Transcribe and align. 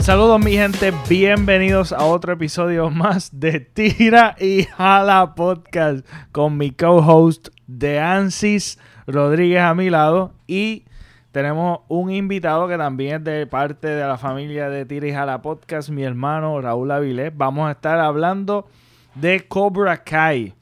Saludos 0.00 0.42
mi 0.42 0.52
gente, 0.52 0.94
bienvenidos 1.10 1.92
a 1.92 2.04
otro 2.04 2.32
episodio 2.32 2.88
más 2.88 3.38
de 3.38 3.60
Tira 3.60 4.34
y 4.40 4.64
Jala 4.64 5.34
Podcast 5.34 6.06
con 6.32 6.56
mi 6.56 6.70
co-host 6.70 7.48
de 7.66 8.00
Ansis 8.00 8.78
Rodríguez 9.06 9.60
a 9.60 9.74
mi 9.74 9.90
lado 9.90 10.32
y 10.46 10.84
tenemos 11.32 11.80
un 11.88 12.10
invitado 12.10 12.66
que 12.66 12.78
también 12.78 13.16
es 13.16 13.24
de 13.24 13.46
parte 13.46 13.88
de 13.88 14.02
la 14.02 14.16
familia 14.16 14.70
de 14.70 14.86
Tira 14.86 15.06
y 15.06 15.12
Jala 15.12 15.42
Podcast, 15.42 15.90
mi 15.90 16.02
hermano 16.02 16.58
Raúl 16.62 16.90
Avilés. 16.90 17.36
Vamos 17.36 17.68
a 17.68 17.72
estar 17.72 17.98
hablando 18.00 18.68
de 19.14 19.46
Cobra 19.46 20.02
Kai. 20.02 20.54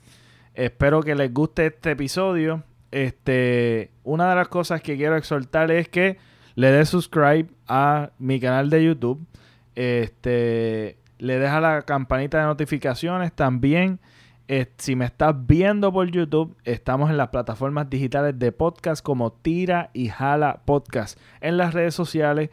Espero 0.52 1.00
que 1.00 1.14
les 1.14 1.32
guste 1.32 1.66
este 1.66 1.92
episodio. 1.92 2.64
Este, 2.90 3.92
una 4.02 4.28
de 4.28 4.34
las 4.34 4.48
cosas 4.48 4.82
que 4.82 4.96
quiero 4.96 5.16
exhortar 5.16 5.70
es 5.70 5.88
que 5.88 6.18
le 6.56 6.72
des 6.72 6.88
subscribe 6.88 7.46
a 7.68 8.10
mi 8.18 8.40
canal 8.40 8.70
de 8.70 8.84
YouTube. 8.84 9.24
Este, 9.74 10.98
le 11.18 11.38
deja 11.38 11.60
la 11.60 11.82
campanita 11.82 12.38
de 12.38 12.46
notificaciones 12.46 13.32
también. 13.32 14.00
Eh, 14.48 14.66
si 14.78 14.96
me 14.96 15.04
estás 15.04 15.34
viendo 15.46 15.92
por 15.92 16.10
YouTube, 16.10 16.56
estamos 16.64 17.10
en 17.10 17.18
las 17.18 17.28
plataformas 17.28 17.90
digitales 17.90 18.38
de 18.38 18.50
podcast 18.50 19.04
como 19.04 19.30
Tira 19.30 19.90
y 19.92 20.08
Jala 20.08 20.62
Podcast. 20.64 21.20
En 21.40 21.58
las 21.58 21.74
redes 21.74 21.94
sociales 21.94 22.48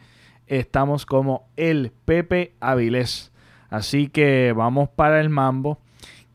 estamos 0.46 1.06
como 1.06 1.48
el 1.56 1.92
Pepe 2.04 2.54
Avilés. 2.60 3.32
Así 3.70 4.08
que 4.08 4.52
vamos 4.54 4.90
para 4.90 5.20
el 5.20 5.30
mambo. 5.30 5.78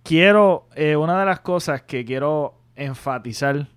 Quiero, 0.04 0.68
eh, 0.76 0.96
una 0.96 1.20
de 1.20 1.26
las 1.26 1.42
cosas 1.42 1.84
que 1.84 2.06
quiero 2.06 2.56
enfatizar 2.76 3.68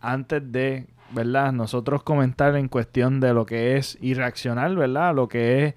antes 0.00 0.50
de, 0.50 0.88
¿verdad? 1.12 1.52
Nosotros 1.52 2.02
comentar 2.02 2.56
en 2.56 2.68
cuestión 2.68 3.20
de 3.20 3.34
lo 3.34 3.46
que 3.46 3.76
es 3.76 3.98
irracional, 4.00 4.76
¿verdad? 4.76 5.14
Lo 5.14 5.28
que 5.28 5.64
es 5.64 5.74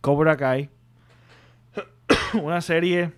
Cobra 0.00 0.36
Kai. 0.36 0.70
Una 2.42 2.60
serie 2.60 3.12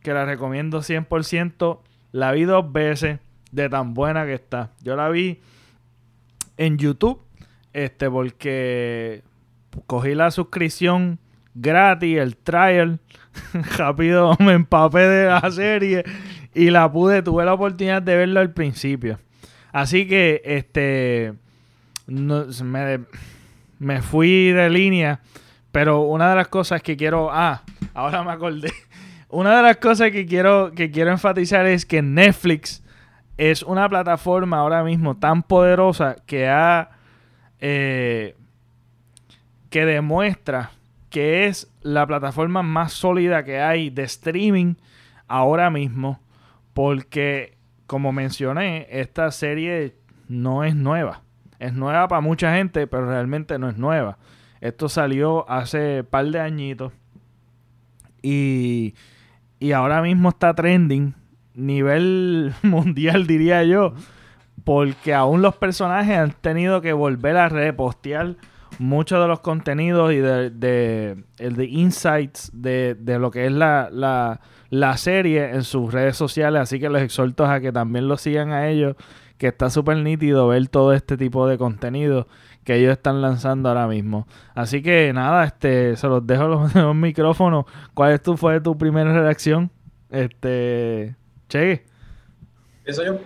que 0.00 0.12
la 0.12 0.24
recomiendo 0.24 0.80
100%. 0.80 1.80
La 2.12 2.32
vi 2.32 2.44
dos 2.44 2.72
veces 2.72 3.18
de 3.50 3.68
tan 3.68 3.94
buena 3.94 4.24
que 4.26 4.34
está. 4.34 4.70
Yo 4.82 4.96
la 4.96 5.08
vi 5.08 5.40
en 6.56 6.78
YouTube 6.78 7.20
este 7.72 8.08
porque 8.08 9.22
cogí 9.86 10.14
la 10.14 10.30
suscripción 10.30 11.18
gratis, 11.54 12.18
el 12.18 12.36
trial. 12.36 13.00
Rápido 13.76 14.36
me 14.38 14.52
empapé 14.52 15.00
de 15.00 15.26
la 15.26 15.50
serie 15.50 16.04
y 16.54 16.70
la 16.70 16.90
pude, 16.90 17.22
tuve 17.22 17.44
la 17.44 17.54
oportunidad 17.54 18.00
de 18.00 18.16
verlo 18.16 18.40
al 18.40 18.52
principio. 18.52 19.18
Así 19.74 20.08
que 20.08 20.40
este 20.46 21.34
me, 22.06 23.00
me 23.78 24.00
fui 24.00 24.52
de 24.52 24.70
línea 24.70 25.20
pero 25.74 26.02
una 26.02 26.30
de 26.30 26.36
las 26.36 26.46
cosas 26.46 26.80
que 26.82 26.96
quiero. 26.96 27.30
Ah, 27.32 27.64
ahora 27.94 28.22
me 28.22 28.30
acordé. 28.30 28.72
Una 29.28 29.56
de 29.56 29.62
las 29.64 29.78
cosas 29.78 30.12
que 30.12 30.24
quiero, 30.24 30.70
que 30.70 30.92
quiero 30.92 31.10
enfatizar 31.10 31.66
es 31.66 31.84
que 31.84 32.00
Netflix 32.00 32.84
es 33.36 33.64
una 33.64 33.88
plataforma 33.88 34.58
ahora 34.58 34.84
mismo 34.84 35.16
tan 35.16 35.42
poderosa 35.42 36.14
que 36.26 36.48
ha. 36.48 36.90
Eh, 37.58 38.36
que 39.68 39.84
demuestra 39.84 40.70
que 41.10 41.46
es 41.46 41.68
la 41.82 42.06
plataforma 42.06 42.62
más 42.62 42.92
sólida 42.92 43.42
que 43.42 43.60
hay 43.60 43.90
de 43.90 44.04
streaming 44.04 44.74
ahora 45.26 45.70
mismo. 45.70 46.20
Porque, 46.72 47.53
como 47.86 48.12
mencioné, 48.12 48.86
esta 48.90 49.30
serie 49.30 49.96
no 50.28 50.64
es 50.64 50.74
nueva. 50.74 51.22
Es 51.58 51.74
nueva 51.74 52.08
para 52.08 52.20
mucha 52.20 52.54
gente, 52.54 52.86
pero 52.86 53.06
realmente 53.06 53.58
no 53.58 53.68
es 53.68 53.76
nueva. 53.76 54.18
Esto 54.60 54.88
salió 54.88 55.48
hace 55.50 56.04
par 56.04 56.26
de 56.26 56.40
añitos. 56.40 56.92
Y, 58.22 58.94
y 59.60 59.72
ahora 59.72 60.02
mismo 60.02 60.30
está 60.30 60.54
trending. 60.54 61.14
Nivel 61.54 62.54
mundial, 62.62 63.26
diría 63.26 63.62
yo. 63.64 63.94
Porque 64.64 65.14
aún 65.14 65.42
los 65.42 65.56
personajes 65.56 66.16
han 66.16 66.32
tenido 66.32 66.80
que 66.80 66.92
volver 66.92 67.36
a 67.36 67.48
repostear 67.48 68.36
muchos 68.78 69.20
de 69.20 69.28
los 69.28 69.40
contenidos 69.40 70.12
y 70.12 70.16
de, 70.16 70.50
de, 70.50 71.24
de 71.38 71.64
insights 71.66 72.50
de, 72.52 72.96
de, 72.98 73.18
lo 73.18 73.30
que 73.30 73.46
es 73.46 73.52
la, 73.52 73.88
la, 73.92 74.40
la, 74.78 74.96
serie 74.96 75.50
en 75.50 75.64
sus 75.64 75.92
redes 75.92 76.16
sociales. 76.16 76.62
Así 76.62 76.80
que 76.80 76.88
los 76.88 77.02
exhorto 77.02 77.44
a 77.46 77.60
que 77.60 77.72
también 77.72 78.08
lo 78.08 78.16
sigan 78.16 78.52
a 78.52 78.68
ellos, 78.68 78.96
que 79.38 79.48
está 79.48 79.70
súper 79.70 79.98
nítido 79.98 80.48
ver 80.48 80.68
todo 80.68 80.92
este 80.92 81.16
tipo 81.16 81.46
de 81.48 81.58
contenido 81.58 82.26
que 82.64 82.76
ellos 82.76 82.92
están 82.92 83.20
lanzando 83.20 83.68
ahora 83.68 83.86
mismo. 83.86 84.26
Así 84.54 84.82
que 84.82 85.12
nada, 85.12 85.44
este, 85.44 85.96
se 85.96 86.06
los 86.08 86.26
dejo 86.26 86.48
los, 86.48 86.74
los 86.76 86.94
micrófonos. 86.94 87.66
¿Cuál 87.92 88.12
es 88.12 88.22
tu, 88.22 88.36
fue 88.36 88.60
tu 88.60 88.76
primera 88.76 89.12
reacción? 89.12 89.70
Este, 90.10 91.14
Che. 91.48 91.84
Eso 92.84 93.04
yo. 93.04 93.18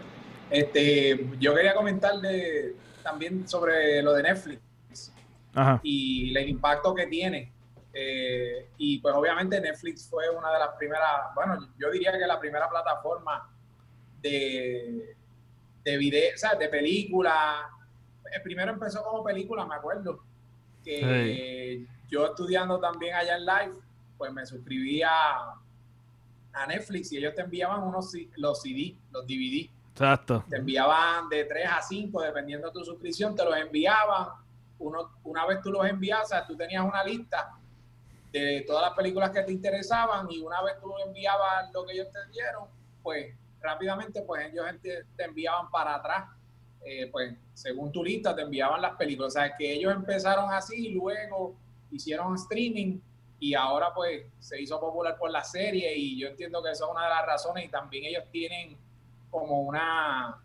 Este, 0.51 1.29
yo 1.39 1.55
quería 1.55 1.75
comentarle 1.75 2.75
también 3.03 3.47
sobre 3.47 4.03
lo 4.03 4.15
de 4.15 4.23
Netflix 4.23 5.13
Ajá. 5.55 5.81
y 5.83 6.35
el 6.37 6.49
impacto 6.49 6.95
que 6.95 7.07
tiene. 7.07 7.53
Eh, 8.01 8.71
y 8.77 8.99
pues 8.99 9.13
obviamente 9.15 9.61
Netflix 9.61 10.09
fue 10.09 10.31
una 10.31 10.53
de 10.53 10.59
las 10.61 10.69
primeras, 10.79 11.35
bueno, 11.35 11.69
yo 11.77 11.91
diría 11.91 12.13
que 12.13 12.27
la 12.27 12.39
primera 12.39 12.69
plataforma 12.69 13.51
de, 14.21 15.17
de 15.83 15.97
video, 15.97 16.35
o 16.35 16.39
sea, 16.39 16.55
de 16.55 16.69
películas 16.69 17.65
primero 18.43 18.73
empezó 18.73 19.03
como 19.03 19.25
película, 19.25 19.65
me 19.65 19.75
acuerdo. 19.75 20.21
Que 20.85 21.87
yo 22.09 22.27
estudiando 22.27 22.79
también 22.79 23.15
allá 23.15 23.37
en 23.37 23.45
live, 23.45 23.81
pues 24.17 24.33
me 24.33 24.47
suscribí 24.47 25.03
a, 25.03 25.55
Netflix 26.67 27.13
y 27.13 27.19
ellos 27.19 27.37
te 27.37 27.43
enviaban 27.43 27.85
unos 27.85 28.13
los 28.37 28.61
CD, 28.61 28.97
los 29.13 29.25
DVD. 29.29 29.71
Exacto. 29.93 30.45
Te 30.49 30.57
enviaban 30.57 31.29
de 31.29 31.45
3 31.45 31.69
a 31.71 31.81
5, 31.81 32.21
dependiendo 32.21 32.67
de 32.67 32.73
tu 32.73 32.85
suscripción, 32.85 33.37
te 33.37 33.45
los 33.45 33.57
enviaban. 33.57 34.31
Uno, 34.81 35.09
una 35.23 35.47
vez 35.47 35.61
tú 35.63 35.71
los 35.71 35.87
enviabas, 35.87 36.47
tú 36.49 36.57
tenías 36.57 36.85
una 36.85 37.05
lista 37.05 37.53
de 38.33 38.65
todas 38.67 38.83
las 38.83 38.93
películas 38.93 39.31
que 39.31 39.43
te 39.43 39.53
interesaban 39.53 40.31
y 40.31 40.41
una 40.41 40.63
vez 40.63 40.75
tú 40.81 40.93
enviabas 41.07 41.73
lo 41.73 41.87
que 41.87 41.95
ellos 41.95 42.09
te 42.13 42.31
dieron, 42.33 42.65
pues 43.03 43.35
rápidamente 43.61 44.23
pues 44.23 44.47
ellos 44.47 44.67
te 44.83 45.25
enviaban 45.25 45.71
para 45.71 45.97
atrás 45.97 46.29
eh, 46.85 47.09
pues 47.11 47.35
según 47.55 47.91
tu 47.93 48.05
lista 48.05 48.35
te 48.35 48.43
enviaban 48.43 48.81
las 48.81 48.97
películas. 48.97 49.35
O 49.35 49.39
sea, 49.39 49.55
que 49.55 49.73
ellos 49.73 49.95
empezaron 49.95 50.53
así, 50.53 50.91
luego 50.91 51.55
hicieron 51.91 52.35
streaming 52.35 52.99
y 53.41 53.55
ahora 53.55 53.93
pues 53.95 54.27
se 54.39 54.61
hizo 54.61 54.81
popular 54.81 55.17
por 55.17 55.31
la 55.31 55.45
serie 55.45 55.97
y 55.97 56.19
yo 56.19 56.29
entiendo 56.29 56.63
que 56.63 56.71
eso 56.71 56.87
es 56.87 56.91
una 56.91 57.05
de 57.05 57.11
las 57.11 57.27
razones 57.27 57.65
y 57.65 57.69
también 57.69 58.05
ellos 58.05 58.25
tienen 58.31 58.77
como 59.31 59.63
una, 59.63 60.43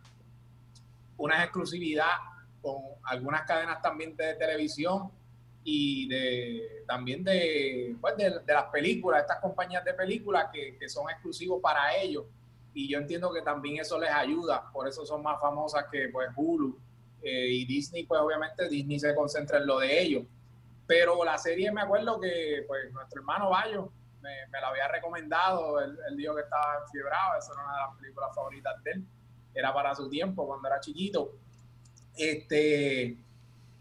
una 1.16 1.42
exclusividad 1.42 2.12
con 2.62 2.76
algunas 3.04 3.42
cadenas 3.42 3.82
también 3.82 4.16
de 4.16 4.34
televisión 4.34 5.10
y 5.64 6.06
de 6.08 6.84
también 6.86 7.24
de, 7.24 7.96
pues, 8.00 8.16
de, 8.16 8.42
las 8.46 8.64
películas, 8.64 9.22
estas 9.22 9.40
compañías 9.40 9.84
de 9.84 9.94
películas 9.94 10.50
que, 10.52 10.76
que 10.78 10.88
son 10.88 11.08
exclusivos 11.10 11.60
para 11.62 11.96
ellos. 11.96 12.24
Y 12.74 12.88
yo 12.88 12.98
entiendo 12.98 13.32
que 13.32 13.40
también 13.40 13.80
eso 13.80 13.98
les 13.98 14.10
ayuda, 14.10 14.70
por 14.72 14.86
eso 14.86 15.06
son 15.06 15.22
más 15.22 15.40
famosas 15.40 15.86
que 15.90 16.08
pues 16.08 16.28
Hulu 16.36 16.76
eh, 17.22 17.48
y 17.48 17.64
Disney, 17.64 18.04
pues 18.04 18.20
obviamente 18.20 18.68
Disney 18.68 18.98
se 18.98 19.14
concentra 19.14 19.58
en 19.58 19.66
lo 19.66 19.78
de 19.78 20.02
ellos. 20.02 20.24
Pero 20.86 21.24
la 21.24 21.38
serie 21.38 21.72
me 21.72 21.80
acuerdo 21.80 22.20
que 22.20 22.64
pues 22.66 22.92
nuestro 22.92 23.20
hermano 23.20 23.48
Bayo 23.48 23.90
me, 24.20 24.30
me 24.50 24.60
la 24.60 24.68
había 24.68 24.88
recomendado, 24.88 25.80
él, 25.80 25.96
dijo 26.16 26.34
que 26.34 26.42
estaba 26.42 26.80
enfiebrado, 26.82 27.38
esa 27.38 27.52
era 27.52 27.62
una 27.62 27.72
de 27.72 27.80
las 27.80 27.96
películas 27.96 28.34
favoritas 28.34 28.82
de 28.82 28.90
él, 28.90 29.04
era 29.54 29.72
para 29.72 29.94
su 29.94 30.10
tiempo 30.10 30.46
cuando 30.46 30.68
era 30.68 30.80
chiquito. 30.80 31.32
Este, 32.16 33.16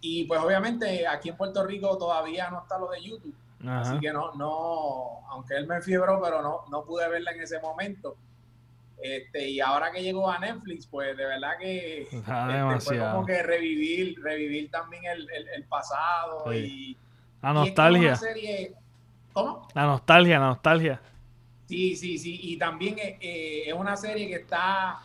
y 0.06 0.26
pues 0.26 0.42
obviamente 0.42 1.08
aquí 1.08 1.30
en 1.30 1.38
Puerto 1.38 1.66
Rico 1.66 1.98
todavía 1.98 2.50
no 2.50 2.64
está 2.64 2.78
lo 2.78 2.90
de 2.90 3.02
YouTube. 3.02 3.34
Así 3.66 3.98
que 4.02 4.12
no, 4.12 4.34
no, 4.34 5.22
aunque 5.30 5.56
él 5.56 5.66
me 5.66 5.78
enfiebró, 5.78 6.22
pero 6.22 6.42
no, 6.42 6.66
no 6.70 6.84
pude 6.84 7.08
verla 7.08 7.32
en 7.32 7.42
ese 7.42 7.62
momento. 7.62 8.18
Este, 9.02 9.48
y 9.48 9.62
ahora 9.62 9.94
que 9.94 10.04
llegó 10.04 10.30
a 10.30 10.40
Netflix, 10.40 10.88
pues 10.88 11.16
de 11.16 11.26
verdad 11.26 11.52
que 11.58 12.02
este, 12.02 12.80
fue 12.82 13.00
como 13.00 13.26
que 13.26 13.44
revivir, 13.44 14.22
revivir 14.22 14.70
también 14.70 15.06
el, 15.06 15.26
el, 15.30 15.64
pasado 15.64 16.54
y 16.54 16.98
la 17.42 17.54
nostalgia. 17.54 18.20
¿Cómo? 19.32 19.70
La 19.74 19.86
nostalgia, 19.86 20.38
la 20.38 20.48
nostalgia. 20.48 21.02
Sí, 21.70 21.96
sí, 21.96 22.18
sí. 22.18 22.42
Y 22.44 22.58
también 22.58 23.00
eh, 23.00 23.18
eh, 23.22 23.64
es 23.68 23.74
una 23.74 23.96
serie 23.96 24.28
que 24.28 24.36
está 24.36 25.00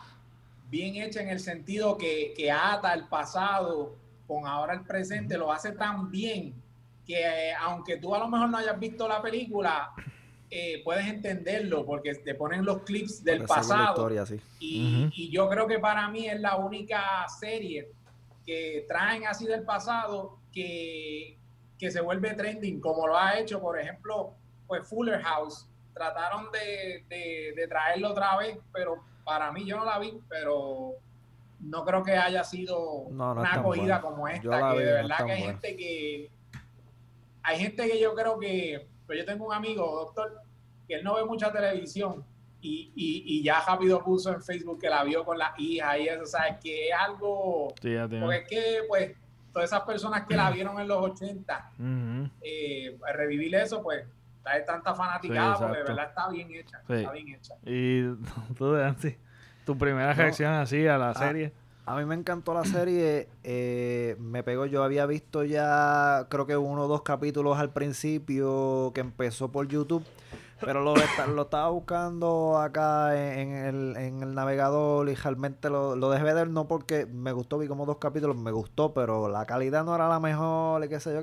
bien 0.69 0.97
hecha 0.97 1.21
en 1.21 1.29
el 1.29 1.39
sentido 1.39 1.97
que, 1.97 2.33
que 2.35 2.51
ata 2.51 2.93
el 2.93 3.07
pasado 3.07 3.95
con 4.29 4.45
ahora 4.45 4.75
el 4.75 4.83
presente, 4.83 5.39
lo 5.39 5.51
hace 5.51 5.71
tan 5.71 6.11
bien 6.11 6.53
que 7.03 7.19
eh, 7.19 7.53
aunque 7.59 7.97
tú 7.97 8.13
a 8.13 8.19
lo 8.19 8.27
mejor 8.27 8.49
no 8.49 8.57
hayas 8.57 8.79
visto 8.79 9.07
la 9.07 9.19
película, 9.19 9.91
eh, 10.51 10.83
puedes 10.83 11.07
entenderlo 11.07 11.83
porque 11.83 12.13
te 12.13 12.35
ponen 12.35 12.63
los 12.63 12.83
clips 12.83 13.23
del 13.23 13.45
pasado. 13.45 14.07
y, 14.59 15.29
yo 15.31 15.49
creo 15.49 15.65
que 15.65 15.79
para 15.79 16.07
mí 16.09 16.27
es 16.27 16.39
la 16.39 16.57
única 16.57 17.27
serie 17.27 17.91
que 18.45 18.85
traen 18.87 19.25
así 19.25 19.47
del 19.47 19.63
pasado 19.63 20.37
que 20.51 21.39
que 21.79 21.89
se 21.89 22.01
vuelve 22.01 22.33
trending, 22.33 22.81
como 22.81 23.07
lo 23.07 23.17
ha 23.17 23.39
hecho, 23.39 23.61
por 23.61 23.79
ejemplo, 23.79 24.35
pues 24.67 24.85
Fuller 24.85 25.21
House. 25.21 25.65
Trataron 25.93 26.51
de, 26.51 27.05
de, 27.55 27.67
traerlo 27.67 28.11
otra 28.11 28.37
vez, 28.37 28.57
pero 28.71 29.03
para 29.23 29.51
mí 29.51 29.65
yo 29.65 29.77
no 29.77 29.85
la 29.85 29.97
vi, 29.97 30.13
pero 30.29 30.93
no 31.59 31.83
creo 31.85 32.03
que 32.03 32.13
haya 32.13 32.43
sido 32.43 32.79
una 32.79 33.53
acogida 33.53 34.01
como 34.01 34.27
esta, 34.27 34.73
que 34.73 34.79
de 34.79 34.93
verdad 34.93 35.25
que 35.25 35.31
hay 35.31 35.41
gente 35.41 35.75
que 35.75 36.31
hay 37.43 37.59
gente 37.59 37.89
que 37.89 37.99
yo 37.99 38.13
creo 38.13 38.37
que, 38.37 38.87
pues 39.07 39.17
yo 39.17 39.25
tengo 39.25 39.47
un 39.47 39.53
amigo, 39.53 39.83
doctor, 39.83 40.41
que 40.87 40.95
él 40.95 41.03
no 41.03 41.15
ve 41.15 41.25
mucha 41.25 41.51
televisión 41.51 42.23
y, 42.61 42.91
y, 42.95 43.41
ya 43.41 43.61
rápido 43.65 44.03
puso 44.03 44.33
en 44.33 44.41
Facebook 44.41 44.79
que 44.81 44.89
la 44.89 45.03
vio 45.03 45.23
con 45.23 45.37
la 45.37 45.53
hija 45.57 45.97
y 45.97 46.07
eso, 46.09 46.25
¿sabes? 46.25 46.57
Que 46.61 46.89
es 46.89 46.93
algo, 46.93 47.73
porque 47.73 48.37
es 48.37 48.47
que 48.47 48.81
pues 48.87 49.15
todas 49.53 49.69
esas 49.69 49.81
personas 49.81 50.25
que 50.27 50.35
la 50.35 50.51
vieron 50.51 50.79
en 50.79 50.87
los 50.87 50.97
80, 50.97 51.71
eh, 52.41 52.97
revivir 53.13 53.55
eso, 53.55 53.81
pues 53.81 54.05
hay 54.43 54.65
tanta 54.65 54.93
fanaticada 54.93 55.57
porque 55.57 55.77
de 55.77 55.83
verdad 55.83 56.09
está 56.09 56.29
bien 56.29 56.51
hecha, 56.51 56.81
está 56.87 57.11
bien 57.11 57.29
hecha. 57.29 57.55
Y 57.65 58.03
tú, 58.57 58.75
sí 58.99 59.17
tu 59.69 59.77
primera 59.77 60.13
reacción 60.13 60.51
así 60.53 60.87
a 60.87 60.97
la 60.97 61.13
serie. 61.13 61.53
A 61.85 61.95
mí 61.95 62.03
me 62.03 62.15
encantó 62.15 62.55
la 62.55 62.65
serie. 62.65 63.27
Eh, 63.43 64.15
me 64.19 64.41
pegó. 64.41 64.65
Yo 64.65 64.83
había 64.83 65.05
visto 65.05 65.43
ya, 65.43 66.25
creo 66.27 66.47
que 66.47 66.57
uno 66.57 66.85
o 66.85 66.87
dos 66.87 67.03
capítulos 67.03 67.59
al 67.59 67.69
principio 67.69 68.91
que 68.95 69.01
empezó 69.01 69.51
por 69.51 69.67
YouTube. 69.67 70.03
Pero 70.59 70.81
lo, 70.81 70.95
lo 70.95 71.41
estaba 71.43 71.69
buscando 71.69 72.57
acá 72.57 73.15
en, 73.15 73.51
el, 73.51 73.95
en 73.95 74.23
el 74.23 74.33
navegador 74.33 75.07
y 75.07 75.13
realmente 75.13 75.69
lo, 75.69 75.95
lo 75.95 76.09
dejé 76.09 76.25
de 76.25 76.33
ver 76.33 76.49
no 76.49 76.67
porque 76.67 77.05
me 77.05 77.31
gustó, 77.31 77.59
vi 77.59 77.67
como 77.67 77.85
dos 77.85 77.97
capítulos, 77.97 78.35
me 78.35 78.51
gustó, 78.51 78.91
pero 78.95 79.29
la 79.29 79.45
calidad 79.45 79.85
no 79.85 79.93
era 79.93 80.09
la 80.09 80.19
mejor 80.19 80.83
y 80.83 80.89
qué 80.89 80.99
sé 80.99 81.13
yo. 81.13 81.21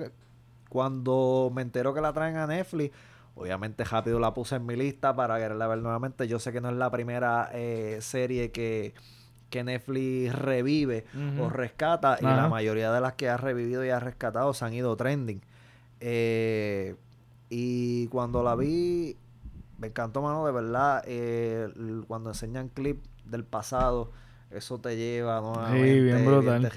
Cuando 0.69 1.51
me 1.53 1.63
entero 1.63 1.93
que 1.93 2.01
la 2.01 2.13
traen 2.13 2.37
a 2.37 2.47
Netflix, 2.47 2.95
Obviamente 3.37 3.85
rápido 3.85 4.19
la 4.19 4.33
puse 4.33 4.57
en 4.57 4.65
mi 4.65 4.77
lista 4.77 5.15
para 5.15 5.37
quererla 5.39 5.67
ver 5.67 5.79
nuevamente. 5.79 6.27
Yo 6.27 6.39
sé 6.39 6.53
que 6.53 6.63
no 6.63 6.71
es 6.71 6.77
la 6.77 6.91
primera 6.91 7.51
eh, 7.53 7.99
serie 8.01 8.51
que, 8.51 8.95
que 9.51 9.63
Netflix 9.63 10.35
revive 10.35 11.05
o 11.39 11.51
rescata. 11.51 12.17
Y 12.19 12.25
la 12.25 12.49
mayoría 12.49 12.91
de 12.91 13.01
las 13.03 13.13
que 13.13 13.29
ha 13.29 13.37
revivido 13.37 13.85
y 13.85 13.91
ha 13.91 14.01
rescatado 14.01 14.55
se 14.55 14.65
han 14.65 14.73
ido 14.73 14.97
trending. 14.97 15.43
Eh, 16.01 16.97
y 17.51 18.09
cuando 18.09 18.43
la 18.43 18.57
vi, 18.57 19.17
me 19.79 19.89
encantó, 19.89 20.23
mano, 20.23 20.47
de 20.47 20.53
verdad. 20.53 21.05
Eh, 21.07 21.69
cuando 22.09 22.31
enseñan 22.31 22.71
clips 22.71 23.07
del 23.27 23.45
pasado 23.45 24.13
eso 24.51 24.79
te 24.79 24.97
lleva 24.97 25.41
nuevamente. 25.41 25.93
Sí, 25.93 26.01
bien 26.01 26.25
brutal. 26.25 26.73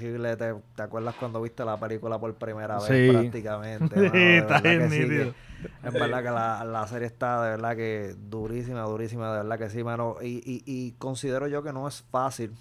¿Te, 0.75 0.81
acuerdas 0.81 1.15
cuando 1.15 1.41
viste 1.41 1.63
la 1.63 1.79
película 1.79 2.19
por 2.19 2.33
primera 2.35 2.79
vez 2.79 3.11
prácticamente? 3.11 3.95
Sí, 4.11 4.17
está 4.37 4.59
bien 4.61 5.35
En 5.83 5.93
verdad 5.93 6.23
que 6.23 6.31
la, 6.31 6.87
serie 6.89 7.07
está 7.07 7.43
de 7.43 7.49
verdad 7.51 7.75
que 7.75 8.15
durísima, 8.29 8.81
durísima, 8.81 9.31
de 9.31 9.43
verdad 9.43 9.59
que 9.59 9.69
sí, 9.69 9.83
mano. 9.83 10.17
Y, 10.21 10.41
y, 10.45 10.63
y 10.65 10.91
considero 10.93 11.47
yo 11.47 11.61
que 11.61 11.71
no 11.71 11.87
es 11.87 12.01
fácil, 12.09 12.53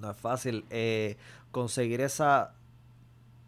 no 0.00 0.10
es 0.10 0.16
fácil 0.16 0.64
eh, 0.70 1.16
conseguir 1.50 2.00
esa 2.00 2.52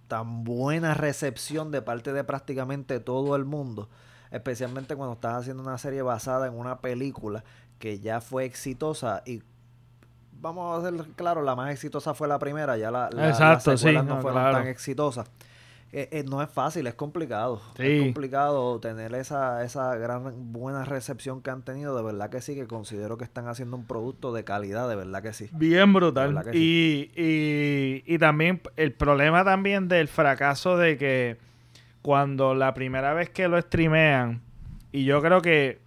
tan 0.09 0.43
buena 0.43 0.95
recepción 0.95 1.71
de 1.71 1.83
parte 1.83 2.13
de 2.13 2.25
prácticamente 2.25 2.99
todo 2.99 3.37
el 3.37 3.45
mundo. 3.45 3.89
Especialmente 4.31 4.97
cuando 4.97 5.15
estás 5.15 5.41
haciendo 5.41 5.63
una 5.63 5.79
serie 5.79 6.03
basada 6.03 6.49
en 6.49 6.55
una 6.55 6.81
película 6.81 7.45
que 7.79 8.01
ya 8.01 8.21
fue 8.21 8.45
exitosa 8.45 9.23
y 9.25 9.43
vamos 10.41 10.85
a 10.85 10.91
ser 10.91 11.07
claro, 11.17 11.43
la 11.43 11.55
más 11.55 11.73
exitosa 11.73 12.15
fue 12.15 12.29
la 12.29 12.39
primera, 12.39 12.77
ya 12.77 12.91
la, 12.91 13.11
la 13.13 13.29
Exacto, 13.29 13.73
las 13.73 14.05
no, 14.05 14.21
fueron 14.21 14.53
tan 14.53 14.67
exitosas. 14.67 15.31
Eh, 15.91 16.09
eh, 16.13 16.25
no 16.29 16.43
es 16.43 16.51
fácil, 16.51 16.87
es 16.87 16.95
complicado. 16.95 17.63
Es 17.79 18.03
complicado 18.03 18.79
tener 18.79 19.15
esa, 19.15 19.65
esa 19.65 19.97
gran 19.97 20.53
buena 20.53 20.85
recepción 20.85 21.41
que 21.41 21.49
han 21.49 21.63
tenido. 21.63 21.97
De 21.97 22.03
verdad 22.03 22.29
que 22.29 22.43
sí, 22.43 22.55
que 22.55 22.67
considero 22.67 23.17
que 23.17 23.25
están 23.25 23.49
haciendo 23.49 23.75
un 23.77 23.87
producto 23.87 24.35
de 24.35 24.45
calidad, 24.45 24.87
de 24.87 24.97
verdad 24.97 25.23
que 25.23 25.33
sí. 25.33 25.49
Bien 25.53 25.95
brutal. 25.95 26.45
y, 26.53 27.11
y, 27.17 28.03
y 28.07 28.19
también 28.19 28.61
el 28.77 28.93
problema 28.93 29.45
también 29.45 29.89
del 29.89 30.09
fracaso 30.09 30.77
de 30.77 30.99
que 30.99 31.39
cuando 32.03 32.55
la 32.55 32.75
primera 32.75 33.15
vez 33.15 33.31
que 33.31 33.49
lo 33.49 33.59
streamean, 33.59 34.43
y 34.93 35.05
yo 35.05 35.23
creo 35.23 35.41
que 35.41 35.79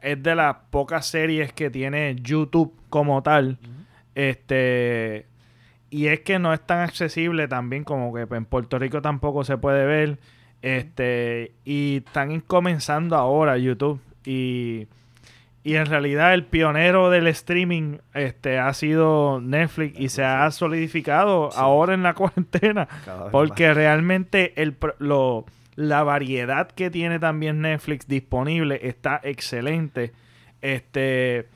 es 0.00 0.20
de 0.20 0.34
las 0.34 0.56
pocas 0.70 1.06
series 1.06 1.52
que 1.52 1.70
tiene 1.70 2.16
YouTube 2.20 2.74
como 2.90 3.22
tal, 3.22 3.58
este. 4.14 5.26
Y 5.90 6.08
es 6.08 6.20
que 6.20 6.38
no 6.38 6.52
es 6.52 6.60
tan 6.60 6.80
accesible 6.80 7.46
también 7.46 7.84
como 7.84 8.12
que 8.12 8.26
en 8.34 8.44
Puerto 8.44 8.78
Rico 8.78 9.02
tampoco 9.02 9.44
se 9.44 9.58
puede 9.58 9.84
ver. 9.86 10.18
Este. 10.62 11.54
Y 11.64 12.02
están 12.06 12.40
comenzando 12.40 13.16
ahora 13.16 13.58
YouTube. 13.58 14.00
Y. 14.24 14.88
Y 15.66 15.76
en 15.76 15.86
realidad 15.86 16.34
el 16.34 16.44
pionero 16.44 17.08
del 17.08 17.26
streaming 17.26 17.96
este, 18.12 18.58
ha 18.58 18.74
sido 18.74 19.40
Netflix 19.40 19.98
y 19.98 20.10
se 20.10 20.22
ha 20.22 20.50
solidificado 20.50 21.48
ahora 21.56 21.94
en 21.94 22.02
la 22.02 22.12
cuarentena. 22.14 22.86
Porque 23.32 23.72
realmente 23.72 24.52
el, 24.60 24.76
lo, 24.98 25.46
la 25.76 26.02
variedad 26.02 26.70
que 26.70 26.90
tiene 26.90 27.18
también 27.18 27.62
Netflix 27.62 28.06
disponible 28.06 28.80
está 28.82 29.20
excelente. 29.22 30.12
Este, 30.60 31.48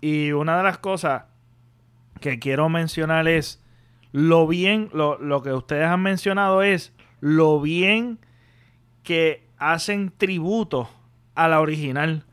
y 0.00 0.32
una 0.32 0.56
de 0.56 0.62
las 0.62 0.78
cosas, 0.78 1.24
que 2.24 2.38
quiero 2.38 2.70
mencionar 2.70 3.28
es 3.28 3.62
lo 4.10 4.46
bien, 4.46 4.88
lo, 4.94 5.18
lo 5.18 5.42
que 5.42 5.52
ustedes 5.52 5.84
han 5.84 6.00
mencionado 6.00 6.62
es 6.62 6.94
lo 7.20 7.60
bien 7.60 8.18
que 9.02 9.46
hacen 9.58 10.10
tributo 10.16 10.88
a 11.34 11.48
la 11.48 11.60
original. 11.60 12.24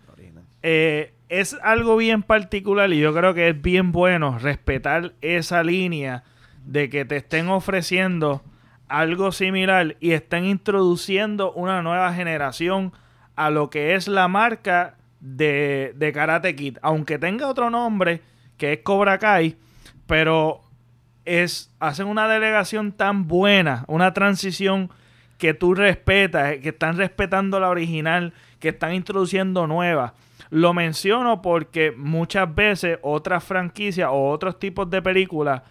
Eh, 0.64 1.12
es 1.28 1.58
algo 1.62 1.98
bien 1.98 2.24
particular 2.24 2.94
y 2.94 3.00
yo 3.00 3.14
creo 3.14 3.34
que 3.34 3.50
es 3.50 3.62
bien 3.62 3.92
bueno 3.92 4.40
respetar 4.40 5.12
esa 5.20 5.62
línea 5.62 6.24
de 6.64 6.90
que 6.90 7.04
te 7.04 7.18
estén 7.18 7.50
ofreciendo 7.50 8.42
algo 8.88 9.34
similar 9.34 9.98
y 10.00 10.12
estén 10.12 10.46
introduciendo 10.46 11.52
una 11.52 11.82
nueva 11.82 12.14
generación 12.14 12.94
a 13.36 13.50
lo 13.50 13.70
que 13.70 13.96
es 13.96 14.08
la 14.08 14.30
marca 14.30 14.96
de, 15.20 15.92
de 15.98 16.14
Karate 16.14 16.56
Kid. 16.56 16.78
Aunque 16.82 17.20
tenga 17.20 17.50
otro 17.50 17.70
nombre, 17.70 18.22
que 18.56 18.72
es 18.72 18.80
Cobra 18.84 19.18
Kai, 19.18 19.58
pero 20.12 20.60
es 21.24 21.74
hacen 21.80 22.08
una 22.08 22.28
delegación 22.28 22.92
tan 22.92 23.30
buena, 23.30 23.86
una 23.88 24.12
transición 24.14 24.90
que 25.38 25.54
tú 25.54 25.74
respetas, 25.74 26.58
que 26.58 26.68
están 26.68 26.98
respetando 26.98 27.62
la 27.62 27.70
original, 27.70 28.34
que 28.60 28.68
están 28.68 28.94
introduciendo 28.94 29.68
nuevas. 29.68 30.12
Lo 30.50 30.74
menciono 30.74 31.42
porque 31.42 31.94
muchas 31.96 32.54
veces 32.54 33.00
otras 33.04 33.42
franquicias 33.46 34.10
o 34.12 34.32
otros 34.32 34.60
tipos 34.60 34.90
de 34.90 35.02
películas 35.02 35.62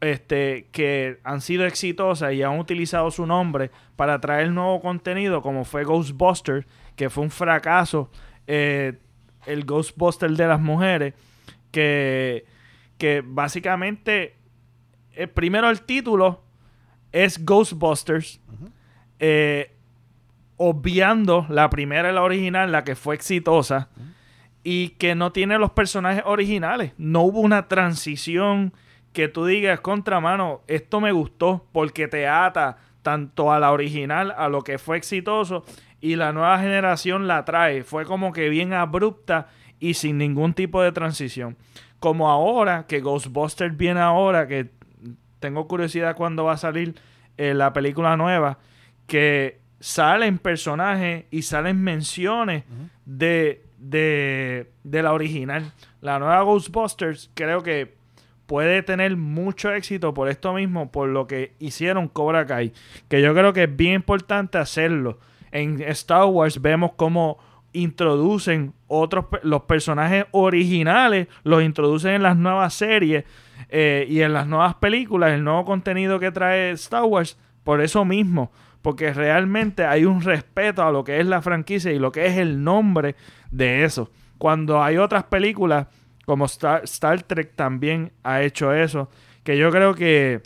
este, 0.00 0.68
que 0.70 1.18
han 1.24 1.40
sido 1.40 1.66
exitosas 1.66 2.32
y 2.34 2.44
han 2.44 2.56
utilizado 2.56 3.10
su 3.10 3.26
nombre 3.26 3.72
para 3.96 4.20
traer 4.20 4.52
nuevo 4.52 4.80
contenido, 4.80 5.42
como 5.42 5.64
fue 5.64 5.82
Ghostbusters, 5.82 6.64
que 6.94 7.10
fue 7.10 7.24
un 7.24 7.32
fracaso, 7.32 8.12
eh, 8.46 8.92
el 9.44 9.64
Ghostbuster 9.64 10.30
de 10.30 10.46
las 10.46 10.60
mujeres, 10.60 11.14
que 11.72 12.46
que 12.98 13.22
básicamente, 13.24 14.36
eh, 15.12 15.26
primero 15.26 15.70
el 15.70 15.82
título 15.82 16.42
es 17.12 17.44
Ghostbusters, 17.44 18.40
eh, 19.18 19.74
obviando 20.56 21.46
la 21.48 21.70
primera 21.70 22.10
y 22.10 22.14
la 22.14 22.22
original, 22.22 22.72
la 22.72 22.84
que 22.84 22.96
fue 22.96 23.14
exitosa, 23.14 23.88
y 24.62 24.90
que 24.90 25.14
no 25.14 25.32
tiene 25.32 25.58
los 25.58 25.70
personajes 25.70 26.22
originales. 26.26 26.92
No 26.98 27.22
hubo 27.22 27.40
una 27.40 27.68
transición 27.68 28.74
que 29.12 29.28
tú 29.28 29.46
digas, 29.46 29.80
contra 29.80 30.20
mano, 30.20 30.60
esto 30.66 31.00
me 31.00 31.12
gustó 31.12 31.66
porque 31.72 32.08
te 32.08 32.26
ata 32.26 32.78
tanto 33.02 33.52
a 33.52 33.58
la 33.58 33.72
original, 33.72 34.34
a 34.36 34.48
lo 34.48 34.62
que 34.62 34.78
fue 34.78 34.96
exitoso, 34.96 35.64
y 36.00 36.16
la 36.16 36.32
nueva 36.32 36.58
generación 36.58 37.26
la 37.26 37.44
trae. 37.44 37.84
Fue 37.84 38.04
como 38.04 38.32
que 38.32 38.48
bien 38.48 38.72
abrupta 38.72 39.48
y 39.80 39.94
sin 39.94 40.18
ningún 40.18 40.54
tipo 40.54 40.82
de 40.82 40.92
transición. 40.92 41.56
Como 42.00 42.28
ahora, 42.28 42.86
que 42.86 43.00
Ghostbusters 43.00 43.76
viene 43.76 44.00
ahora, 44.00 44.46
que 44.46 44.70
tengo 45.40 45.66
curiosidad 45.66 46.16
cuando 46.16 46.44
va 46.44 46.52
a 46.52 46.56
salir 46.56 46.94
eh, 47.36 47.54
la 47.54 47.72
película 47.72 48.16
nueva, 48.16 48.58
que 49.06 49.60
salen 49.80 50.38
personajes 50.38 51.24
y 51.30 51.42
salen 51.42 51.80
menciones 51.82 52.64
de, 53.04 53.64
de, 53.78 54.70
de 54.84 55.02
la 55.02 55.12
original. 55.12 55.72
La 56.00 56.18
nueva 56.18 56.42
Ghostbusters 56.42 57.30
creo 57.34 57.62
que 57.62 57.96
puede 58.46 58.82
tener 58.82 59.16
mucho 59.16 59.72
éxito 59.72 60.14
por 60.14 60.28
esto 60.28 60.54
mismo, 60.54 60.90
por 60.90 61.08
lo 61.08 61.26
que 61.26 61.54
hicieron 61.58 62.08
Cobra 62.08 62.46
Kai. 62.46 62.72
Que 63.08 63.20
yo 63.20 63.34
creo 63.34 63.52
que 63.52 63.64
es 63.64 63.76
bien 63.76 63.94
importante 63.94 64.58
hacerlo. 64.58 65.18
En 65.52 65.80
Star 65.82 66.24
Wars 66.24 66.60
vemos 66.60 66.92
como 66.96 67.38
introducen 67.80 68.72
otros 68.86 69.26
los 69.42 69.62
personajes 69.62 70.26
originales 70.30 71.28
los 71.44 71.62
introducen 71.62 72.12
en 72.12 72.22
las 72.22 72.36
nuevas 72.36 72.74
series 72.74 73.24
eh, 73.68 74.06
y 74.08 74.20
en 74.20 74.32
las 74.32 74.46
nuevas 74.46 74.74
películas 74.76 75.32
el 75.32 75.44
nuevo 75.44 75.64
contenido 75.64 76.18
que 76.18 76.30
trae 76.30 76.70
Star 76.72 77.04
Wars 77.04 77.38
por 77.64 77.80
eso 77.80 78.04
mismo 78.04 78.50
porque 78.82 79.12
realmente 79.12 79.84
hay 79.84 80.04
un 80.04 80.22
respeto 80.22 80.82
a 80.82 80.92
lo 80.92 81.04
que 81.04 81.20
es 81.20 81.26
la 81.26 81.42
franquicia 81.42 81.92
y 81.92 81.98
lo 81.98 82.12
que 82.12 82.26
es 82.26 82.36
el 82.36 82.62
nombre 82.62 83.16
de 83.50 83.84
eso. 83.84 84.10
Cuando 84.38 84.82
hay 84.82 84.96
otras 84.96 85.24
películas, 85.24 85.88
como 86.24 86.46
Star, 86.46 86.84
Star 86.84 87.22
Trek 87.22 87.54
también 87.56 88.12
ha 88.22 88.42
hecho 88.42 88.72
eso, 88.72 89.10
que 89.42 89.58
yo 89.58 89.70
creo 89.70 89.94
que, 89.94 90.42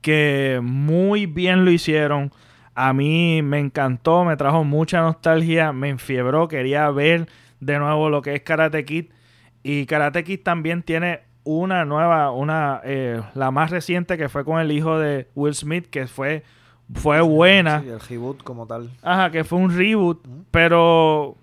que 0.00 0.60
muy 0.62 1.26
bien 1.26 1.64
lo 1.64 1.70
hicieron. 1.70 2.32
A 2.78 2.92
mí 2.92 3.40
me 3.42 3.58
encantó, 3.58 4.24
me 4.24 4.36
trajo 4.36 4.62
mucha 4.62 5.00
nostalgia, 5.00 5.72
me 5.72 5.88
enfiebró, 5.88 6.46
quería 6.46 6.90
ver 6.90 7.26
de 7.58 7.78
nuevo 7.78 8.10
lo 8.10 8.20
que 8.20 8.34
es 8.34 8.42
Karate 8.42 8.84
Kid. 8.84 9.06
Y 9.62 9.86
Karate 9.86 10.22
Kid 10.24 10.40
también 10.42 10.82
tiene 10.82 11.20
una 11.42 11.84
nueva, 11.86 12.30
una, 12.32 12.82
eh, 12.84 13.22
la 13.34 13.50
más 13.50 13.70
reciente 13.70 14.18
que 14.18 14.28
fue 14.28 14.44
con 14.44 14.60
el 14.60 14.70
hijo 14.72 14.98
de 14.98 15.28
Will 15.34 15.54
Smith, 15.54 15.86
que 15.88 16.06
fue, 16.06 16.42
fue 16.92 17.20
buena. 17.22 17.80
Sí, 17.80 17.88
el 17.88 18.00
reboot 18.00 18.42
como 18.42 18.66
tal. 18.66 18.90
Ajá, 19.02 19.30
que 19.30 19.42
fue 19.42 19.58
un 19.58 19.74
reboot, 19.76 20.22
pero 20.50 21.34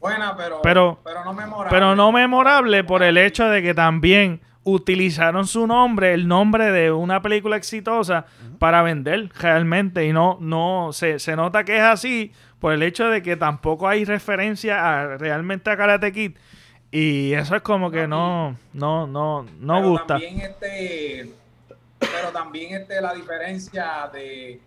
Buena, 0.00 0.36
pero, 0.36 0.60
Pero- 0.62 1.00
pero, 1.02 1.24
no 1.24 1.32
memorable. 1.34 1.70
pero 1.70 1.96
no 1.96 2.12
memorable 2.12 2.84
por 2.84 3.02
el 3.02 3.16
hecho 3.18 3.48
de 3.48 3.62
que 3.62 3.74
también 3.74 4.40
utilizaron 4.62 5.44
su 5.46 5.66
nombre, 5.66 6.14
el 6.14 6.28
nombre 6.28 6.70
de 6.70 6.92
una 6.92 7.20
película 7.20 7.56
exitosa 7.56 8.26
para 8.58 8.82
vender 8.82 9.30
realmente 9.38 10.04
y 10.06 10.12
no 10.12 10.38
no 10.40 10.90
se, 10.92 11.18
se 11.18 11.36
nota 11.36 11.64
que 11.64 11.76
es 11.76 11.82
así 11.82 12.32
por 12.58 12.72
el 12.72 12.82
hecho 12.82 13.08
de 13.08 13.22
que 13.22 13.36
tampoco 13.36 13.86
hay 13.88 14.04
referencia 14.04 15.02
a, 15.02 15.16
realmente 15.16 15.70
a 15.70 15.76
Karate 15.76 16.12
Kid 16.12 16.32
y 16.90 17.32
eso 17.34 17.54
es 17.56 17.62
como 17.62 17.90
que 17.90 18.08
no 18.08 18.56
no 18.72 19.06
no 19.06 19.44
no 19.60 19.74
Pero 19.76 19.88
gusta. 19.90 20.06
También 20.06 20.40
este, 20.40 21.30
pero 21.98 22.30
también 22.32 22.80
este, 22.80 23.00
la 23.00 23.12
diferencia 23.14 24.08
de 24.12 24.60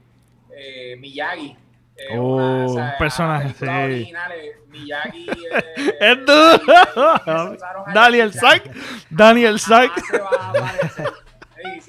eh, 0.55 0.95
Miyagi. 0.99 1.55
eh, 1.97 2.17
Oh, 2.17 2.35
una- 2.35 2.65
o 2.65 2.69
sea, 2.73 2.83
un 2.83 2.97
personaje, 2.97 3.53
Miyagi. 3.59 4.11
eh, 4.11 4.51
Es 5.99 6.17
Miyagi, 6.17 6.25
duro. 6.25 7.11
a 7.85 7.91
Daniel 7.93 8.33
Sack, 8.33 8.69
Daniel 9.09 9.59
Sack. 9.59 9.91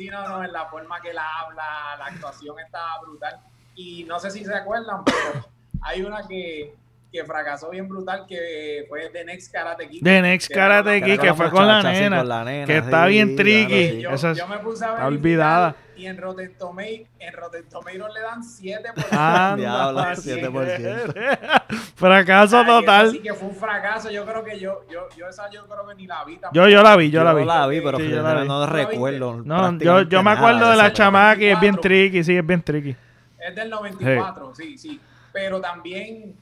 Sí, 0.03 0.09
no, 0.09 0.29
no, 0.29 0.43
en 0.43 0.53
la 0.53 0.67
forma 0.67 1.01
que 1.01 1.15
la 1.15 1.25
habla, 1.39 1.97
la 1.97 2.07
actuación 2.07 2.59
está 2.59 2.99
brutal. 3.03 3.39
Y 3.77 4.03
no 4.03 4.19
sé 4.19 4.33
si 4.33 4.45
se 4.45 4.53
acuerdan, 4.53 5.05
pero 5.05 5.47
hay 5.81 6.03
una 6.03 6.27
que, 6.27 6.75
que 7.13 7.25
fracasó 7.25 7.69
bien 7.69 7.87
brutal 7.89 8.25
que 8.27 8.87
fue 8.89 9.11
The 9.11 9.25
Next 9.27 9.53
Karate 9.53 9.87
Kid. 9.87 10.03
The 10.03 10.23
Next 10.23 10.49
Que 10.49 10.55
Karate 10.55 11.03
Kid, 11.03 11.21
que 11.21 11.35
fue 11.35 11.51
con 11.51 11.67
la 11.67 11.83
sí, 11.83 11.89
nena, 11.89 12.19
con 12.19 12.29
la 12.29 12.45
nena, 12.45 12.67
que 12.67 12.79
está 12.79 13.05
sí, 13.05 13.11
bien 13.11 13.37
tricky. 13.37 14.01
claro, 14.01 14.17
sí. 14.19 14.27
yo, 14.29 14.33
yo 14.35 14.49
me 14.49 14.59
puse 14.59 14.85
a 14.85 14.89
ver 14.89 14.97
está 14.97 15.07
olvidada. 15.09 15.77
y 15.95 16.07
en 16.07 16.17
Rotten 16.17 16.55
Tomatoes, 16.57 17.03
en 17.19 17.33
Rotten 17.35 17.69
Tomatoes 17.69 18.15
le 18.15 18.21
dan 18.23 18.43
7 18.43 18.89
por 18.95 19.05
Anda, 19.19 19.57
Diablo, 19.57 20.01
así 20.01 20.31
7%. 20.31 21.13
que- 21.13 21.83
Fracaso 21.97 22.65
total. 22.65 23.09
Así 23.09 23.21
que 23.21 23.35
fue 23.35 23.49
un 23.49 23.55
fracaso. 23.57 24.11
Yo 24.11 24.25
creo 24.25 24.43
que 24.43 24.59
yo, 24.59 24.85
yo, 24.91 25.09
yo 25.17 25.29
esa 25.29 25.51
yo 25.51 25.67
creo 25.67 25.87
que 25.87 25.95
ni 25.95 26.07
la 26.07 26.25
vi 26.25 26.37
tampoco. 26.39 26.55
Yo, 26.65 26.69
yo 26.69 26.83
la 26.83 26.97
vi, 26.97 27.11
yo, 27.11 27.23
la 27.25 27.67
vi. 27.67 27.81
pero 27.83 27.99
Sí, 27.99 28.05
que 28.05 28.11
yo 28.11 28.23
la 28.23 28.35
vi. 28.43 28.49
no 28.49 28.55
¿Tú 28.67 28.73
la 28.73 28.77
viste? 28.79 28.93
recuerdo. 28.93 29.43
No, 29.45 29.79
yo, 29.79 30.03
yo 30.03 30.23
me 30.23 30.31
acuerdo 30.31 30.71
de 30.71 30.77
la 30.77 30.93
chamaca 30.93 31.41
y 31.43 31.47
es 31.49 31.61
bien 31.61 31.75
94. 31.75 31.81
tricky, 31.83 32.25
sí, 32.25 32.37
es 32.37 32.47
bien 32.47 32.63
tricky. 32.63 32.97
Es 33.39 33.55
del 33.55 33.69
94, 33.71 34.55
sí, 34.55 34.79
sí. 34.79 35.01
Pero 35.33 35.61
también, 35.61 36.35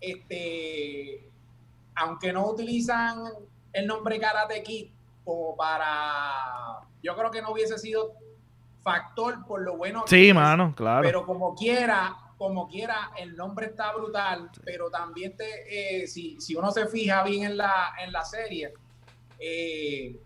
este, 0.00 1.28
aunque 1.94 2.32
no 2.32 2.46
utilizan 2.48 3.24
el 3.72 3.86
nombre 3.86 4.18
Karate 4.18 4.62
Kid 4.62 4.88
como 5.24 5.56
para, 5.56 6.80
yo 7.02 7.16
creo 7.16 7.30
que 7.30 7.42
no 7.42 7.52
hubiese 7.52 7.78
sido 7.78 8.14
factor 8.82 9.44
por 9.46 9.60
lo 9.62 9.76
bueno 9.76 10.04
que 10.04 10.10
Sí, 10.10 10.28
es, 10.28 10.34
mano, 10.34 10.74
claro. 10.74 11.02
Pero 11.02 11.26
como 11.26 11.54
quiera, 11.54 12.16
como 12.38 12.68
quiera, 12.68 13.10
el 13.18 13.36
nombre 13.36 13.66
está 13.66 13.92
brutal, 13.92 14.50
pero 14.64 14.90
también 14.90 15.36
te, 15.36 16.02
eh, 16.02 16.06
si, 16.06 16.40
si 16.40 16.54
uno 16.54 16.70
se 16.70 16.86
fija 16.86 17.22
bien 17.24 17.42
en 17.42 17.56
la, 17.56 17.94
en 18.02 18.12
la 18.12 18.24
serie, 18.24 18.72
eh, 19.38 20.18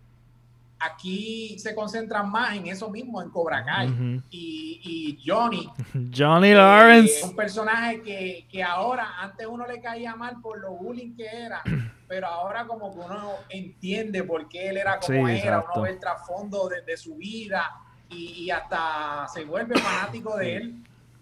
aquí 0.85 1.57
se 1.59 1.73
concentran 1.75 2.29
más 2.31 2.55
en 2.55 2.67
eso 2.67 2.89
mismo, 2.89 3.21
en 3.21 3.29
Cobra 3.29 3.63
Kai. 3.63 3.87
Ujú. 3.89 4.21
y, 4.29 4.81
y 4.83 5.19
Johnny, 5.25 5.69
Johnny 6.15 6.49
eh, 6.49 6.55
Lawrence. 6.55 7.23
un 7.25 7.35
personaje 7.35 8.01
que, 8.01 8.47
que 8.51 8.63
ahora, 8.63 9.19
antes 9.19 9.45
uno 9.47 9.65
le 9.67 9.79
caía 9.81 10.15
mal 10.15 10.39
por 10.41 10.59
lo 10.59 10.71
bullying 10.73 11.15
que 11.15 11.25
era, 11.25 11.61
pero 12.07 12.27
ahora 12.27 12.65
como 12.65 12.93
que 12.93 12.99
uno 12.99 13.31
entiende 13.49 14.23
por 14.23 14.47
qué 14.49 14.69
él 14.69 14.77
era 14.77 14.99
como 14.99 15.27
Sí, 15.27 15.31
era, 15.31 15.37
exacto. 15.37 15.71
uno 15.75 15.81
ve 15.83 15.89
el 15.91 15.99
trasfondo 15.99 16.67
de, 16.69 16.81
de 16.81 16.97
su 16.97 17.15
vida 17.15 17.71
y, 18.09 18.43
y 18.43 18.51
hasta 18.51 19.27
se 19.33 19.43
vuelve 19.45 19.77
fanático 19.79 20.35
de 20.37 20.55
él. 20.57 20.75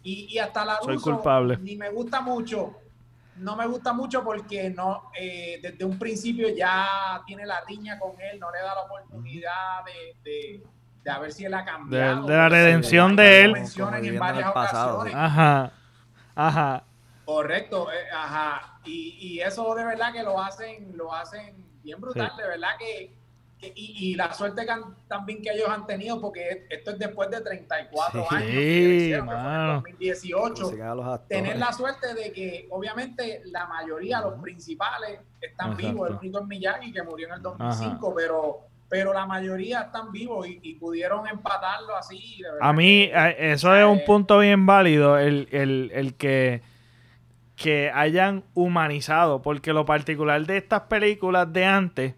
Y, 0.03 0.25
y 0.34 0.39
hasta 0.39 0.65
la 0.65 0.80
Soy 0.82 0.98
culpable. 0.98 1.58
ni 1.62 1.75
me 1.75 1.89
gusta 1.91 2.22
mucho, 2.22 2.80
no 3.41 3.55
me 3.55 3.65
gusta 3.67 3.91
mucho 3.93 4.24
porque 4.24 4.69
no 4.69 5.12
eh, 5.19 5.60
desde 5.62 5.83
un 5.83 5.98
principio 5.98 6.48
ya 6.55 7.21
tiene 7.25 7.45
la 7.45 7.62
riña 7.67 7.98
con 8.00 8.19
él, 8.21 8.39
no 8.39 8.51
le 8.51 8.60
da 8.60 8.75
la 8.75 8.81
oportunidad 8.81 9.83
de, 9.86 10.15
de, 10.29 10.63
de 11.03 11.12
a 11.12 11.19
ver 11.19 11.31
si 11.31 11.45
él 11.45 11.53
ha 11.53 11.65
cambiado. 11.65 12.25
de 12.27 12.36
la 12.38 12.50
redención 12.50 13.15
de 13.15 13.41
él. 13.45 13.55
en 13.57 14.19
varias 14.19 14.48
el 14.48 14.53
pasado, 14.53 15.00
ocasiones. 15.00 15.15
Ajá. 15.15 15.71
Ajá. 16.36 16.83
Correcto, 17.25 17.91
eh, 17.91 17.95
ajá. 18.13 18.79
Y, 18.86 19.17
y 19.19 19.39
eso 19.41 19.74
de 19.75 19.86
verdad 19.86 20.12
que 20.13 20.24
lo 20.24 20.41
hacen, 20.41 20.95
lo 20.95 21.13
hacen 21.13 21.55
bien 21.83 22.00
brutal, 22.00 22.31
de 22.38 22.48
verdad 22.48 22.69
que- 22.77 23.21
y, 23.62 24.12
y 24.12 24.15
la 24.15 24.34
suerte 24.34 24.65
que 24.65 24.72
han- 24.72 24.96
también 25.08 25.41
que 25.41 25.51
ellos 25.51 25.70
han 25.70 25.86
tenido, 25.86 26.20
porque 26.20 26.65
esto 26.70 26.91
es 26.91 27.00
después 27.00 27.30
de 27.30 27.41
34 27.41 28.25
Sí, 28.30 28.36
años 28.36 28.50
que 28.50 28.96
hicieron, 28.96 29.27
que 29.27 29.32
fue 29.32 29.39
en 29.39 29.46
mano. 29.46 29.74
2018. 29.74 30.53
Consigan 30.63 30.88
a 30.89 30.96
los 30.96 31.06
actores. 31.06 31.27
Tener 31.44 31.58
la 31.58 31.72
suerte 31.74 32.13
de 32.13 32.32
que, 32.34 32.68
obviamente, 32.72 33.41
la 33.46 33.68
mayoría, 33.68 34.22
los 34.22 34.41
principales, 34.41 35.20
están 35.39 35.74
Exacto. 35.74 35.88
vivos. 35.88 36.10
El 36.10 36.15
único 36.18 36.39
es 36.39 36.46
Miyagi, 36.48 36.91
que 36.91 37.03
murió 37.03 37.27
en 37.27 37.34
el 37.34 37.41
2005, 37.41 38.13
pero 38.15 38.60
pero 38.89 39.13
la 39.13 39.25
mayoría 39.25 39.84
están 39.84 40.12
vivos 40.12 40.46
y, 40.46 40.60
y 40.63 40.74
pudieron 40.75 41.25
empatarlo 41.25 41.96
así. 41.96 42.41
de 42.44 42.51
verdad 42.51 42.68
A 42.70 42.74
mí, 42.74 43.10
eso 43.38 43.74
es 43.74 43.86
un 43.86 44.00
eh, 44.00 44.03
punto 44.06 44.38
bien 44.39 44.65
válido, 44.65 45.18
el, 45.18 45.48
el- 45.53 45.91
el 45.94 46.13
que, 46.15 46.62
que 47.56 47.89
hayan 47.94 48.44
humanizado, 48.53 49.41
porque 49.41 49.72
lo 49.72 49.86
particular 49.86 50.46
de 50.46 50.58
estas 50.58 50.82
películas 50.82 51.53
de 51.53 51.63
antes 51.65 52.15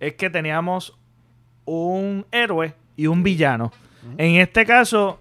es 0.00 0.14
que 0.14 0.30
teníamos 0.30 0.96
un 1.64 2.26
héroe 2.30 2.74
y 2.96 3.06
un 3.06 3.22
villano. 3.22 3.72
En 4.18 4.36
este 4.36 4.64
caso, 4.64 5.20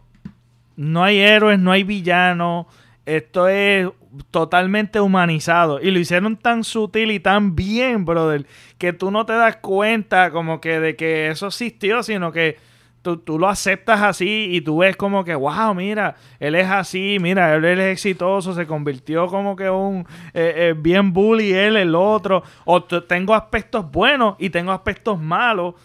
no 0.75 1.03
hay 1.03 1.20
héroes, 1.20 1.60
no 1.60 1.72
hay 1.72 1.84
villanos, 1.84 2.67
esto 3.05 3.48
es 3.48 3.89
totalmente 4.32 5.00
humanizado. 5.00 5.79
Y 5.82 5.91
lo 5.91 6.00
hicieron 6.00 6.38
tan 6.38 6.63
sutil 6.63 7.12
y 7.12 7.20
tan 7.20 7.55
bien, 7.55 8.05
brother, 8.05 8.46
que 8.77 8.94
tú 8.94 9.12
no 9.12 9.25
te 9.25 9.34
das 9.34 9.58
cuenta 9.58 10.32
como 10.32 10.62
que 10.62 10.79
de 10.79 10.96
que 10.96 11.29
eso 11.29 11.48
existió, 11.48 12.03
sino 12.03 12.32
que 12.32 12.58
tú, 13.05 13.17
tú 13.17 13.38
lo 13.38 13.47
aceptas 13.47 14.01
así 14.01 14.47
y 14.50 14.62
tú 14.62 14.79
ves 14.79 14.95
como 14.95 15.24
que, 15.24 15.35
wow, 15.35 15.75
mira, 15.75 16.15
él 16.39 16.55
es 16.55 16.67
así, 16.67 17.17
mira, 17.21 17.53
él, 17.53 17.63
es 17.63 17.93
exitoso, 17.93 18.55
se 18.55 18.65
convirtió 18.65 19.27
como 19.27 19.55
que 19.55 19.69
un 19.69 20.07
eh, 20.33 20.53
eh, 20.55 20.74
bien 20.75 21.13
bully 21.13 21.53
él, 21.53 21.77
el 21.77 21.93
otro. 21.93 22.41
O 22.65 22.83
tengo 22.83 23.35
aspectos 23.35 23.91
buenos 23.91 24.35
y 24.39 24.50
tengo 24.50 24.71
aspectos 24.71 25.21
malos. 25.21 25.75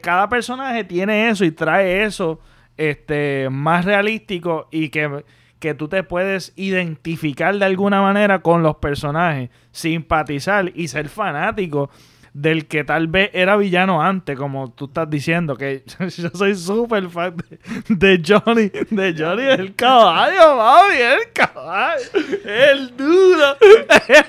Cada 0.00 0.30
personaje 0.30 0.82
tiene 0.84 1.28
eso 1.28 1.44
y 1.44 1.50
trae 1.50 2.04
eso 2.04 2.40
este, 2.78 3.48
más 3.50 3.84
realístico 3.84 4.68
y 4.70 4.88
que, 4.88 5.24
que 5.58 5.74
tú 5.74 5.88
te 5.88 6.02
puedes 6.02 6.54
identificar 6.56 7.54
de 7.54 7.66
alguna 7.66 8.00
manera 8.00 8.40
con 8.40 8.62
los 8.62 8.76
personajes, 8.76 9.50
simpatizar 9.72 10.72
y 10.74 10.88
ser 10.88 11.10
fanático 11.10 11.90
del 12.34 12.66
que 12.66 12.82
tal 12.84 13.08
vez 13.08 13.30
era 13.34 13.56
villano 13.56 14.02
antes, 14.02 14.38
como 14.38 14.70
tú 14.70 14.86
estás 14.86 15.08
diciendo, 15.08 15.56
que 15.56 15.84
yo 16.16 16.30
soy 16.30 16.54
súper 16.54 17.08
fan 17.10 17.36
de, 17.36 17.58
de 17.94 18.22
Johnny, 18.26 18.70
de 18.90 19.14
Johnny 19.16 19.44
el 19.44 19.74
caballo, 19.74 20.56
mami, 20.56 20.96
el 20.96 21.32
caballo, 21.32 22.04
el 22.44 22.96
duro, 22.96 23.56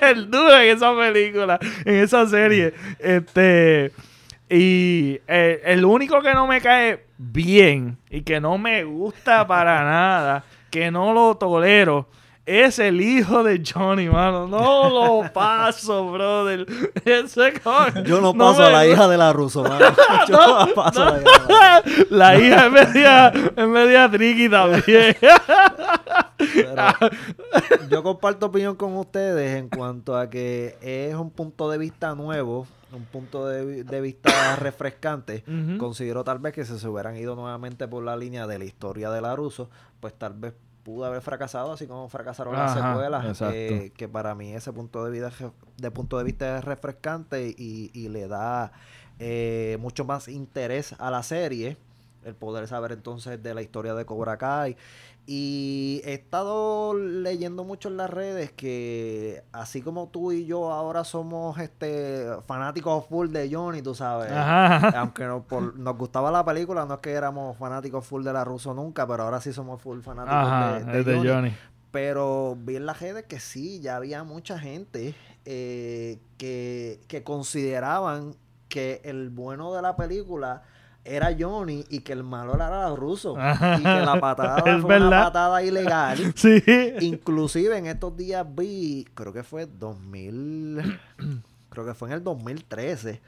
el 0.02 0.30
duro 0.30 0.60
en 0.60 0.76
esa 0.76 0.96
película, 0.96 1.58
en 1.84 1.94
esa 1.96 2.26
serie, 2.26 2.74
este... 2.98 3.92
Y 4.46 5.20
eh, 5.26 5.62
el 5.64 5.84
único 5.86 6.20
que 6.20 6.34
no 6.34 6.46
me 6.46 6.60
cae 6.60 7.06
bien 7.16 7.96
y 8.10 8.20
que 8.20 8.40
no 8.40 8.58
me 8.58 8.84
gusta 8.84 9.46
para 9.46 9.82
nada, 9.82 10.44
que 10.70 10.90
no 10.90 11.14
lo 11.14 11.34
tolero, 11.36 12.08
es 12.46 12.78
el 12.78 13.00
hijo 13.00 13.42
de 13.42 13.62
Johnny, 13.64 14.08
mano. 14.08 14.46
No 14.46 14.88
lo 15.22 15.32
paso, 15.32 16.10
brother. 16.12 16.66
Ese 17.04 17.54
co- 17.60 18.00
Yo 18.04 18.20
no 18.20 18.34
paso 18.34 18.60
me 18.60 18.66
a 18.66 18.70
la 18.70 18.86
hija 18.86 19.08
de 19.08 19.16
la 19.16 19.32
ruso, 19.32 19.62
mano. 19.62 19.86
Yo 20.28 20.66
no 20.66 20.74
paso 20.74 21.02
a 21.02 21.10
la 21.12 21.20
hija 21.22 21.46
de 21.46 21.52
la. 21.54 21.82
La 22.10 22.38
hija 22.38 22.66
es 22.66 22.72
media, 22.72 23.28
es 23.56 23.66
media 23.68 24.10
tricky 24.10 24.48
también. 24.48 25.16
Pero 26.38 27.88
yo 27.88 28.02
comparto 28.02 28.46
opinión 28.46 28.76
con 28.76 28.96
ustedes 28.96 29.56
en 29.56 29.68
cuanto 29.68 30.16
a 30.16 30.28
que 30.28 30.76
es 30.80 31.14
un 31.14 31.30
punto 31.30 31.70
de 31.70 31.78
vista 31.78 32.14
nuevo, 32.14 32.66
un 32.92 33.04
punto 33.04 33.46
de, 33.46 33.64
vi- 33.64 33.82
de 33.82 34.00
vista 34.00 34.56
refrescante. 34.56 35.44
Considero 35.78 36.24
tal 36.24 36.38
vez 36.38 36.52
que 36.52 36.64
si 36.64 36.78
se 36.78 36.88
hubieran 36.88 37.16
ido 37.16 37.34
nuevamente 37.36 37.88
por 37.88 38.02
la 38.04 38.16
línea 38.16 38.46
de 38.46 38.58
la 38.58 38.64
historia 38.64 39.10
de 39.10 39.20
Laruso, 39.20 39.70
pues 40.00 40.14
tal 40.14 40.34
vez 40.34 40.54
pudo 40.84 41.06
haber 41.06 41.22
fracasado, 41.22 41.72
así 41.72 41.86
como 41.86 42.08
fracasaron 42.08 42.54
las 42.54 42.74
secuelas. 42.74 43.40
eh, 43.52 43.92
que 43.96 44.08
para 44.08 44.34
mí 44.34 44.54
ese 44.54 44.72
punto 44.72 45.04
de, 45.04 45.10
vida, 45.10 45.32
de 45.78 45.90
punto 45.90 46.18
de 46.18 46.24
vista 46.24 46.58
es 46.58 46.64
refrescante 46.64 47.48
y, 47.48 47.90
y 47.92 48.08
le 48.08 48.28
da 48.28 48.70
eh, 49.18 49.78
mucho 49.80 50.04
más 50.04 50.28
interés 50.28 50.94
a 50.98 51.10
la 51.10 51.22
serie. 51.22 51.76
El 52.24 52.34
poder 52.34 52.66
saber 52.68 52.92
entonces 52.92 53.42
de 53.42 53.54
la 53.54 53.62
historia 53.62 53.94
de 53.94 54.04
Cobra 54.06 54.38
Kai. 54.38 54.76
Y 55.26 56.02
he 56.04 56.12
estado 56.14 56.92
leyendo 56.94 57.64
mucho 57.64 57.88
en 57.88 57.96
las 57.96 58.10
redes 58.10 58.52
que 58.52 59.42
así 59.52 59.80
como 59.80 60.08
tú 60.08 60.32
y 60.32 60.44
yo 60.44 60.70
ahora 60.70 61.02
somos 61.04 61.58
este 61.58 62.26
fanáticos 62.46 63.06
full 63.06 63.28
de 63.30 63.48
Johnny, 63.50 63.80
tú 63.80 63.94
sabes. 63.94 64.30
Ajá. 64.30 64.90
Aunque 65.00 65.24
no- 65.24 65.42
por- 65.42 65.78
nos 65.78 65.96
gustaba 65.96 66.30
la 66.30 66.44
película, 66.44 66.84
no 66.84 66.94
es 66.94 67.00
que 67.00 67.12
éramos 67.12 67.56
fanáticos 67.56 68.06
full 68.06 68.22
de 68.22 68.34
la 68.34 68.44
Russo 68.44 68.74
nunca, 68.74 69.06
pero 69.06 69.22
ahora 69.22 69.40
sí 69.40 69.52
somos 69.52 69.80
full 69.80 70.00
fanáticos 70.00 70.36
Ajá, 70.36 70.78
de, 70.80 70.84
de 70.92 71.04
de 71.04 71.16
Johnny. 71.16 71.28
Johnny. 71.30 71.52
Pero 71.90 72.56
vi 72.60 72.76
en 72.76 72.84
las 72.86 73.00
redes 73.00 73.24
que 73.24 73.40
sí, 73.40 73.80
ya 73.80 73.96
había 73.96 74.24
mucha 74.24 74.58
gente 74.58 75.14
eh, 75.46 76.18
que, 76.36 77.00
que 77.08 77.22
consideraban 77.22 78.34
que 78.68 79.00
el 79.04 79.30
bueno 79.30 79.72
de 79.72 79.80
la 79.80 79.96
película 79.96 80.64
era 81.04 81.34
Johnny 81.38 81.84
y 81.90 82.00
que 82.00 82.12
el 82.12 82.22
malo 82.24 82.54
era 82.54 82.94
Russo. 82.94 83.36
Ajá. 83.38 83.76
Y 83.78 83.82
que 83.82 83.88
la 84.06 84.18
patada 84.20 84.62
Es 84.76 84.82
fue 84.82 84.96
una 84.96 85.24
patada 85.24 85.62
ilegal. 85.62 86.32
Sí. 86.36 86.62
Inclusive 87.00 87.76
en 87.76 87.86
estos 87.86 88.16
días 88.16 88.46
vi, 88.54 89.06
creo 89.14 89.32
que 89.32 89.42
fue 89.42 89.66
2000, 89.66 90.98
creo 91.70 91.84
que 91.86 91.94
fue 91.94 92.08
en 92.08 92.14
el 92.14 92.24
2013, 92.24 93.20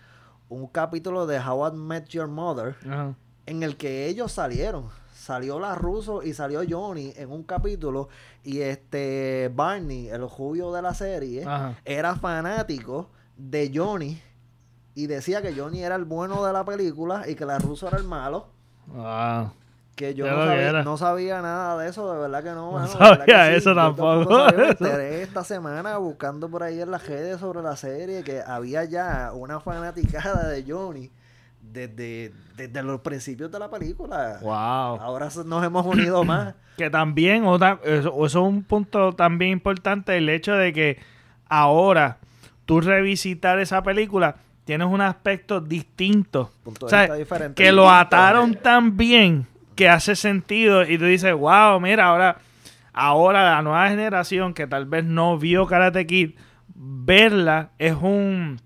un 0.49 0.67
capítulo 0.69 1.27
de 1.27 1.39
How 1.41 1.69
I 1.69 1.77
Met 1.77 2.07
Your 2.09 2.29
Mother 2.29 2.77
Ajá. 2.85 3.15
en 3.47 3.63
el 3.63 3.77
que 3.77 4.07
ellos 4.07 4.33
salieron. 4.33 4.89
Salió 5.15 5.59
la 5.59 5.75
Russo 5.75 6.23
y 6.23 6.35
salió 6.35 6.61
Johnny 6.69 7.13
en 7.17 7.33
un 7.33 7.43
capítulo 7.43 8.09
y 8.45 8.61
este 8.61 9.51
Barney, 9.53 10.09
el 10.09 10.25
judío 10.27 10.73
de 10.73 10.83
la 10.83 10.95
serie, 10.95 11.45
Ajá. 11.45 11.75
era 11.85 12.15
fanático 12.15 13.11
de 13.37 13.73
Johnny 13.75 14.21
y 14.97 15.07
decía 15.07 15.43
que 15.43 15.53
Johnny 15.55 15.85
era 15.85 15.95
el 15.95 16.07
bueno 16.07 16.45
de 16.45 16.55
la 16.55 16.65
película 16.65 17.29
y 17.29 17.35
que 17.35 17.45
la 17.45 17.59
Russo 17.59 17.87
era 17.87 17.99
el 17.99 18.05
malo. 18.05 18.49
Wow. 18.87 19.53
Que 19.95 20.15
yo 20.15 20.27
no 20.27 20.37
sabía, 20.37 20.69
era. 20.69 20.83
no 20.85 20.97
sabía 20.97 21.43
nada 21.43 21.83
de 21.83 21.91
eso, 21.91 22.11
de 22.13 22.19
verdad 22.19 22.43
que 22.43 22.51
no. 22.51 22.73
No 22.73 22.73
mano, 22.73 22.87
que 22.87 22.99
sabía 23.33 23.55
eso 23.55 23.75
tampoco. 23.75 24.49
enteré 24.49 25.23
esta 25.23 25.45
semana 25.45 25.99
buscando 25.99 26.49
por 26.49 26.63
ahí 26.63 26.81
en 26.81 26.91
las 26.91 27.07
redes 27.07 27.41
sobre 27.41 27.63
la 27.63 27.77
serie 27.77 28.25
que 28.25 28.41
había 28.41 28.85
ya 28.85 29.33
una 29.35 29.61
fanaticada 29.61 30.49
de 30.49 30.65
Johnny 30.67 31.11
desde, 31.61 32.33
desde 32.57 32.83
los 32.83 33.03
principios 33.03 33.53
de 33.53 33.59
la 33.59 33.71
película. 33.71 34.39
Wow. 34.41 34.51
Ahora 34.51 35.29
nos 35.45 35.63
hemos 35.63 35.85
unido 35.85 36.25
más. 36.25 36.55
Que 36.79 36.89
también, 36.89 37.45
otra, 37.45 37.81
eso, 37.85 38.09
eso 38.09 38.25
es 38.25 38.35
un 38.35 38.63
punto 38.63 39.13
también 39.13 39.51
importante, 39.51 40.17
el 40.17 40.31
hecho 40.31 40.55
de 40.55 40.73
que 40.73 40.99
ahora 41.51 42.17
tú 42.65 42.81
revisitar 42.81 43.59
esa 43.59 43.83
película 43.83 44.37
tienes 44.67 44.89
un 44.89 45.01
aspecto 45.01 45.61
distinto. 45.61 46.51
O 46.81 46.89
sea, 46.89 47.09
que 47.55 47.73
lo 47.73 47.89
ataron 47.89 48.57
tan 48.57 48.97
bien 48.97 49.47
que 49.77 49.89
hace 49.89 50.17
sentido 50.17 50.83
y 50.83 50.99
tú 50.99 51.05
dices, 51.05 51.33
wow, 51.33 51.79
mira, 51.81 52.07
ahora, 52.07 52.39
ahora 52.93 53.45
la 53.45 53.63
nueva 53.63 53.89
generación 53.89 54.53
que 54.53 54.67
tal 54.67 54.85
vez 54.85 55.05
no 55.05 55.39
vio 55.39 55.67
Karate 55.67 56.07
Kid, 56.07 56.33
verla 56.75 57.71
es 57.79 57.95
un... 57.95 58.61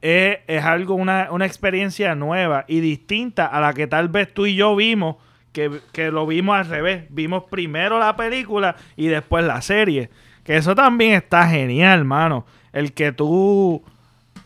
Es, 0.00 0.38
es 0.46 0.64
algo, 0.64 0.94
una, 0.94 1.26
una 1.32 1.44
experiencia 1.44 2.14
nueva 2.14 2.64
y 2.68 2.78
distinta 2.78 3.46
a 3.46 3.60
la 3.60 3.74
que 3.74 3.88
tal 3.88 4.08
vez 4.08 4.32
tú 4.32 4.46
y 4.46 4.54
yo 4.54 4.76
vimos, 4.76 5.16
que, 5.50 5.80
que 5.90 6.12
lo 6.12 6.24
vimos 6.24 6.56
al 6.56 6.66
revés. 6.66 7.06
Vimos 7.10 7.42
primero 7.50 7.98
la 7.98 8.14
película 8.14 8.76
y 8.94 9.08
después 9.08 9.44
la 9.44 9.60
serie. 9.60 10.10
Que 10.44 10.56
eso 10.56 10.76
también 10.76 11.14
está 11.14 11.48
genial, 11.48 12.04
mano. 12.04 12.46
El 12.72 12.92
que 12.92 13.10
tú... 13.10 13.82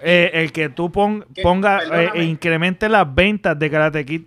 eh, 0.03 0.31
el 0.35 0.53
que 0.53 0.69
tú 0.69 0.91
pon- 0.91 1.25
ponga 1.43 1.81
eh, 1.85 2.11
e 2.15 2.25
incremente 2.25 2.89
las 2.89 3.13
ventas 3.15 3.59
de 3.59 3.71
Karate 3.71 4.05
Kid. 4.05 4.23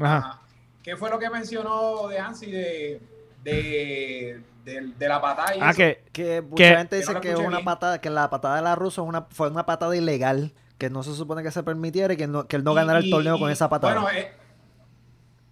Ajá. 0.00 0.16
Ajá. 0.18 0.40
¿Qué 0.82 0.96
fue 0.96 1.10
lo 1.10 1.18
que 1.18 1.28
mencionó 1.30 2.06
de 2.08 2.18
Ansi 2.18 2.50
de, 2.50 3.00
de, 3.42 4.40
de, 4.64 4.80
de 4.96 5.08
la 5.08 5.20
patada? 5.20 5.56
y 5.56 5.58
Ah, 5.60 5.70
eso? 5.70 5.76
que 5.78 6.04
Que 6.12 6.40
mucha 6.42 6.56
que- 6.56 6.76
gente 6.76 6.88
Que 6.90 6.96
dice 6.98 7.12
no 7.14 7.20
que 7.20 7.34
una 7.36 7.60
patada, 7.64 8.00
que 8.00 8.10
la 8.10 8.30
patada 8.30 8.56
de 8.56 8.62
la 8.62 8.78
una, 9.02 9.22
fue 9.30 9.48
una 9.50 9.66
patada 9.66 9.96
ilegal, 9.96 10.52
que 10.78 10.88
no 10.90 11.02
se 11.02 11.14
supone 11.14 11.42
que 11.42 11.50
se 11.50 11.62
permitiera 11.62 12.14
y 12.14 12.16
que, 12.16 12.26
no, 12.28 12.46
que 12.46 12.56
él 12.56 12.62
no 12.64 12.72
Y- 12.72 12.74
ganara 12.76 12.98
el 13.00 13.10
torneo 13.10 13.36
y- 13.36 13.40
con 13.40 13.50
esa 13.50 13.68
patada. 13.68 13.94
Bueno, 14.00 14.10
eh, 14.16 14.30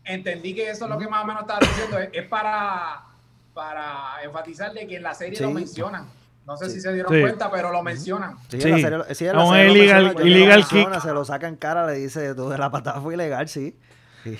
entendí 0.04 0.54
que 0.54 0.70
eso 0.70 0.84
es 0.84 0.90
lo 0.90 0.98
que 0.98 1.08
más 1.08 1.24
o 1.24 1.26
menos 1.26 1.42
estaba 1.42 1.60
diciendo. 1.60 1.98
Es, 1.98 2.10
es 2.12 2.28
para, 2.28 3.06
para 3.54 4.22
enfatizar 4.22 4.72
de 4.72 4.86
que 4.86 4.96
en 4.96 5.02
la 5.02 5.14
serie 5.14 5.36
Sí. 5.36 5.42
lo 5.42 5.50
mencionan. 5.50 6.06
No 6.46 6.56
sé 6.56 6.66
Sí. 6.66 6.72
si 6.72 6.80
se 6.82 6.92
dieron 6.92 7.12
Sí. 7.12 7.20
cuenta, 7.20 7.50
pero 7.50 7.72
lo 7.72 7.82
mencionan. 7.82 8.36
Sí, 8.48 8.60
Sí. 8.60 8.68
la 8.70 8.76
serie- 8.78 8.98
la 8.98 10.54
Es 10.56 10.66
kick. 10.66 11.00
Se 11.00 11.12
lo 11.12 11.24
saca 11.24 11.48
en 11.48 11.56
cara, 11.56 11.86
le 11.86 11.94
dice, 11.94 12.34
tú 12.34 12.48
de 12.50 12.58
la 12.58 12.70
patada 12.70 13.00
fue 13.00 13.14
ilegal, 13.14 13.48
sí. 13.48 13.76
Sí. 14.24 14.38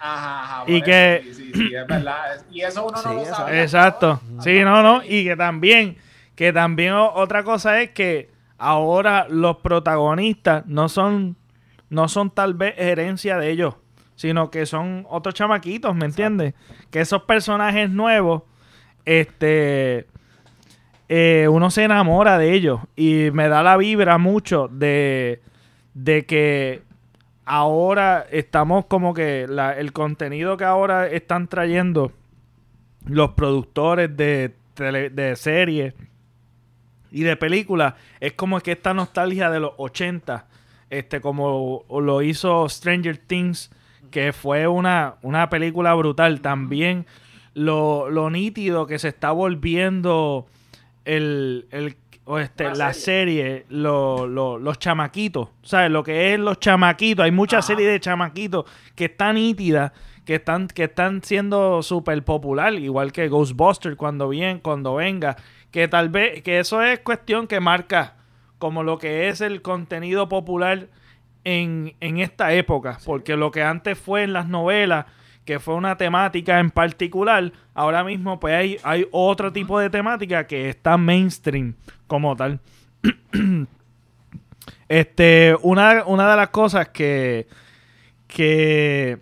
Ajá, 0.00 0.60
ajá. 0.60 0.64
Y 0.70 0.80
que- 0.82 1.22
Sí, 1.24 1.34
sí, 1.34 1.52
sí, 1.54 1.74
es 1.74 1.86
verdad. 1.86 2.16
Y 2.50 2.60
eso 2.62 2.86
uno 2.86 2.96
Sí, 2.98 3.08
no 3.08 3.14
lo 3.14 3.20
exacto. 3.20 3.42
sabe. 3.44 3.62
Exacto. 3.62 4.20
Sí, 4.40 4.60
no, 4.62 4.82
no. 4.82 5.02
Y 5.04 5.24
que 5.24 5.36
también, 5.36 5.96
que 6.36 6.52
también 6.52 6.92
otra 6.94 7.42
cosa 7.42 7.80
es 7.82 7.90
que 7.90 8.30
ahora 8.58 9.26
los 9.28 9.56
protagonistas 9.56 10.64
no 10.66 10.88
son, 10.88 11.36
no 11.90 12.08
son 12.08 12.30
tal 12.30 12.54
vez 12.54 12.74
herencia 12.78 13.38
de 13.38 13.50
ellos, 13.50 13.74
sino 14.14 14.50
que 14.50 14.66
son 14.66 15.04
otros 15.10 15.34
chamaquitos, 15.34 15.94
¿me 15.96 16.04
entiendes? 16.06 16.54
Que 16.90 17.00
esos 17.00 17.22
personajes 17.24 17.90
nuevos, 17.90 18.42
este, 19.04 20.06
eh, 21.08 21.48
uno 21.50 21.70
se 21.70 21.84
enamora 21.84 22.38
de 22.38 22.54
ellos. 22.54 22.80
Y 22.96 23.30
me 23.32 23.48
da 23.48 23.62
la 23.62 23.76
vibra 23.76 24.18
mucho 24.18 24.68
de, 24.68 25.40
de 25.94 26.26
que 26.26 26.82
ahora 27.44 28.26
estamos 28.30 28.86
como 28.86 29.14
que 29.14 29.42
el 29.42 29.92
contenido 29.92 30.56
que 30.56 30.64
ahora 30.64 31.06
están 31.06 31.48
trayendo 31.48 32.12
los 33.06 33.30
productores 33.30 34.14
de, 34.16 34.54
de 34.76 35.36
series 35.36 35.94
y 37.10 37.22
de 37.22 37.36
películas 37.36 37.94
es 38.20 38.34
como 38.34 38.60
que 38.60 38.72
esta 38.72 38.92
nostalgia 38.92 39.50
de 39.50 39.60
los 39.60 39.72
80 39.78 40.46
este 40.90 41.22
como 41.22 41.84
lo 41.88 42.22
hizo 42.22 42.68
Stranger 42.68 43.16
Things 43.16 43.70
que 44.10 44.32
fue 44.32 44.66
una, 44.66 45.16
una 45.22 45.50
película 45.50 45.94
brutal. 45.94 46.40
También 46.40 47.06
lo, 47.54 48.10
lo 48.10 48.30
nítido 48.30 48.86
que 48.86 48.98
se 48.98 49.08
está 49.08 49.30
volviendo 49.32 50.46
el, 51.16 51.66
el- 51.70 51.96
o 52.24 52.38
este, 52.38 52.66
Una 52.66 52.74
la 52.74 52.92
serie. 52.92 53.34
serie, 53.62 53.66
lo- 53.70 54.26
lo- 54.26 54.58
los 54.58 54.78
chamaquitos, 54.78 55.48
¿sabes? 55.62 55.90
Lo 55.90 56.02
que 56.04 56.34
es 56.34 56.38
los 56.38 56.60
chamaquitos, 56.60 57.24
hay 57.24 57.30
muchas 57.30 57.60
Ajá. 57.64 57.66
series 57.68 57.90
de 57.90 58.00
chamaquitos 58.00 58.66
que 58.94 59.06
están 59.06 59.36
nítidas, 59.36 59.92
que 60.26 60.34
están, 60.34 60.68
que 60.68 60.84
están 60.84 61.22
siendo 61.22 61.82
súper 61.82 62.22
popular, 62.22 62.74
igual 62.74 63.12
que 63.12 63.28
Ghostbusters 63.28 63.96
cuando 63.96 64.28
bien, 64.28 64.58
cuando 64.58 64.96
venga, 64.96 65.36
que 65.70 65.88
tal 65.88 66.10
vez, 66.10 66.42
que 66.42 66.58
eso 66.58 66.82
es 66.82 66.98
cuestión 67.00 67.46
que 67.46 67.60
marca 67.60 68.16
como 68.58 68.82
lo 68.82 68.98
que 68.98 69.28
es 69.28 69.40
el 69.40 69.62
contenido 69.62 70.28
popular 70.28 70.88
en, 71.44 71.94
en 72.00 72.18
esta 72.18 72.52
época, 72.52 72.98
porque 73.06 73.36
lo 73.36 73.50
que 73.50 73.62
antes 73.62 73.98
fue 73.98 74.22
en 74.24 74.34
las 74.34 74.48
novelas, 74.48 75.06
que 75.48 75.60
fue 75.60 75.76
una 75.76 75.96
temática 75.96 76.60
en 76.60 76.70
particular, 76.70 77.54
ahora 77.72 78.04
mismo 78.04 78.38
pues 78.38 78.52
hay, 78.54 78.76
hay 78.82 79.08
otro 79.12 79.50
tipo 79.50 79.80
de 79.80 79.88
temática 79.88 80.46
que 80.46 80.68
está 80.68 80.98
mainstream 80.98 81.72
como 82.06 82.36
tal. 82.36 82.60
este, 84.90 85.56
una, 85.62 86.04
una 86.04 86.30
de 86.30 86.36
las 86.36 86.50
cosas 86.50 86.90
que, 86.90 87.46
que 88.26 89.20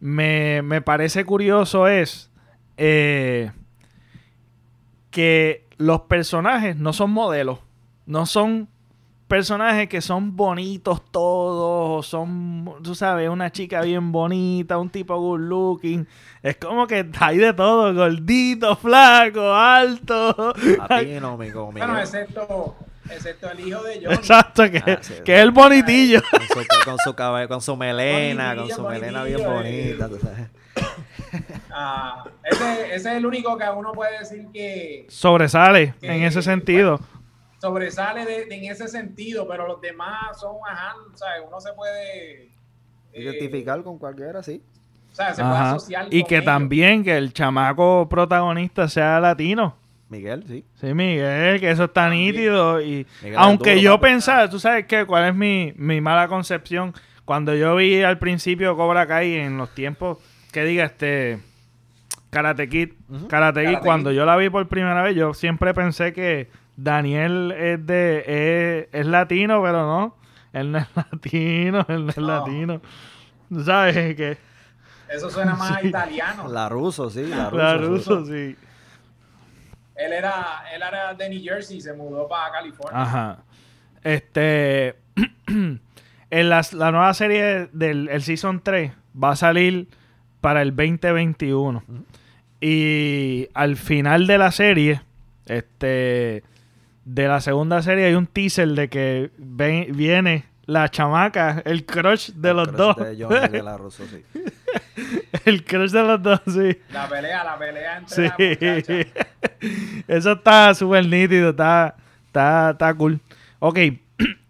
me, 0.00 0.62
me 0.62 0.82
parece 0.82 1.24
curioso 1.24 1.86
es 1.86 2.32
eh, 2.76 3.52
que 5.12 5.68
los 5.76 6.00
personajes 6.00 6.74
no 6.74 6.92
son 6.92 7.12
modelos, 7.12 7.60
no 8.06 8.26
son 8.26 8.68
personajes 9.30 9.88
que 9.88 10.00
son 10.00 10.36
bonitos 10.36 11.00
todos, 11.12 12.00
o 12.00 12.02
son, 12.02 12.74
tú 12.82 12.96
sabes, 12.96 13.28
una 13.30 13.50
chica 13.52 13.80
bien 13.82 14.10
bonita, 14.10 14.76
un 14.76 14.90
tipo 14.90 15.16
good 15.18 15.38
looking. 15.38 16.06
Es 16.42 16.56
como 16.56 16.86
que 16.88 17.08
hay 17.20 17.38
de 17.38 17.54
todo, 17.54 17.94
gordito, 17.94 18.74
flaco, 18.76 19.54
alto. 19.54 20.52
Latino, 20.88 21.36
mi 21.38 21.46
mi- 21.46 21.52
Bueno, 21.52 21.98
excepto, 22.00 22.74
excepto 23.08 23.50
el 23.52 23.60
hijo 23.68 23.82
de 23.84 24.00
Johnny. 24.02 24.14
Exacto, 24.16 24.68
que, 24.68 24.78
Ah, 24.84 24.98
sí, 25.00 25.14
que 25.24 25.36
es 25.36 25.40
el 25.42 25.52
bonitillo. 25.52 26.20
Con 26.28 26.40
su, 26.64 26.68
con 26.84 26.98
su 26.98 27.14
cabello, 27.14 27.48
con 27.48 27.60
su 27.60 27.76
melena, 27.76 28.56
con 28.56 28.68
su 28.68 28.82
melena 28.82 29.22
bien 29.22 29.42
bonitillo, 29.44 29.98
bonita, 30.00 30.08
tú 30.08 30.18
sabes. 30.18 30.48
Ah, 31.70 32.24
ese, 32.44 32.86
ese 32.86 32.94
es 32.96 33.06
el 33.06 33.24
único 33.26 33.56
que 33.56 33.64
uno 33.70 33.92
puede 33.92 34.18
decir 34.18 34.48
que 34.52 35.06
Sobresale 35.08 35.94
Que- 36.00 36.08
en 36.16 36.24
ese 36.24 36.42
sentido. 36.42 36.98
Sobresale 37.60 38.24
de- 38.24 38.46
de- 38.46 38.54
en 38.56 38.64
ese 38.72 38.88
sentido, 38.88 39.46
pero 39.46 39.66
los 39.68 39.80
demás 39.80 40.40
son, 40.40 40.56
ajá, 40.68 40.94
¿sabes? 41.14 41.42
Uno 41.46 41.60
se 41.60 41.72
puede... 41.74 42.44
eh, 42.44 42.50
Identificar 43.14 43.82
con 43.82 43.98
cualquiera, 43.98 44.42
sí. 44.42 44.62
O 45.12 45.14
sea, 45.14 45.34
se 45.34 45.42
puede 45.42 45.56
asociar 45.58 46.06
Y 46.10 46.20
con 46.22 46.28
que 46.28 46.34
ellos. 46.36 46.44
también 46.46 47.04
que 47.04 47.16
el 47.16 47.32
chamaco 47.32 48.08
protagonista 48.08 48.88
sea 48.88 49.20
latino. 49.20 49.76
Miguel, 50.08 50.44
sí. 50.48 50.64
Sí, 50.80 50.94
Miguel, 50.94 51.60
que 51.60 51.70
eso 51.70 51.84
está 51.84 52.08
nítido. 52.08 52.80
Y 52.80 53.06
Miguel 53.22 53.38
aunque 53.38 53.70
duro, 53.70 53.82
yo 53.82 54.00
pensaba, 54.00 54.48
tú 54.48 54.58
sabes 54.58 54.86
qué, 54.86 55.04
cuál 55.06 55.28
es 55.28 55.34
mi, 55.34 55.72
mi 55.76 56.00
mala 56.00 56.26
concepción. 56.28 56.94
Cuando 57.24 57.54
yo 57.54 57.76
vi 57.76 58.02
al 58.02 58.18
principio 58.18 58.76
Cobra 58.76 59.06
Kai 59.06 59.34
en 59.34 59.56
los 59.58 59.72
tiempos, 59.74 60.18
que 60.52 60.64
diga 60.64 60.84
este 60.84 61.38
Karate 62.30 62.68
Kid, 62.68 62.92
Ujú. 63.08 63.28
Karate 63.28 63.60
Kid, 63.62 63.66
Karate 63.72 63.84
cuando 63.84 64.10
Kid. 64.10 64.16
yo 64.16 64.24
la 64.24 64.36
vi 64.36 64.48
por 64.50 64.66
primera 64.68 65.02
vez, 65.02 65.14
yo 65.16 65.34
siempre 65.34 65.74
pensé 65.74 66.12
que 66.12 66.48
Daniel 66.82 67.52
es 67.52 67.86
de 67.86 68.24
es, 68.92 69.00
es 69.00 69.06
latino, 69.06 69.62
pero 69.62 69.82
no, 69.86 70.16
él 70.52 70.72
no 70.72 70.78
es 70.78 70.86
latino, 70.96 71.84
él 71.88 72.04
no 72.06 72.10
es 72.10 72.16
No. 72.18 72.26
latino. 72.26 72.80
Tú 73.48 73.64
sabes 73.64 74.14
que 74.16 74.38
Eso 75.08 75.28
suena 75.30 75.54
más 75.54 75.72
a 75.76 75.82
italiano. 75.86 76.48
La 76.48 76.68
ruso, 76.68 77.10
sí. 77.10 77.26
La 77.26 77.50
ruso. 77.50 77.56
la 77.62 77.72
sí. 77.78 77.84
ruso 77.84 78.26
sí. 78.26 78.56
Él 79.96 80.12
era, 80.14 80.64
él 80.74 80.80
era 80.82 81.12
de 81.14 81.28
New 81.28 81.42
Jersey 81.42 81.76
y 81.78 81.80
se 81.80 81.92
mudó 81.92 82.26
para 82.26 82.52
California. 82.52 83.02
Ajá. 83.02 83.38
Este. 84.02 84.96
en 85.46 86.48
las- 86.48 86.72
la 86.72 86.90
nueva 86.90 87.12
serie 87.12 87.68
del 87.72 88.08
el 88.08 88.22
Season 88.22 88.60
3 88.62 88.92
va 89.22 89.32
a 89.32 89.36
salir 89.36 89.88
para 90.40 90.62
el 90.62 90.74
2021. 90.74 91.82
Y 92.62 93.48
al 93.52 93.76
final 93.76 94.26
de 94.26 94.38
la 94.38 94.52
serie, 94.52 95.02
este. 95.46 96.44
De 97.12 97.26
la 97.26 97.40
segunda 97.40 97.82
serie 97.82 98.04
hay 98.06 98.14
un 98.14 98.26
teaser 98.28 98.68
de 98.68 98.88
que 98.88 99.30
ven- 99.36 99.88
viene 99.96 100.44
la 100.66 100.88
chamaca, 100.88 101.60
el 101.64 101.84
crush 101.84 102.30
de 102.34 102.50
El 102.50 102.56
los 102.56 102.68
crush 102.68 102.78
dos. 102.78 102.96
De 102.96 103.24
Johnny 103.24 103.48
de 103.48 103.62
la 103.64 103.76
ruso, 103.76 104.04
sí. 104.06 104.24
el 105.44 105.64
crush 105.64 105.90
de 105.90 106.02
los 106.04 106.22
dos, 106.22 106.40
sí. 106.46 106.78
La 106.92 107.08
pelea, 107.08 107.42
la 107.42 107.58
pelea 107.58 107.98
entre 107.98 108.14
Sí. 108.14 108.22
las 108.22 108.38
muchachas. 108.38 109.06
Eso 110.06 110.32
está 110.32 110.72
súper 110.74 111.04
nítido, 111.06 111.50
está, 111.50 111.96
está, 112.26 112.70
está 112.70 112.94
cool. 112.94 113.18
Ok. 113.58 113.78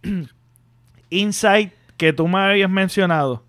Insight 1.10 1.72
que 1.96 2.12
tú 2.12 2.28
me 2.28 2.38
habías 2.40 2.68
mencionado. 2.70 3.42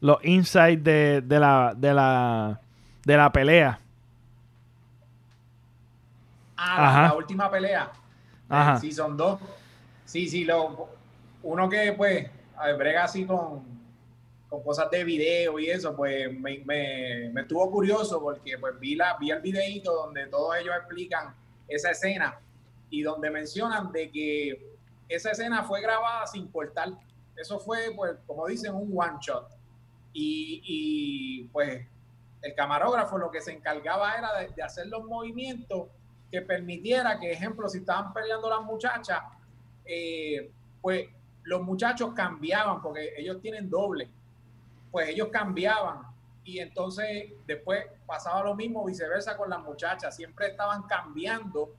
Los 0.00 0.18
insights 0.24 0.82
de, 0.82 1.20
de 1.22 1.40
la, 1.40 1.74
de 1.76 1.92
la 1.94 2.60
de 3.04 3.16
la 3.16 3.30
pelea. 3.32 3.78
Ah, 6.56 6.76
la, 6.80 6.88
Ajá. 6.88 7.02
la 7.08 7.14
última 7.14 7.50
pelea. 7.50 7.90
Ajá. 8.48 8.72
Ajá. 8.72 8.80
Season 8.80 9.16
2. 9.16 9.40
Sí, 10.04 10.28
sí, 10.28 10.44
lo, 10.44 10.88
uno 11.42 11.68
que 11.68 11.92
pues 11.92 12.28
brega 12.76 13.04
así 13.04 13.24
con, 13.24 13.62
con 14.48 14.62
cosas 14.62 14.90
de 14.90 15.04
video 15.04 15.58
y 15.58 15.68
eso, 15.68 15.94
pues 15.94 16.32
me, 16.32 16.58
me, 16.64 17.30
me 17.32 17.40
estuvo 17.42 17.70
curioso 17.70 18.20
porque 18.20 18.58
pues 18.58 18.78
vi, 18.78 18.94
la, 18.94 19.16
vi 19.18 19.30
el 19.30 19.40
videito 19.40 19.92
donde 19.92 20.26
todos 20.26 20.56
ellos 20.56 20.74
explican 20.76 21.34
esa 21.68 21.90
escena 21.90 22.38
y 22.90 23.02
donde 23.02 23.30
mencionan 23.30 23.92
de 23.92 24.10
que 24.10 24.76
esa 25.08 25.30
escena 25.30 25.64
fue 25.64 25.80
grabada 25.80 26.26
sin 26.26 26.48
cortar. 26.48 26.90
Eso 27.36 27.58
fue, 27.58 27.92
pues, 27.94 28.16
como 28.26 28.46
dicen, 28.46 28.74
un 28.74 28.92
one 28.96 29.18
shot. 29.20 29.48
Y, 30.12 30.62
y, 30.64 31.44
pues 31.48 31.86
el 32.42 32.54
camarógrafo 32.54 33.18
lo 33.18 33.30
que 33.30 33.40
se 33.40 33.52
encargaba 33.52 34.14
era 34.14 34.38
de, 34.38 34.48
de 34.48 34.62
hacer 34.62 34.86
los 34.86 35.04
movimientos 35.04 35.88
que 36.40 36.42
permitiera 36.46 37.18
que, 37.18 37.32
ejemplo, 37.32 37.68
si 37.68 37.78
estaban 37.78 38.12
peleando 38.12 38.50
las 38.50 38.62
muchachas, 38.62 39.22
eh, 39.86 40.50
pues 40.82 41.08
los 41.44 41.62
muchachos 41.62 42.12
cambiaban, 42.14 42.82
porque 42.82 43.14
ellos 43.16 43.40
tienen 43.40 43.70
doble, 43.70 44.08
pues 44.90 45.08
ellos 45.08 45.28
cambiaban. 45.28 46.02
Y 46.44 46.58
entonces 46.58 47.32
después 47.46 47.86
pasaba 48.06 48.42
lo 48.42 48.54
mismo, 48.54 48.84
viceversa 48.84 49.36
con 49.36 49.48
las 49.48 49.60
muchachas, 49.62 50.14
siempre 50.14 50.48
estaban 50.48 50.82
cambiando 50.82 51.70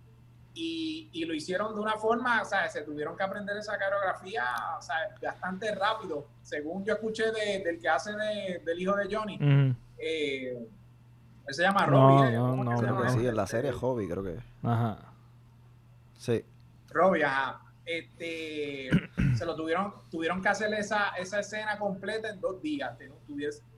y, 0.53 1.07
y 1.13 1.25
lo 1.25 1.33
hicieron 1.35 1.75
de 1.75 1.79
una 1.81 1.97
forma, 1.97 2.41
o 2.41 2.45
sea, 2.45 2.67
se 2.67 2.81
tuvieron 2.81 3.15
que 3.15 3.23
aprender 3.23 3.55
esa 3.57 3.77
coreografía, 3.77 4.43
o 4.77 4.81
sea, 4.81 4.95
bastante 5.21 5.73
rápido. 5.75 6.25
Según 6.41 6.83
yo 6.83 6.93
escuché 6.95 7.31
de- 7.31 7.61
del 7.63 7.79
que 7.79 7.87
hace 7.87 8.11
de- 8.13 8.61
del 8.65 8.81
hijo 8.81 8.95
de 8.95 9.15
Johnny, 9.15 9.37
Mm, 9.37 9.75
eh, 9.99 10.67
él 11.47 11.53
se 11.53 11.61
llama 11.63 11.85
No, 11.87 12.17
Robbie. 12.19 12.29
¿eh? 12.29 12.35
no, 12.37 12.49
¿Cómo 12.49 12.63
es 12.63 12.67
que 12.67 12.73
no, 12.73 12.77
se 12.77 12.83
Creo 12.85 13.01
que 13.01 13.09
sí, 13.21 13.27
en 13.27 13.35
la 13.35 13.47
serie 13.47 13.71
Hobby, 13.71 14.07
creo 14.07 14.23
que. 14.23 14.39
ajá. 14.63 14.97
Sí. 16.17 16.43
Robbie, 16.89 17.23
ajá. 17.23 17.61
Este, 17.85 18.89
se 19.37 19.45
lo 19.45 19.55
tuvieron, 19.55 19.93
tuvieron 20.11 20.41
que 20.41 20.49
hacer 20.49 20.73
esa, 20.73 21.09
esa 21.17 21.39
escena 21.39 21.77
completa 21.79 22.29
en 22.29 22.41
dos 22.41 22.61
días. 22.61 22.97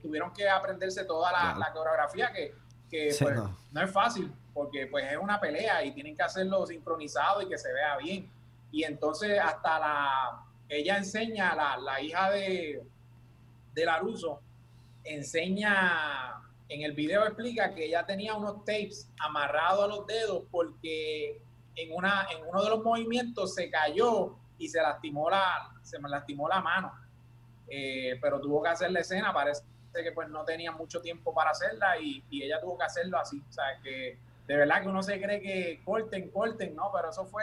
Tuvieron 0.02 0.32
que 0.32 0.48
aprenderse 0.48 1.04
toda 1.04 1.30
la, 1.30 1.56
la 1.58 1.72
coreografía 1.72 2.32
que, 2.32 2.54
que, 2.90 3.12
Sí, 3.12 3.22
pues, 3.24 3.36
no. 3.36 3.56
no. 3.70 3.80
es 3.82 3.90
fácil, 3.92 4.32
porque 4.52 4.88
pues 4.88 5.04
es 5.12 5.16
una 5.16 5.38
pelea 5.38 5.84
y 5.84 5.92
tienen 5.92 6.16
que 6.16 6.22
hacerlo 6.24 6.66
sincronizado 6.66 7.40
y 7.42 7.48
que 7.48 7.56
se 7.56 7.72
vea 7.72 7.96
bien. 7.98 8.28
Y 8.72 8.82
entonces 8.82 9.38
hasta 9.38 9.78
la, 9.78 10.42
ella 10.68 10.96
enseña, 10.96 11.54
la, 11.54 11.76
la 11.76 12.00
hija 12.00 12.30
de, 12.32 12.82
de 13.74 13.84
Laruso, 13.84 14.40
enseña, 15.04 16.40
en 16.70 16.82
el 16.82 16.92
video 16.92 17.24
explica 17.24 17.74
que 17.74 17.84
ella 17.86 18.06
tenía 18.06 18.34
unos 18.34 18.64
tapes 18.64 19.10
amarrados 19.18 19.84
a 19.84 19.86
los 19.88 20.06
dedos 20.06 20.44
porque 20.50 21.40
en, 21.76 21.92
una, 21.92 22.26
en 22.30 22.46
uno 22.48 22.62
de 22.62 22.70
los 22.70 22.82
movimientos 22.82 23.54
se 23.54 23.68
cayó 23.68 24.36
y 24.56 24.68
se 24.68 24.80
lastimó 24.80 25.28
la, 25.28 25.70
se 25.82 25.98
me 25.98 26.08
lastimó 26.08 26.48
la 26.48 26.60
mano. 26.60 26.92
Eh, 27.68 28.18
pero 28.22 28.40
tuvo 28.40 28.62
que 28.62 28.68
hacer 28.70 28.90
la 28.90 29.00
escena, 29.00 29.32
parece 29.32 29.62
que 29.92 30.12
pues 30.12 30.28
no 30.28 30.44
tenía 30.44 30.70
mucho 30.72 31.00
tiempo 31.00 31.34
para 31.34 31.50
hacerla 31.50 31.98
y, 32.00 32.22
y 32.30 32.42
ella 32.44 32.60
tuvo 32.60 32.78
que 32.78 32.84
hacerlo 32.84 33.18
así. 33.18 33.42
O 33.48 33.52
sea, 33.52 33.64
que 33.82 34.16
de 34.46 34.56
verdad 34.56 34.82
que 34.82 34.88
uno 34.88 35.02
se 35.02 35.20
cree 35.20 35.40
que 35.40 35.80
corten, 35.84 36.30
corten, 36.30 36.74
¿no? 36.74 36.90
Pero 36.94 37.10
eso 37.10 37.24
fue 37.26 37.42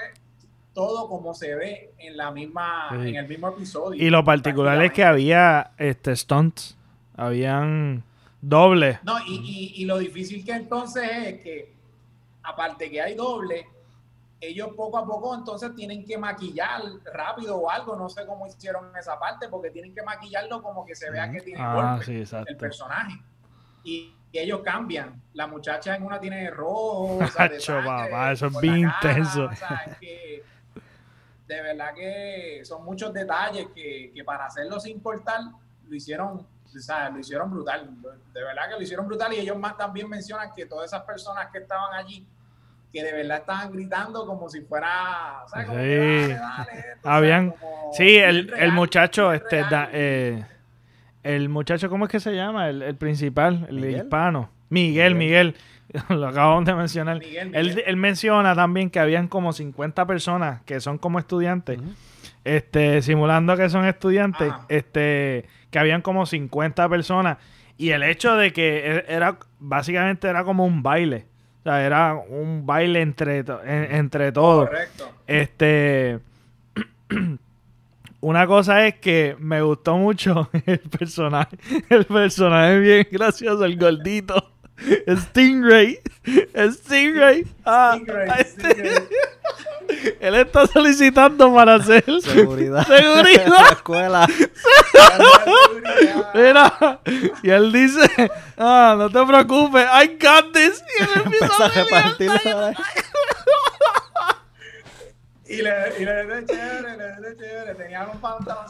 todo 0.73 1.09
como 1.09 1.33
se 1.33 1.55
ve 1.55 1.91
en 1.97 2.15
la 2.17 2.31
misma, 2.31 2.89
Sí. 2.91 3.09
en 3.09 3.15
el 3.15 3.27
mismo 3.27 3.49
episodio. 3.49 4.01
Y 4.01 4.09
lo 4.09 4.23
particular 4.23 4.81
es 4.83 4.91
que 4.93 5.03
había 5.03 5.71
este 5.77 6.15
stunts, 6.15 6.77
habían 7.15 8.03
doble. 8.41 8.99
No, 9.03 9.19
y, 9.25 9.35
y, 9.35 9.81
y 9.81 9.85
lo 9.85 9.97
difícil 9.97 10.43
que 10.45 10.53
entonces 10.53 11.09
es 11.11 11.41
que, 11.41 11.75
aparte 12.43 12.89
que 12.89 13.01
hay 13.01 13.15
doble, 13.15 13.67
ellos 14.39 14.69
poco 14.75 14.97
a 14.97 15.05
poco 15.05 15.35
entonces 15.35 15.73
tienen 15.75 16.05
que 16.05 16.17
maquillar 16.17 16.81
rápido 17.13 17.57
o 17.57 17.69
algo, 17.69 17.95
no 17.95 18.07
sé 18.09 18.25
cómo 18.25 18.45
hicieron 18.45 18.95
esa 18.95 19.19
parte, 19.19 19.49
porque 19.49 19.71
tienen 19.71 19.93
que 19.93 20.03
maquillarlo 20.03 20.61
como 20.61 20.85
que 20.85 20.95
se 20.95 21.09
vea 21.09 21.31
que 21.31 21.41
tiene 21.41 21.61
Ah, 21.61 21.95
golpe 21.99 22.25
sí, 22.25 22.35
el 22.47 22.57
personaje. 22.57 23.19
Y, 23.83 24.15
y 24.31 24.37
ellos 24.37 24.61
cambian. 24.63 25.21
La 25.33 25.47
muchacha 25.47 25.95
en 25.95 26.03
una 26.03 26.19
tiene 26.19 26.49
rojo, 26.51 27.17
o 27.17 27.27
sea, 27.27 27.47
de 27.47 27.59
sangre 27.59 28.31
eso 28.31 28.47
es 28.47 28.59
bien 28.61 28.77
intenso. 28.79 29.45
o 29.45 29.55
sea, 29.55 29.83
es 29.87 29.97
que 29.97 30.43
de 31.47 31.61
verdad 31.61 31.93
que 31.95 32.61
son 32.63 32.83
muchos 32.83 33.13
detalles 33.13 33.67
que, 33.73 34.11
que 34.13 34.23
para 34.23 34.45
hacerlo 34.45 34.79
sin 34.79 34.99
cortar 34.99 35.39
lo 35.87 35.95
hicieron, 35.95 36.45
o 36.77 36.81
sea, 36.81 37.09
lo 37.09 37.19
hicieron 37.19 37.49
brutal. 37.51 37.89
De 38.33 38.43
verdad 38.43 38.63
que 38.69 38.75
lo 38.75 38.81
hicieron 38.81 39.07
brutal 39.07 39.33
y 39.33 39.37
ellos 39.39 39.57
más 39.57 39.75
también 39.77 40.09
mencionan 40.09 40.49
que 40.55 40.65
todas 40.65 40.85
esas 40.91 41.03
personas 41.03 41.47
que 41.51 41.59
estaban 41.59 41.93
allí 41.93 42.25
que 42.91 43.03
de 43.03 43.11
verdad 43.11 43.39
estaban 43.39 43.71
gritando 43.73 44.25
como 44.25 44.47
si 44.49 44.61
fuera, 44.61 45.43
¿sabes? 45.47 45.67
Como 45.67 45.77
Sí. 45.79 45.83
que, 45.85 46.27
dale, 46.29 46.37
dale, 46.39 46.79
esto, 46.79 46.99
o 46.99 47.01
sea, 47.03 47.15
Habían- 47.15 47.51
como 47.51 47.91
Sí, 47.93 48.15
el, 48.17 48.47
real, 48.47 48.63
el 48.63 48.71
muchacho, 48.71 49.33
este, 49.33 49.57
da- 49.69 49.89
eh, 49.91 50.45
el 51.23 51.49
muchacho, 51.49 51.89
¿cómo 51.89 52.05
es 52.05 52.11
que 52.11 52.19
se 52.21 52.33
llama? 52.33 52.69
El, 52.69 52.81
el 52.81 52.95
principal, 52.95 53.65
el 53.69 53.75
¿Miguel? 53.75 53.95
hispano. 53.97 54.49
Miguel, 54.69 55.15
Miguel. 55.15 55.55
Lo 56.09 56.27
acabamos 56.29 56.63
de 56.65 56.73
mencionar. 56.75 57.19
Miguel, 57.19 57.51
Él, 57.55 57.67
Miguel. 57.67 57.83
él 57.87 57.95
menciona 57.97 58.55
también 58.55 58.89
que 58.89 58.99
habían 58.99 59.27
como 59.27 59.51
50 59.53 60.05
personas 60.05 60.61
que 60.63 60.79
son 60.79 60.97
como 60.97 61.19
estudiantes, 61.19 61.79
este, 62.45 63.01
simulando 63.01 63.55
que 63.57 63.69
son 63.69 63.85
estudiantes, 63.85 64.49
Ajá. 64.51 64.65
este, 64.69 65.45
que 65.77 65.81
habían 65.81 66.01
como 66.01 66.25
50 66.25 66.89
personas. 66.89 67.37
Y 67.77 67.91
el 67.91 68.01
hecho 68.01 68.35
de 68.35 68.51
que 68.51 68.79
e- 68.97 69.05
era, 69.07 69.37
básicamente 69.59 70.27
era 70.27 70.43
como 70.43 70.65
un 70.65 70.81
baile. 70.81 71.27
O 71.59 71.63
sea, 71.69 71.85
era 71.85 72.15
un 72.15 72.65
baile 72.65 73.01
entre, 73.01 73.43
to- 73.43 73.61
entre 73.63 74.31
todos. 74.31 74.67
Correcto. 74.69 75.11
Este. 75.27 76.17
Una 78.19 78.47
cosa 78.47 78.87
es 78.87 78.95
que 78.95 79.35
me 79.39 79.61
gustó 79.61 79.95
mucho 79.97 80.49
el 80.65 80.79
personaje. 80.79 81.55
El 81.89 82.05
personaje 82.05 82.79
bien 82.79 83.07
gracioso, 83.11 83.63
el 83.63 83.77
gordito. 83.77 84.53
Stingray. 85.29 85.99
Stingray. 86.71 87.45
Ah, 87.65 87.93
Stingray, 87.95 88.29
este- 88.41 88.71
Stingray. 88.71 89.07
él 90.19 90.35
está 90.35 90.67
solicitando 90.67 91.53
para 91.53 91.75
hacer 91.75 92.03
Seguridad. 92.21 92.85
Seguridad. 92.85 93.45
En 93.45 93.49
la 93.51 93.69
escuela. 93.69 94.27
Mira, 96.33 96.99
y 97.41 97.49
él 97.49 97.71
dice, 97.71 98.09
ah, 98.57 98.95
no 98.97 99.09
te 99.09 99.25
preocupes, 99.25 99.85
I 99.85 100.07
got 100.21 100.51
this. 100.53 100.83
Y 100.99 101.03
él 101.03 101.09
empieza 101.25 101.45
Empieza 101.45 101.63
a 101.63 101.65
a 101.65 101.69
repartir. 101.69 102.31
Y 105.49 105.61
le, 105.61 105.71
y 105.99 106.03
le 106.05 106.13
de 106.25 106.45
chévere, 106.45 106.97
le 106.97 107.29
de 107.29 107.37
chévere. 107.37 107.75
Tenían 107.75 108.09
un 108.09 108.19
pantalón. 108.19 108.65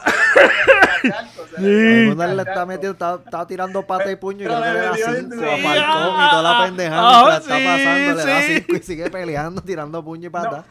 Sí. 1.58 1.64
El 1.64 2.06
mundo 2.08 2.26
le 2.26 2.42
está 2.42 2.66
metiendo, 2.66 2.92
está, 2.92 3.18
está 3.24 3.46
tirando 3.46 3.82
pata 3.86 4.10
y 4.10 4.16
puño 4.16 4.44
y 4.44 4.48
Pero 4.48 4.60
creo 4.60 4.64
que 4.64 4.72
le 4.72 4.80
le 4.80 4.86
da 4.86 4.92
metió 4.92 5.06
cinco 5.06 5.36
bien 5.36 5.42
a 5.42 5.56
duro. 5.58 5.68
Falcón 5.68 6.26
y 6.26 6.30
toda 6.30 6.42
la 6.42 6.64
pendejada 6.64 7.02
Ah, 7.08 7.22
mientras 7.26 7.42
está 7.42 7.54
pasando, 7.54 8.14
le 8.14 8.32
da 8.32 8.40
sí. 8.42 8.54
cinco 8.54 8.76
y 8.76 8.82
sigue 8.82 9.10
peleando, 9.10 9.62
tirando 9.62 10.04
puño 10.04 10.26
y 10.26 10.30
pata. 10.30 10.64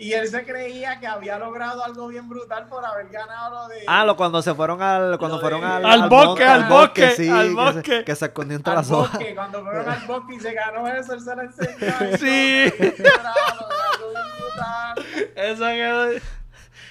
Y 0.00 0.12
él 0.12 0.28
se 0.28 0.44
creía 0.44 1.00
que 1.00 1.08
había 1.08 1.38
logrado 1.40 1.82
algo 1.84 2.06
bien 2.06 2.28
brutal 2.28 2.66
por 2.68 2.84
haber 2.86 3.08
ganado 3.08 3.62
lo 3.62 3.68
de. 3.68 3.82
Ah, 3.88 4.04
lo 4.04 4.16
cuando 4.16 4.40
se 4.42 4.54
fueron 4.54 4.80
al, 4.80 5.18
cuando 5.18 5.38
Lo 5.38 5.40
fueron 5.40 5.60
de- 5.62 5.66
al, 5.66 5.84
Al 5.86 6.08
bosque, 6.08 6.44
al 6.44 6.64
bosque, 6.68 7.10
sí, 7.16 7.28
al 7.28 7.42
que 7.42 7.48
se- 7.48 7.54
bosque. 7.54 8.04
Que, 8.04 8.14
se 8.14 8.24
escondió 8.26 8.56
entre 8.56 8.70
al 8.70 8.76
las 8.78 8.90
hojas. 8.92 9.12
bosque. 9.14 9.34
Cuando 9.34 9.64
fueron 9.64 9.88
al 9.88 10.06
bosque 10.06 10.34
y 10.36 10.40
se 10.40 10.52
ganó 10.52 10.86
eso, 10.86 11.14
él 11.14 11.20
se 11.20 11.34
lo 11.34 11.42
enseñó. 11.42 12.16
Sí. 12.18 12.72
Eso. 15.34 16.22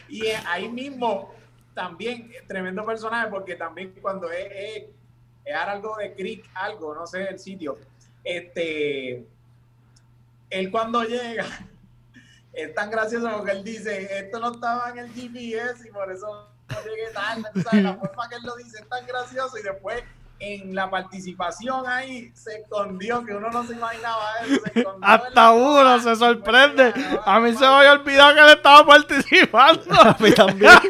Y 0.10 0.26
eh, 0.26 0.38
ahí 0.46 0.70
mismo, 0.70 1.34
también, 1.74 2.32
tremendo 2.48 2.86
personaje, 2.86 3.30
porque 3.30 3.56
también 3.56 3.94
cuando 4.02 4.32
es, 4.32 4.86
es, 5.46 5.56
algo 5.56 5.96
de 5.98 6.14
Creek, 6.14 6.50
algo, 6.54 6.96
no 6.96 7.06
sé 7.06 7.28
el 7.28 7.40
sitio, 7.40 7.78
este, 8.24 9.26
él 10.50 10.72
cuando 10.72 11.04
llega, 11.04 11.46
es 12.54 12.74
tan 12.74 12.90
gracioso 12.90 13.30
porque 13.36 13.52
él 13.52 13.64
dice, 13.64 14.20
esto 14.20 14.40
no 14.40 14.54
estaba 14.54 14.90
en 14.92 15.00
el 15.00 15.14
GPS 15.14 15.88
y 15.88 15.92
por 15.92 16.12
eso 16.12 16.50
no 16.70 16.82
llegué 16.84 17.10
tarde, 17.14 17.64
sabes, 17.64 17.84
la 17.84 17.96
forma 17.96 18.30
que 18.30 18.36
él 18.36 18.44
lo 18.44 18.56
dice 18.56 18.80
es 18.80 18.90
tan 18.90 19.06
gracioso 19.06 19.58
y 19.58 19.64
después 19.64 20.04
en 20.39 20.76
la 20.76 20.89
participación 20.89 21.88
ahí 21.88 22.32
se 22.36 22.60
escondió, 22.60 23.23
que 23.26 23.34
uno 23.34 23.50
no 23.50 23.63
se 23.65 23.73
imaginaba 23.73 24.21
eso. 24.45 24.62
se 24.73 24.86
Hasta 25.02 25.52
uno 25.52 26.00
se 26.00 26.15
sorprende. 26.15 26.93
que 26.93 27.19
A 27.26 27.39
mí 27.39 27.54
se 27.54 27.60
me 27.62 27.65
había 27.67 27.93
olvidado 27.93 28.36
que 28.36 28.39
él 28.41 28.50
estaba 28.50 28.86
participando. 28.86 29.93
A 30.02 30.15
mí 30.19 30.32
también. 30.32 30.71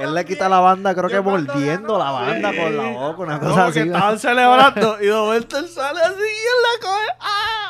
Él 0.00 0.14
le 0.14 0.24
quita 0.24 0.48
la 0.48 0.60
banda, 0.60 0.94
creo 0.94 1.08
Yo 1.08 1.16
que 1.16 1.20
mordiendo 1.22 1.98
la 1.98 2.10
banda 2.10 2.50
sí. 2.50 2.56
con 2.58 2.76
la 2.76 2.82
boca, 2.90 3.22
una 3.22 3.38
Como 3.38 3.50
cosa 3.50 3.64
que 3.72 3.80
así. 3.80 3.88
estaban 3.88 4.18
celebrando 4.18 5.02
y 5.02 5.06
de 5.06 5.12
momento 5.12 5.58
él 5.58 5.68
sale 5.68 6.00
así 6.00 6.14
y 6.18 6.20
él 6.22 6.62
la 6.62 6.86
coge. 6.86 7.06
¡Ah! 7.20 7.63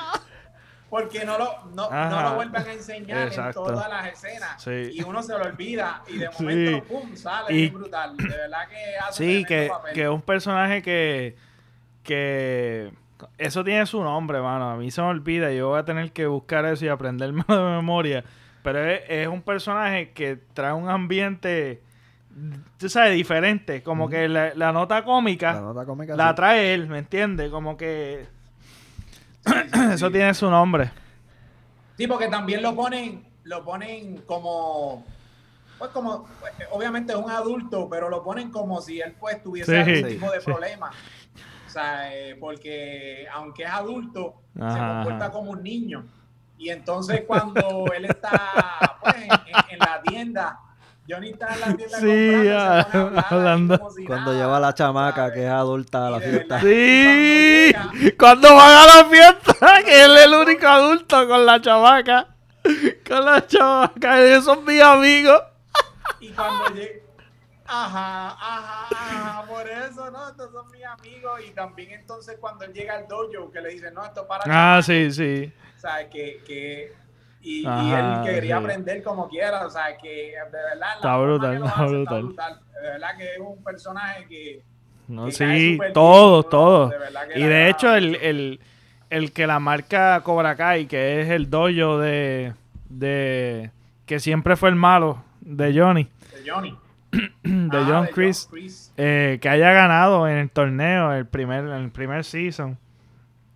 Porque 0.97 1.25
no 1.25 1.37
lo, 1.37 1.49
no, 1.75 1.91
no 1.91 2.23
lo 2.23 2.35
vuelven 2.37 2.63
a 2.69 2.73
enseñar 2.73 3.27
Exacto. 3.27 3.67
en 3.67 3.75
todas 3.75 3.89
las 3.89 4.07
escenas. 4.13 4.63
Sí. 4.63 4.91
Y 4.93 5.03
uno 5.03 5.25
se 5.25 5.37
lo 5.37 5.43
olvida 5.43 6.03
y 6.07 6.19
de 6.19 6.29
Sí. 6.33 6.43
momento, 6.45 6.85
¡pum! 6.85 7.17
sale 7.17 7.53
Y- 7.53 7.57
bien 7.63 7.75
brutal. 7.75 8.17
De 8.17 8.29
verdad 8.29 8.69
que 8.69 8.97
hace 9.05 9.25
Sí, 9.25 9.45
que, 9.45 9.67
papel. 9.69 9.93
que 9.93 10.03
es 10.05 10.09
un 10.09 10.23
personaje 10.23 10.83
que, 10.83 11.37
que 12.05 12.93
eso 13.39 13.65
tiene 13.65 13.87
su 13.87 14.05
nombre, 14.05 14.41
mano. 14.41 14.71
A 14.71 14.77
mí 14.77 14.89
se 14.93 15.03
me 15.03 15.09
olvida. 15.09 15.51
Yo 15.53 15.71
voy 15.71 15.81
a 15.81 15.85
tener 15.85 16.13
que 16.13 16.27
buscar 16.27 16.65
eso 16.67 16.85
y 16.85 16.89
aprenderme 16.89 17.43
de 17.49 17.57
memoria. 17.59 18.23
Pero 18.63 18.79
es, 18.89 19.03
es 19.09 19.27
un 19.27 19.43
personaje 19.43 20.13
que 20.13 20.37
trae 20.55 20.73
un 20.73 20.89
ambiente, 20.89 21.83
tú 22.79 22.89
sabes, 22.89 23.15
diferente. 23.15 23.83
Como 23.83 24.09
que 24.09 24.29
la, 24.29 24.55
la 24.55 24.71
nota 24.71 25.03
cómica 25.03 25.55
La 25.55 25.61
nota 25.61 25.85
cómica. 25.85 26.15
la 26.15 26.29
sí. 26.31 26.35
trae 26.37 26.73
él, 26.73 26.87
¿me 26.87 26.99
entiendes? 26.99 27.51
Como 27.51 27.77
que 27.77 28.27
eso 29.93 30.11
tiene 30.11 30.33
su 30.35 30.51
nombre. 30.51 30.91
Sí, 31.97 32.07
porque 32.07 32.29
también 32.29 32.63
lo 32.63 32.75
ponen, 32.75 33.25
lo 33.45 33.65
ponen 33.65 34.19
como, 34.23 35.05
pues 35.79 35.91
como, 35.91 36.27
obviamente 36.73 37.13
es 37.13 37.19
un 37.19 37.31
adulto, 37.31 37.89
pero 37.89 38.09
lo 38.09 38.23
ponen 38.23 38.51
como 38.51 38.81
si 38.81 39.01
él 39.01 39.15
pues 39.19 39.43
tuviese 39.43 39.85
Sí, 39.85 39.91
algún 39.91 40.09
tipo 40.11 40.31
de 40.31 40.41
sí. 40.41 40.45
problema. 40.45 40.91
O 41.67 41.71
sea, 41.71 42.15
eh, 42.15 42.37
porque 42.39 43.27
aunque 43.33 43.65
es 43.65 43.71
adulto, 43.71 44.35
se 44.55 44.79
comporta 44.79 45.31
como 45.31 45.51
un 45.53 45.63
niño. 45.63 46.05
Y 46.57 46.69
entonces 46.71 47.23
cuando 47.27 47.87
él 47.97 48.05
está 48.05 48.97
pues, 49.01 49.15
en, 49.17 49.23
en- 49.25 49.65
en 49.71 49.79
la 49.81 50.01
tienda, 50.03 50.59
Johnny 51.09 51.31
está 51.31 51.53
en 51.55 51.61
la 51.61 51.77
tienda 51.77 51.99
Sí, 51.99 52.07
se 52.07 52.53
ah, 52.57 52.81
a 52.81 52.99
hablar 52.99 53.25
hablando. 53.31 53.91
si 53.91 54.05
Cuando 54.07 54.31
nada, 54.33 54.43
lleva 54.43 54.57
a 54.57 54.61
la 54.61 54.75
chamaca 54.75 55.17
¿sabes? 55.17 55.33
que 55.35 55.45
es 55.45 55.51
adulta 55.51 56.07
a 56.07 56.11
la 56.11 56.21
fiesta. 56.21 56.61
Sí, 56.61 57.73
cuando 57.75 57.93
llega- 58.01 58.17
cuando 58.19 58.55
van 58.57 58.73
a 58.73 58.87
la 58.87 59.05
fiesta, 59.11 59.83
que 59.85 60.05
él 60.05 60.17
es 60.17 60.25
el 60.25 60.35
único 60.35 60.67
adulto 60.67 61.29
con 61.29 61.45
la 61.47 61.61
chavaca. 61.61 62.29
Con 63.07 63.23
la 63.27 63.47
chavaca, 63.47 64.21
esos 64.23 64.45
son 64.47 64.65
mis 64.65 64.81
amigos. 64.81 65.43
Y 66.21 66.31
cuando 66.31 66.67
llegue. 66.75 67.03
Ajá, 67.67 68.29
ajá, 68.31 68.87
ajá, 68.91 69.47
por 69.47 69.69
eso, 69.69 70.11
¿no? 70.11 70.29
Estos 70.31 70.51
son 70.53 70.71
mis 70.71 70.83
amigos. 70.85 71.41
Y 71.47 71.51
también 71.51 71.91
entonces 71.93 72.37
cuando 72.41 72.65
él 72.65 72.73
llega 72.73 72.95
al 72.95 73.07
dojo, 73.07 73.51
que 73.53 73.61
le 73.61 73.69
dicen, 73.71 73.93
no, 73.93 74.03
esto 74.05 74.23
es 74.23 74.27
para 74.27 74.45
Ah, 74.45 74.81
chamacos", 74.83 74.87
sí, 74.87 75.11
sí. 75.13 75.53
O 75.77 75.81
sea, 75.81 76.09
que, 76.09 76.43
que 76.47 76.95
y, 77.45 77.61
y 77.63 77.67
Ajá, 77.67 78.01
él 78.25 78.33
quería 78.35 78.59
sí. 78.59 78.65
aprender 78.65 79.03
como 79.03 79.29
quiera, 79.29 79.67
o 79.67 79.71
sea, 79.71 79.97
que 80.01 80.09
de 80.09 80.51
verdad 80.51 80.95
Está 80.97 81.17
brutal, 81.19 81.55
está 81.57 81.69
hace 81.71 81.85
brutal. 81.95 82.29
De 82.83 82.89
verdad 82.91 83.17
que 83.19 83.25
es 83.35 83.39
un 83.41 83.63
personaje 83.63 84.27
que, 84.29 84.63
No, 85.09 85.27
que 85.27 85.33
sí, 85.33 85.79
todos, 85.93 86.49
todos. 86.49 86.91
de 86.91 87.41
Y 87.41 87.43
de 87.45 87.69
hecho, 87.69 87.95
el, 87.95 88.15
el, 88.17 88.61
el 89.11 89.33
que 89.33 89.47
la 89.47 89.61
marca 89.61 90.21
Cobra 90.25 90.57
Kai, 90.57 90.87
que 90.87 91.21
es 91.21 91.29
el 91.29 91.51
dojo 91.51 91.99
de, 91.99 92.55
de. 92.89 93.71
que 94.07 94.19
siempre 94.21 94.57
fue 94.57 94.71
el 94.71 94.77
malo 94.77 95.23
de 95.41 95.79
Johnny, 95.79 96.09
de 96.45 96.51
Johnny. 96.51 96.79
de 97.45 97.79
Ah, 97.79 97.85
John 97.87 98.09
Chris, 98.13 98.49
Chris. 98.51 98.93
eh, 98.97 99.39
que 99.41 99.49
haya 99.49 99.73
ganado 99.73 100.27
en 100.29 100.37
el 100.39 100.51
torneo, 100.51 101.13
el 101.13 101.27
primer, 101.27 101.65
el 101.67 101.91
primer 101.91 102.25
season. 102.25 102.79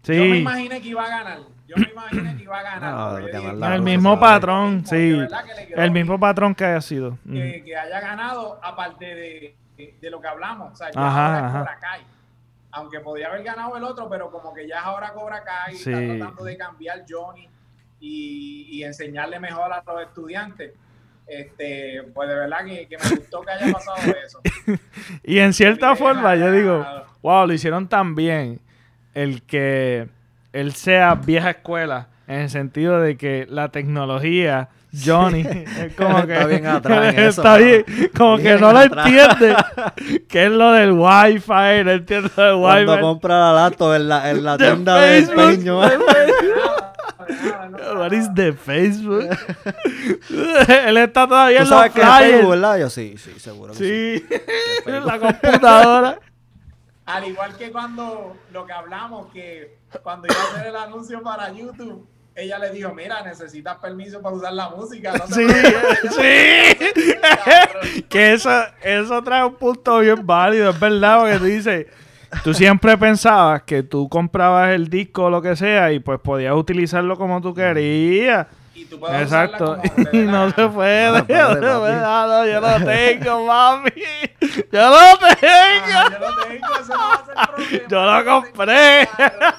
Yo 0.04 0.14
me 0.14 0.20
Sí, 0.36 0.38
imaginé 0.40 0.80
que 0.80 0.88
iba 0.88 1.04
a 1.04 1.08
ganar. 1.08 1.38
Yo 1.68 1.76
me 1.76 1.88
imaginé 1.92 2.36
que 2.36 2.42
iba 2.44 2.58
a 2.58 2.62
ganar. 2.62 2.94
No, 2.94 3.10
porque 3.10 3.26
yo 3.26 3.32
ganar 3.32 3.40
dije, 3.42 3.52
la 3.60 3.66
"Coño, 3.66 3.74
el 3.76 3.82
mismo 3.82 4.18
patrón, 4.20 4.86
sí. 4.86 5.12
verdad 5.12 5.44
que 5.44 5.54
le 5.54 5.66
quedó 5.68 5.76
El 5.82 5.90
bien. 5.90 5.92
mismo 6.06 6.18
patrón 6.20 6.54
que 6.54 6.64
haya 6.64 6.80
sido. 6.80 7.18
Que, 7.30 7.62
que 7.64 7.76
haya 7.76 8.00
ganado, 8.00 8.58
aparte 8.62 9.04
de, 9.04 9.56
de, 9.76 9.94
de 10.00 10.10
lo 10.10 10.20
que 10.20 10.28
hablamos. 10.28 10.72
O 10.72 10.76
sea, 10.76 10.90
ya 10.90 11.06
Ajá, 11.06 11.36
ahora. 11.38 11.58
Cobra 11.60 11.78
Kai. 11.78 12.00
Aunque 12.70 13.00
podía 13.00 13.28
haber 13.28 13.42
ganado 13.44 13.76
el 13.76 13.84
otro, 13.84 14.08
pero 14.08 14.30
como 14.30 14.52
que 14.54 14.66
ya 14.66 14.78
es 14.78 14.84
ahora 14.84 15.12
Cobra 15.12 15.42
Kai, 15.44 15.74
Sí. 15.76 15.92
está 15.92 16.16
tratando 16.16 16.44
de 16.44 16.56
cambiar 16.56 17.04
Johnny 17.08 17.48
y, 18.00 18.66
y 18.70 18.84
enseñarle 18.84 19.38
mejor 19.38 19.72
a 19.72 19.82
los 19.86 20.02
estudiantes. 20.02 20.72
Este, 21.26 22.02
pues 22.14 22.26
de 22.28 22.34
verdad 22.34 22.64
que, 22.64 22.88
que 22.88 22.96
me 22.96 23.16
gustó 23.16 23.42
que 23.42 23.50
haya 23.50 23.70
pasado 23.72 23.98
eso. 24.24 24.40
Y 25.22 25.38
en 25.40 25.52
cierta 25.52 25.94
forma, 25.94 26.34
yo 26.36 26.50
digo, 26.50 26.86
wow, 27.22 27.46
lo 27.46 27.52
hicieron 27.52 27.86
tan 27.88 28.14
bien 28.14 28.60
el 29.12 29.42
que 29.42 30.08
él 30.52 30.72
sea 30.74 31.14
vieja 31.14 31.50
escuela, 31.50 32.08
en 32.26 32.40
el 32.40 32.50
sentido 32.50 33.00
de 33.00 33.16
que 33.16 33.46
la 33.48 33.68
tecnología, 33.70 34.68
Johnny, 35.04 35.40
es 35.78 35.94
como 35.94 36.26
que 36.26 36.32
Está 36.34 36.46
bien 36.46 36.66
atrás 36.66 37.14
en 37.14 37.20
eso, 37.26 37.42
está 37.42 37.56
bien, 37.58 37.84
como 38.16 38.36
que 38.36 38.42
Bien 38.42 38.60
no 38.60 38.72
lo 38.72 38.82
entiende, 38.82 39.56
que 40.28 40.44
es 40.46 40.50
lo 40.50 40.72
del 40.72 40.92
wifi, 40.92 41.84
no 41.84 41.90
entiende 41.90 42.30
lo 42.36 42.42
del 42.44 42.56
Cuando 42.60 42.92
wifi. 42.92 43.02
compra 43.02 43.38
la 43.38 43.52
laptop 43.52 43.94
en 43.94 44.08
la, 44.08 44.30
en 44.30 44.44
la 44.44 44.56
tienda 44.58 44.96
de 45.00 45.18
empeño. 45.18 45.80
What 47.96 48.12
is 48.12 48.32
the 48.34 48.52
Facebook? 48.54 49.28
él 50.86 50.96
está 50.96 51.26
todavía 51.28 51.58
¿Tú 51.58 51.64
en 51.64 51.70
los 51.70 51.78
sabes 51.78 51.92
que 51.92 52.00
es. 52.00 52.06
Facebook, 52.08 52.50
verdad? 52.50 52.78
Yo 52.78 52.90
sí, 52.90 53.14
sí, 53.18 53.32
seguro 53.38 53.72
que 53.74 53.78
sí. 53.78 54.26
Sí, 54.28 54.40
en 54.86 55.06
la 55.06 55.18
computadora. 55.18 56.18
Al 57.08 57.26
igual 57.26 57.56
que 57.56 57.72
cuando 57.72 58.36
lo 58.52 58.66
que 58.66 58.72
hablamos, 58.72 59.32
que 59.32 59.78
cuando 60.02 60.26
iba 60.30 60.36
a 60.40 60.44
hacer 60.54 60.66
el 60.68 60.76
anuncio 60.76 61.22
para 61.22 61.50
YouTube, 61.52 62.06
ella 62.34 62.58
le 62.58 62.70
dijo, 62.70 62.94
mira, 62.94 63.22
necesitas 63.22 63.78
permiso 63.78 64.20
para 64.22 64.36
usar 64.36 64.52
la 64.52 64.68
música. 64.70 65.12
No 65.12 65.26
Sí, 65.26 65.44
preocupes". 65.46 66.14
sí. 66.14 68.04
Que 68.08 68.32
eso, 68.34 68.50
eso 68.82 69.22
trae 69.22 69.44
un 69.44 69.54
punto 69.54 69.98
bien 70.00 70.24
válido, 70.26 70.70
es 70.70 70.78
verdad, 70.78 71.20
porque 71.20 71.38
tú 71.38 71.44
dices, 71.44 71.86
tú 72.44 72.54
siempre 72.54 72.96
pensabas 72.98 73.62
que 73.62 73.82
tú 73.82 74.08
comprabas 74.08 74.70
el 74.70 74.88
disco 74.88 75.24
o 75.24 75.30
lo 75.30 75.40
que 75.42 75.56
sea 75.56 75.92
y 75.92 76.00
pues 76.00 76.20
podías 76.20 76.54
utilizarlo 76.54 77.16
como 77.16 77.40
tú 77.40 77.54
querías. 77.54 78.46
Y 78.78 78.84
tú 78.84 78.98
puedes 79.00 79.26
usarla 79.26 79.44
Exacto. 79.56 79.76
como 79.76 80.22
no 80.30 80.50
se 80.50 80.68
puede. 80.68 81.10
No 81.10 81.18
no 81.18 81.24
se 81.24 81.60
papi. 81.60 81.78
puede. 81.80 81.94
Ah, 82.04 82.26
no, 82.28 82.46
yo 82.46 82.60
lo 82.60 82.84
tengo, 82.92 83.46
mami. 83.46 83.90
Yo 84.72 84.90
lo 84.90 85.18
tengo. 85.18 86.10
yo 86.10 86.18
lo 86.18 86.42
tengo, 86.44 86.74
eso 86.80 86.94
no 86.94 87.08
va 87.08 87.14
a 87.14 87.26
ser 87.26 87.34
problema. 87.54 87.88
Yo 87.88 88.04
lo 88.04 88.24
compré. 88.42 89.08
Claro. 89.16 89.56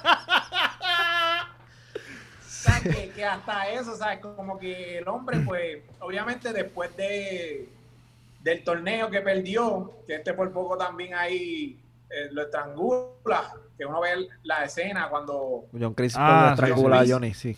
O 2.38 2.52
sea, 2.62 2.80
que, 2.82 3.10
que 3.12 3.26
hasta 3.26 3.70
eso, 3.70 3.96
¿sabes? 3.96 4.20
Como 4.20 4.58
que 4.60 5.00
el 5.00 5.08
hombre, 5.08 5.40
pues, 5.40 5.80
obviamente 6.00 6.52
después 6.54 6.96
de 6.98 7.70
del 8.42 8.64
torneo 8.64 9.10
que 9.10 9.20
perdió, 9.20 9.92
que 10.08 10.16
este 10.16 10.34
por 10.34 10.52
poco 10.54 10.78
también 10.78 11.14
ahí 11.14 11.78
eh, 12.10 12.30
lo 12.32 12.44
estrangula, 12.44 13.54
que 13.78 13.86
uno 13.86 14.00
ve 14.00 14.28
la 14.44 14.64
escena 14.64 15.10
cuando 15.10 15.66
John 15.78 15.94
Chris 15.94 16.14
Ah, 16.18 16.54
sí, 16.56 16.64
estrangula 16.64 17.04
sí. 17.04 17.12
a 17.12 17.14
Johnny, 17.14 17.34
sí. 17.34 17.58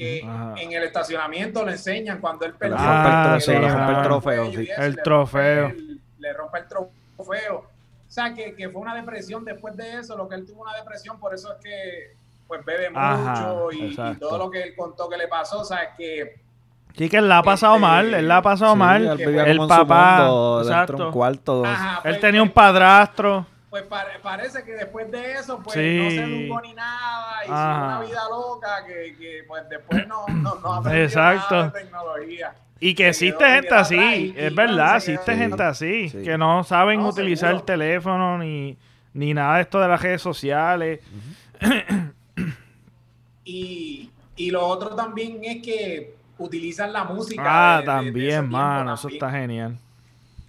Que 0.00 0.22
Ajá. 0.26 0.54
en 0.58 0.72
el 0.72 0.82
estacionamiento 0.84 1.64
le 1.64 1.72
enseñan 1.72 2.20
cuando 2.20 2.44
él 2.46 2.54
perdió. 2.54 2.76
el 2.76 2.82
Ah, 2.84 3.22
trofeo, 3.38 3.40
sí, 3.40 3.60
le 3.60 3.68
rompe 3.72 3.92
el 3.92 4.02
trofeo, 4.02 4.42
cuello 4.44 4.60
y 4.60 4.66
sí. 4.66 4.72
eso, 4.72 4.82
El 4.82 4.92
le 4.94 5.02
trofeo. 5.02 5.62
rompe 5.68 5.78
el- 5.78 6.00
le 6.18 6.32
rompe 6.32 6.58
el 6.58 6.66
trofeo. 6.68 7.56
O 7.58 8.12
sea, 8.12 8.34
que, 8.34 8.54
que 8.56 8.68
fue 8.68 8.80
una 8.80 8.94
depresión 8.94 9.44
después 9.44 9.76
de 9.76 9.98
eso, 10.00 10.16
lo 10.16 10.28
que 10.28 10.34
él 10.34 10.44
tuvo 10.46 10.62
una 10.62 10.74
depresión, 10.74 11.18
por 11.20 11.32
eso 11.34 11.52
es 11.52 11.58
que 11.64 12.20
pues 12.48 12.64
bebe 12.64 12.90
Ajá, 12.92 13.54
mucho 13.54 13.70
y, 13.72 13.94
todo 14.18 14.36
lo 14.36 14.50
que 14.50 14.60
él 14.62 14.74
contó 14.76 15.08
que 15.08 15.16
le 15.16 15.28
pasó, 15.28 15.60
o 15.60 15.64
sea, 15.64 15.94
que 15.96 16.34
Sí, 16.96 17.08
que 17.08 17.18
él 17.18 17.28
la 17.28 17.38
ha 17.38 17.42
pasado 17.44 17.74
Este, 17.74 17.86
mal, 17.86 18.14
él 18.14 18.26
la 18.26 18.38
ha 18.38 18.42
pasado 18.42 18.72
Sí, 18.72 18.78
mal. 18.80 19.06
él 19.06 19.16
vivía 19.18 19.44
el 19.44 19.58
papá, 19.68 20.16
dentro 20.18 20.58
de 20.58 20.62
exacto. 20.64 21.06
un 21.06 21.12
cuarto. 21.12 21.64
Ajá, 21.64 22.00
Él 22.08 22.18
tenía 22.18 22.42
un 22.42 22.50
padrastro. 22.50 23.46
Pues 23.70 23.84
pare- 23.84 24.18
parece 24.20 24.64
que 24.64 24.72
después 24.72 25.08
de 25.12 25.32
eso, 25.34 25.60
pues 25.62 25.74
Sí. 25.74 25.98
no 26.02 26.10
se 26.10 26.22
educó 26.24 26.60
ni 26.60 26.74
nada, 26.74 27.44
hizo 27.44 27.54
Ajá. 27.54 27.84
una 27.98 28.00
vida 28.06 28.20
loca 28.28 28.84
que, 28.84 29.14
que 29.16 29.44
pues 29.46 29.62
después 29.70 30.08
no, 30.08 30.26
no, 30.26 30.56
no 30.56 30.72
aprendió 30.74 31.04
Exacto. 31.04 31.54
nada 31.54 31.68
de 31.70 31.80
tecnología. 31.84 32.54
Y 32.80 32.94
que 32.96 33.04
Se 33.14 33.28
existe 33.28 33.44
quedó- 33.44 33.54
gente 33.54 33.74
así, 33.74 33.94
atrás 34.30 34.44
es 34.44 34.54
verdad, 34.56 34.96
existe 34.96 35.36
gente 35.36 35.62
así, 35.62 36.08
Sí. 36.08 36.22
que 36.24 36.36
no 36.36 36.64
saben 36.64 37.00
No, 37.00 37.10
utilizar 37.10 37.54
el 37.54 37.62
teléfono 37.62 38.38
ni, 38.38 38.76
ni 39.14 39.34
nada 39.34 39.56
de 39.56 39.62
esto 39.62 39.78
de 39.78 39.86
las 39.88 40.02
redes 40.02 40.20
sociales. 40.22 40.98
Y, 43.44 44.10
y 44.36 44.50
lo 44.50 44.66
otro 44.66 44.94
también 44.94 45.38
es 45.44 45.62
que 45.62 46.14
utilizan 46.38 46.92
la 46.92 47.04
música. 47.04 47.42
Ah, 47.44 47.72
de- 47.72 47.76
de- 47.76 47.80
de 47.80 47.86
también, 47.86 48.14
tiempo 48.30 48.56
mano, 48.56 48.94
eso 48.94 49.08
está 49.08 49.30
genial. 49.30 49.76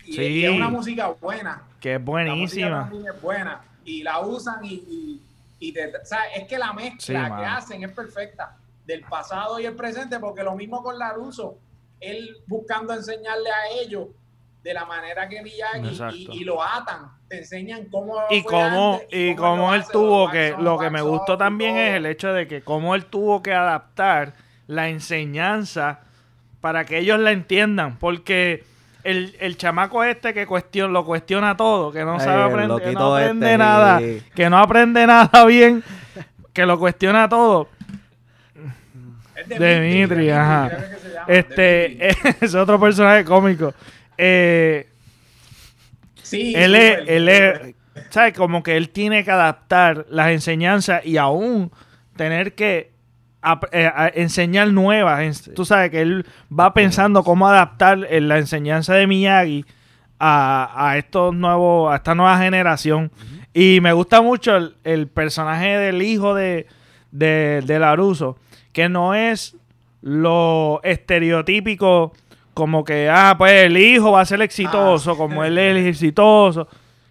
Y, 0.05 0.13
sí. 0.13 0.21
y 0.21 0.45
es 0.45 0.51
una 0.51 0.69
música 0.69 1.07
buena. 1.21 1.61
Que 1.81 1.95
es 1.95 1.99
La 1.99 1.99
música 1.99 2.11
buenísima. 2.11 2.79
también 2.83 3.05
es 3.13 3.21
buena. 3.21 3.61
Y 3.83 4.03
la 4.03 4.19
usan 4.21 4.63
y, 4.63 4.73
y, 4.75 5.21
y 5.59 5.73
te- 5.73 5.87
o 5.97 6.05
sea, 6.05 6.25
es 6.33 6.47
que 6.47 6.57
la 6.57 6.71
mezcla 6.71 6.99
Sí, 6.99 7.13
que 7.13 7.17
mano. 7.19 7.57
hacen 7.57 7.83
es 7.83 7.91
perfecta 7.91 8.55
del 8.85 9.01
pasado 9.01 9.59
y 9.59 9.65
el 9.65 9.73
presente, 9.75 10.19
porque 10.19 10.43
lo 10.43 10.55
mismo 10.55 10.81
con 10.83 10.97
Laruso, 10.97 11.57
él 11.99 12.37
buscando 12.47 12.93
enseñarle 12.93 13.49
a 13.49 13.69
ellos 13.83 14.07
de 14.63 14.73
la 14.75 14.85
manera 14.85 15.27
que 15.27 15.41
Miyagi 15.41 15.99
y, 16.31 16.41
y 16.41 16.43
lo 16.43 16.61
atan, 16.63 17.07
te 17.27 17.39
enseñan 17.39 17.85
cómo 17.85 18.15
Y 18.29 18.43
cómo, 18.43 18.93
antes 19.01 19.07
y 19.11 19.35
cómo 19.35 19.49
cómo 19.49 19.67
lo 19.69 19.73
él 19.75 19.81
hace, 19.81 19.91
tuvo 19.91 20.23
los 20.25 20.31
que, 20.31 20.55
lo 20.59 20.77
que 20.77 20.89
me 20.91 21.01
gustó 21.01 21.35
también 21.37 21.71
todo. 21.75 21.83
es 21.83 21.95
el 21.95 22.05
hecho 22.05 22.31
de 22.33 22.47
que 22.47 22.61
cómo 22.61 22.93
él 22.93 23.05
tuvo 23.05 23.41
que 23.41 23.53
adaptar 23.55 24.33
la 24.67 24.87
enseñanza 24.89 26.01
para 26.59 26.85
que 26.85 26.99
ellos 26.99 27.19
la 27.19 27.31
entiendan, 27.31 27.97
porque 27.97 28.63
el, 29.03 29.35
el 29.39 29.57
chamaco 29.57 30.03
este 30.03 30.33
que 30.33 30.45
cuestiona, 30.45 30.91
lo 30.91 31.05
cuestiona 31.05 31.55
todo, 31.57 31.91
que 31.91 32.03
no 32.03 32.13
Ay, 32.13 32.19
sabe 32.19 32.43
aprender, 32.43 32.81
que 32.81 32.93
no 32.93 33.15
aprende 33.15 33.45
este, 33.47 33.57
nada, 33.57 34.01
que 34.35 34.49
no 34.49 34.57
aprende 34.57 35.07
nada 35.07 35.45
bien, 35.45 35.83
que 36.53 36.65
lo 36.65 36.79
cuestiona 36.79 37.27
todo. 37.27 37.69
Es 39.35 39.49
Dimitri, 39.49 40.29
ajá. 40.29 40.69
creo 40.69 40.89
que 40.89 40.97
se 40.97 41.13
llama, 41.13 41.25
Este 41.27 41.87
Dimitri. 41.89 42.35
es 42.41 42.55
otro 42.55 42.79
personaje 42.79 43.25
cómico. 43.25 43.73
Eh, 44.17 44.87
sí, 46.21 46.53
él 46.55 46.75
es, 46.75 46.99
él 47.07 47.29
es. 47.29 47.75
¿sabes? 48.09 48.33
Como 48.33 48.63
que 48.63 48.77
él 48.77 48.89
tiene 48.89 49.23
que 49.23 49.31
adaptar 49.31 50.05
las 50.09 50.29
enseñanzas 50.31 51.05
y 51.05 51.17
aún 51.17 51.71
tener 52.15 52.53
que 52.53 52.90
eh, 53.71 53.91
a- 53.93 54.11
enseñar 54.13 54.67
nuevas. 54.69 55.19
En- 55.47 55.53
Tú 55.55 55.65
sabes 55.65 55.89
que 55.91 56.01
él 56.01 56.25
va 56.51 56.73
pensando 56.73 57.23
cómo 57.23 57.47
adaptar 57.47 58.05
eh, 58.09 58.21
la 58.21 58.37
enseñanza 58.37 58.93
de 58.95 59.07
Miyagi 59.07 59.65
a, 60.19 60.93
estos 60.97 61.33
nuevos, 61.33 61.91
a 61.91 61.95
esta 61.95 62.13
nueva 62.15 62.37
generación. 62.37 63.11
Y 63.53 63.79
me 63.81 63.91
gusta 63.93 64.21
mucho 64.21 64.55
el, 64.55 64.75
el 64.83 65.07
personaje 65.07 65.77
del 65.77 66.01
hijo 66.03 66.35
de, 66.35 66.67
de, 67.11 67.61
de 67.65 67.79
Laruso, 67.79 68.37
que 68.71 68.87
no 68.87 69.13
es 69.15 69.55
lo 70.01 70.79
estereotípico 70.83 72.13
como 72.53 72.83
que, 72.83 73.09
ah, 73.09 73.35
pues 73.37 73.51
el 73.65 73.77
hijo 73.77 74.11
va 74.11 74.21
a 74.21 74.25
ser 74.25 74.41
exitoso, 74.41 75.11
Ah. 75.13 75.17
como 75.17 75.43
él 75.43 75.57
es 75.57 75.85
exitoso. 75.87 76.67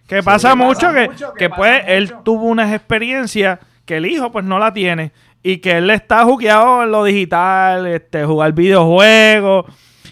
Que 0.07 0.21
pasa 0.23 0.55
mucho 0.55 0.91
que, 0.93 1.07
mucho, 1.09 1.33
que 1.33 1.39
que 1.45 1.49
pasa 1.49 1.61
pues 1.61 1.83
él 1.87 2.13
tuvo 2.23 2.43
unas 2.45 2.73
experiencias 2.73 3.59
que 3.85 3.97
el 3.97 4.05
hijo 4.05 4.31
pues 4.31 4.43
no 4.45 4.59
la 4.59 4.73
tiene 4.73 5.11
y 5.43 5.57
que 5.57 5.77
él 5.77 5.89
está 5.89 6.23
jugueado 6.23 6.83
en 6.83 6.91
lo 6.91 7.03
digital, 7.03 7.87
este, 7.87 8.23
jugar 8.25 8.53
videojuegos, 8.53 9.65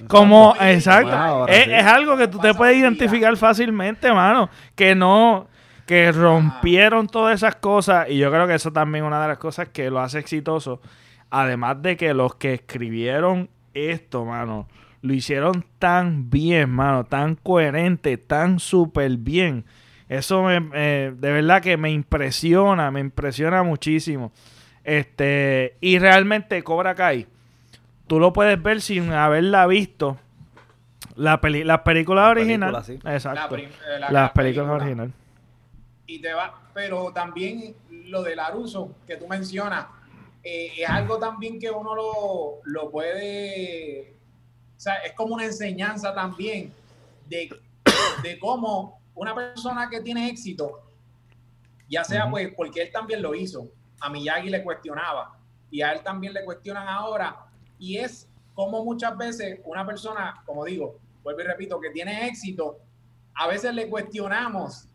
como, 0.08 0.56
Exacto. 0.60 1.48
es, 1.48 1.66
sí. 1.66 1.72
es 1.72 1.86
algo 1.86 2.18
que 2.18 2.28
tú 2.28 2.40
te 2.40 2.54
puedes 2.54 2.78
identificar 2.78 3.36
fácilmente, 3.38 4.12
mano, 4.14 4.50
que 4.76 4.96
no, 4.96 5.48
que 5.86 6.12
rompieron 6.12 7.08
todas 7.08 7.36
esas 7.36 7.56
cosas 7.56 8.10
y 8.10 8.18
yo 8.18 8.32
creo 8.32 8.48
que 8.48 8.56
eso 8.56 8.72
también 8.72 9.04
es 9.04 9.08
una 9.08 9.22
de 9.22 9.28
las 9.28 9.38
cosas 9.38 9.70
que 9.70 9.90
lo 9.90 10.00
hace 10.00 10.20
exitoso, 10.20 10.82
además 11.30 11.82
de 11.82 11.98
que 11.98 12.14
los 12.14 12.36
que 12.36 12.54
escribieron 12.54 13.50
esto, 13.74 14.26
mano, 14.26 14.68
lo 15.02 15.14
hicieron 15.14 15.66
tan 15.80 16.30
bien, 16.30 16.70
mano, 16.70 17.06
tan 17.06 17.36
coherente, 17.36 18.18
tan 18.18 18.60
súper 18.60 19.18
bien. 19.18 19.66
Eso 20.08 20.44
me, 20.44 20.60
me- 20.60 21.12
de 21.12 21.32
verdad 21.32 21.62
que 21.62 21.78
me 21.78 21.92
impresiona, 21.92 22.90
me 22.90 23.00
impresiona 23.00 23.64
muchísimo. 23.64 24.32
Este, 24.84 25.76
y 25.82 26.00
realmente 26.00 26.64
Cobra 26.64 26.96
Kai, 26.96 27.28
tú 28.08 28.20
lo 28.20 28.34
puedes 28.34 28.62
ver 28.62 28.82
sin 28.82 29.12
haberla 29.12 29.68
visto. 29.68 30.18
La 31.16 31.42
peli- 31.42 31.64
las 31.64 31.80
películas 31.82 32.26
La 32.26 32.30
originales. 32.32 32.86
película, 32.86 33.14
Exacto. 33.14 33.58
La 33.58 33.62
eh, 33.64 33.70
la- 33.88 34.00
las 34.00 34.12
la 34.12 34.34
películas 34.34 34.68
película. 34.68 34.74
originales. 34.84 35.14
y 36.08 36.20
te 36.22 36.34
va, 36.34 36.60
pero 36.74 37.12
también 37.14 37.76
lo 37.92 38.24
de 38.24 38.36
Laruso 38.36 38.96
que 39.06 39.16
tú 39.18 39.28
mencionas, 39.28 39.86
eh, 40.44 40.72
es 40.80 40.90
algo 40.90 41.20
también 41.20 41.60
que 41.60 41.70
uno 41.70 41.94
lo, 41.94 42.62
lo 42.64 42.90
puede, 42.90 44.16
o 44.76 44.80
sea, 44.80 44.96
es 45.06 45.12
como 45.14 45.36
una 45.36 45.46
enseñanza 45.46 46.12
también 46.16 46.74
de, 47.28 47.48
de 48.24 48.40
cómo 48.40 49.00
una 49.14 49.36
persona 49.36 49.88
que 49.88 50.02
tiene 50.02 50.30
éxito, 50.30 50.82
ya 51.88 52.04
sea 52.04 52.28
pues 52.28 52.52
porque 52.56 52.82
él 52.82 52.92
también 52.92 53.22
lo 53.22 53.36
hizo, 53.36 53.68
a 54.02 54.10
Miyagi 54.10 54.50
le 54.50 54.64
cuestionaba 54.64 55.36
y 55.72 55.82
a 55.82 55.92
él 55.92 56.02
también 56.02 56.34
le 56.34 56.44
cuestionan 56.46 56.88
ahora, 56.88 57.38
y 57.78 57.98
es 57.98 58.28
como 58.56 58.84
muchas 58.84 59.16
veces 59.18 59.60
una 59.66 59.86
persona, 59.86 60.42
como 60.46 60.66
digo, 60.66 60.98
vuelvo 61.24 61.42
y 61.42 61.44
repito, 61.44 61.80
que 61.80 61.90
tiene 61.92 62.28
éxito, 62.28 62.78
a 63.36 63.48
veces 63.48 63.74
le 63.74 63.88
cuestionamos 63.90 64.88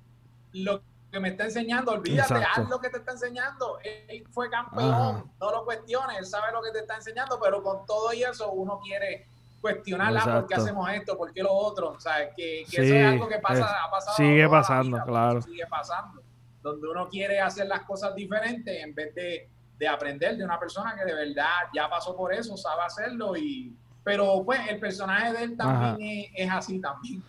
lo 0.53 0.83
que 1.11 1.21
me 1.21 1.29
está 1.29 1.45
enseñando, 1.45 1.93
olvídate, 1.93 2.35
Exacto. 2.35 2.61
haz 2.63 2.69
lo 2.69 2.81
que 2.81 2.91
te 2.91 2.99
está 2.99 3.13
enseñando. 3.13 3.79
Él 3.85 4.25
fue 4.33 4.51
campeón, 4.51 4.93
Ajá. 4.93 5.25
no 5.41 5.51
lo 5.53 5.65
cuestiones, 5.65 6.19
él 6.19 6.27
sabe 6.27 6.53
lo 6.53 6.61
que 6.61 6.73
te 6.73 6.81
está 6.81 6.97
enseñando, 6.97 7.39
pero 7.41 7.63
con 7.63 7.87
todo 7.87 8.13
y 8.13 8.23
eso 8.25 8.51
uno 8.51 8.81
quiere 8.81 9.27
cuestionarla 9.61 10.21
por 10.25 10.33
qué 10.33 10.55
Exacto. 10.55 10.63
hacemos 10.63 10.91
esto, 10.91 11.17
por 11.17 11.33
qué 11.33 11.43
lo 11.43 11.53
otro, 11.53 11.91
o 11.91 12.01
sea, 12.01 12.29
que, 12.35 12.65
que 12.65 12.67
Sí, 12.67 12.77
eso 12.83 12.95
es 12.97 13.07
algo 13.07 13.29
que 13.29 13.39
pasa, 13.39 13.61
es- 13.65 13.71
ha 13.87 13.91
pasado 13.91 14.17
sigue 14.17 14.49
pasando, 14.49 14.97
vida, 14.97 15.05
claro. 15.07 15.41
sigue 15.43 15.67
pasando, 15.69 16.21
donde 16.65 16.89
uno 16.89 17.09
quiere 17.09 17.39
hacer 17.41 17.69
las 17.69 17.83
cosas 17.83 18.15
diferentes 18.17 18.83
en 18.83 18.93
vez 18.93 19.15
de, 19.15 19.49
de 19.79 19.89
aprender 19.89 20.37
de 20.37 20.45
una 20.45 20.59
persona 20.59 20.97
que 20.97 21.05
de 21.05 21.15
verdad 21.15 21.69
ya 21.73 21.89
pasó 21.89 22.17
por 22.17 22.33
eso, 22.35 22.57
sabe 22.57 22.83
hacerlo 22.83 23.37
y 23.37 23.73
pero 24.03 24.43
pues 24.45 24.61
el 24.69 24.81
personaje 24.81 25.33
de 25.33 25.45
él 25.45 25.57
también 25.57 25.97
es, 26.01 26.31
es 26.35 26.51
así 26.51 26.81
también 26.81 27.23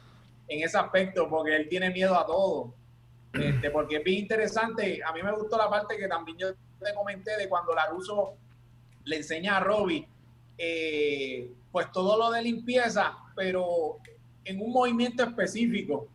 en 0.48 0.64
ese 0.64 0.78
aspecto 0.78 1.30
porque 1.30 1.56
él 1.56 1.70
tiene 1.70 1.90
miedo 1.90 2.18
a 2.18 2.26
todo. 2.26 2.74
Este, 3.34 3.70
porque 3.70 3.98
es 3.98 4.04
bien 4.04 4.20
interesante 4.22 5.02
a 5.06 5.12
mí 5.12 5.22
me 5.22 5.34
gustó 5.34 5.58
la 5.58 5.70
parte 5.70 5.98
que 5.98 6.08
también 6.08 6.38
yo 6.38 6.54
te 6.80 6.94
comenté 6.94 7.36
de 7.36 7.50
cuando 7.50 7.76
Laruso 7.76 8.36
le 9.04 9.18
enseña 9.18 9.58
a 9.58 9.60
Robbie 9.60 10.08
eh, 10.58 11.52
pues 11.70 11.92
todo 11.92 12.18
lo 12.18 12.32
de 12.32 12.42
limpieza 12.42 13.18
pero 13.36 14.00
en 14.46 14.62
un 14.62 14.72
movimiento 14.72 15.24
específico. 15.24 16.08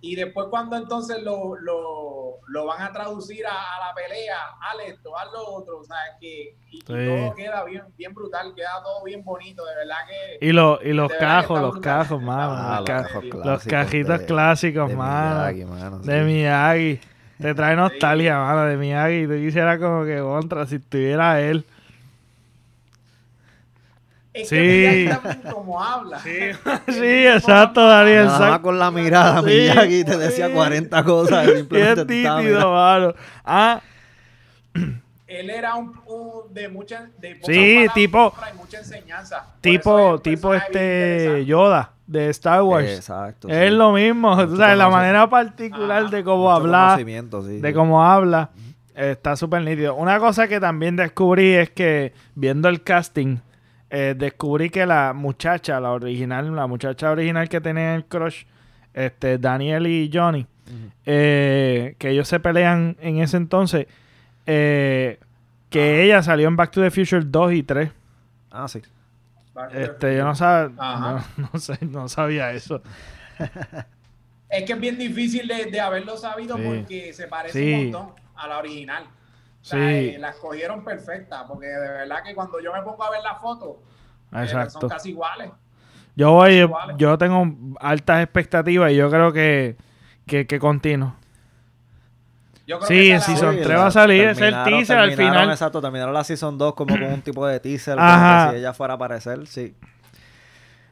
Y 0.00 0.14
después 0.14 0.46
cuando 0.50 0.76
entonces 0.76 1.22
lo, 1.22 1.56
lo, 1.56 2.25
lo 2.48 2.66
van 2.66 2.82
a 2.82 2.92
traducir 2.92 3.46
a, 3.46 3.50
a 3.50 3.86
la 3.88 3.94
pelea, 3.94 4.36
haz 4.60 4.88
esto, 4.88 5.16
haz 5.18 5.26
lo 5.32 5.46
otro, 5.54 5.78
o 5.78 5.84
sea, 5.84 5.96
que 6.20 6.56
y, 6.70 6.76
y 6.76 6.80
Sí. 6.80 6.82
todo 6.86 7.34
queda 7.34 7.64
bien, 7.64 7.82
bien 7.96 8.14
brutal, 8.14 8.54
queda 8.54 8.82
todo 8.82 9.02
bien 9.04 9.24
bonito, 9.24 9.64
de 9.64 9.74
verdad 9.74 9.96
que... 10.08 10.46
Y, 10.46 10.52
lo, 10.52 10.78
y 10.82 10.92
los 10.92 11.12
cajos, 11.12 11.60
los 11.60 11.78
cajos, 11.80 12.20
mano. 12.22 12.52
Ah, 12.56 12.70
los, 12.70 12.78
los 12.80 12.84
ca- 12.86 13.02
cajos 13.02 13.24
los 13.24 13.34
los 13.34 13.42
clásicos 13.42 13.72
cajitos 13.72 14.18
de- 14.20 14.26
clásicos, 14.26 14.88
de 14.88 14.96
mano. 14.96 15.40
Miyagi, 15.52 15.64
mano, 15.64 15.98
De 16.00 16.18
sí. 16.20 16.24
Miyagi. 16.24 17.00
Te 17.40 17.54
trae 17.54 17.76
nostalgia, 17.76 18.38
mano, 18.38 18.64
de 18.64 18.76
Miyagi. 18.76 19.26
Tú 19.26 19.32
quisieras 19.34 19.78
como 19.78 20.04
que 20.04 20.18
contra 20.20 20.66
si 20.66 20.76
estuviera 20.76 21.40
él. 21.40 21.64
Es 24.36 24.48
Sí. 24.50 24.56
que 24.56 24.62
Miyagi 24.62 25.08
también 25.08 25.52
como 25.52 25.82
habla. 25.82 26.18
Sí, 26.20 26.30
El 26.86 26.94
sí, 26.94 27.26
exacto, 27.26 27.80
no- 27.80 27.86
Daniel. 27.88 28.26
Nada 28.26 28.60
con 28.62 28.78
la 28.78 28.90
mirada, 28.90 29.40
Sí, 29.40 29.46
Miyagi 29.46 30.04
te 30.04 30.16
decía 30.18 30.48
sí. 30.48 30.52
40 30.52 31.04
cosas. 31.04 31.48
y 31.48 31.56
simplemente 31.56 32.04
Bien 32.04 32.36
mirando. 32.38 32.72
mano. 32.72 33.14
Ah, 33.44 33.80
Él 35.26 35.50
era 35.50 35.74
un, 35.74 35.92
un- 36.06 36.54
de 36.54 36.68
mucha... 36.68 37.08
De 37.18 37.34
Sí, 37.42 37.74
palabras 37.84 37.94
tipo- 37.94 38.34
y 38.54 38.56
mucha 38.58 38.78
enseñanza. 38.78 39.46
Tipo, 39.60 40.14
es 40.16 40.22
tipo 40.22 40.54
este. 40.54 41.44
Yoda 41.44 41.90
de 42.06 42.28
Star 42.30 42.62
Wars. 42.62 42.88
Exacto. 42.88 43.48
es 43.48 43.70
sí. 43.70 43.76
lo 43.76 43.90
mismo, 43.92 44.36
Mucho 44.36 44.48
tú 44.48 44.56
sabes, 44.56 44.78
la 44.78 44.88
manera 44.88 45.28
particular 45.28 46.08
de 46.08 46.22
cómo 46.22 46.52
hablar, 46.52 46.98
sí, 46.98 47.04
de 47.04 47.68
sí. 47.68 47.74
cómo 47.74 48.04
habla, 48.04 48.50
está 48.94 49.34
súper 49.34 49.62
nítido. 49.62 49.96
Una 49.96 50.20
cosa 50.20 50.46
que 50.46 50.60
también 50.60 50.94
descubrí 50.94 51.54
es 51.54 51.70
que 51.70 52.12
viendo 52.36 52.68
el 52.68 52.82
casting, 52.84 53.38
eh, 53.98 54.14
descubrí 54.16 54.68
que 54.68 54.84
la 54.84 55.12
muchacha, 55.14 55.80
la 55.80 55.92
original, 55.92 56.54
la 56.54 56.66
muchacha 56.66 57.10
original 57.10 57.48
que 57.48 57.60
tenía 57.60 57.94
el 57.94 58.04
crush, 58.04 58.44
este, 58.92 59.38
Daniel 59.38 59.86
y 59.86 60.10
Johnny, 60.12 60.46
eh, 61.06 61.94
que 61.98 62.10
ellos 62.10 62.28
se 62.28 62.38
pelean 62.40 62.96
en 63.00 63.18
ese 63.20 63.36
entonces, 63.38 63.86
eh, 64.46 65.18
que 65.70 66.02
ella 66.02 66.22
salió 66.22 66.48
en 66.48 66.56
Back 66.56 66.72
to 66.72 66.82
the 66.82 66.90
Future 66.90 67.22
2 67.24 67.52
y 67.54 67.62
3. 67.62 67.90
Ah, 68.50 68.68
sí. 68.68 68.82
Este, 69.72 70.16
yo 70.16 70.24
no, 70.24 70.34
sab- 70.34 70.72
no, 70.74 71.48
no 71.52 71.58
sé, 71.58 71.78
no 71.86 72.08
sabía 72.08 72.52
eso. 72.52 72.82
Es 74.48 74.64
que 74.64 74.72
es 74.74 74.80
bien 74.80 74.98
difícil 74.98 75.48
de, 75.48 75.66
de 75.66 75.80
haberlo 75.80 76.16
sabido 76.16 76.56
Sí. 76.56 76.62
porque 76.64 77.12
se 77.12 77.26
parece 77.28 77.58
Sí. 77.58 77.72
un 77.72 77.90
montón 77.92 78.14
a 78.36 78.46
la 78.48 78.58
original. 78.58 79.04
O 79.66 79.68
sea, 79.68 79.78
Sí. 79.80 79.94
eh, 80.14 80.16
las 80.20 80.36
cogieron 80.36 80.84
perfectas, 80.84 81.42
porque 81.48 81.66
de 81.66 81.78
verdad 81.80 82.22
que 82.24 82.36
cuando 82.36 82.60
yo 82.60 82.72
me 82.72 82.82
pongo 82.82 83.02
a 83.02 83.10
ver 83.10 83.20
las 83.20 83.40
fotos, 83.40 83.78
eh, 84.32 84.68
son 84.70 84.88
casi 84.88 85.10
iguales. 85.10 85.50
Yo 86.14 86.30
voy, 86.30 86.52
iguales. 86.60 86.96
yo 86.98 87.18
tengo 87.18 87.44
altas 87.80 88.22
expectativas 88.22 88.92
y 88.92 88.96
yo 88.96 89.10
creo 89.10 89.32
que, 89.32 89.76
que, 90.24 90.46
que 90.46 90.60
continuo. 90.60 91.16
Yo 92.64 92.78
creo 92.78 92.88
Sí, 92.88 92.94
que 92.94 93.14
en 93.14 93.20
Season 93.20 93.48
última. 93.48 93.66
tres 93.66 93.78
va 93.78 93.86
a 93.86 93.90
salir, 93.90 94.28
es 94.28 94.40
el 94.40 94.54
teaser 94.64 94.98
al 94.98 95.12
final. 95.16 95.50
Exacto, 95.50 95.80
terminaron 95.80 96.14
la 96.14 96.22
Season 96.24 96.56
2 96.56 96.74
como 96.74 96.94
con 96.94 97.02
un 97.04 97.22
tipo 97.22 97.44
de 97.46 97.58
teaser. 97.60 97.98
Ajá. 97.98 98.38
Como 98.38 98.50
que 98.52 98.56
si 98.56 98.60
ella 98.60 98.72
fuera 98.72 98.94
a 98.94 98.96
aparecer, 98.96 99.46
sí. 99.48 99.74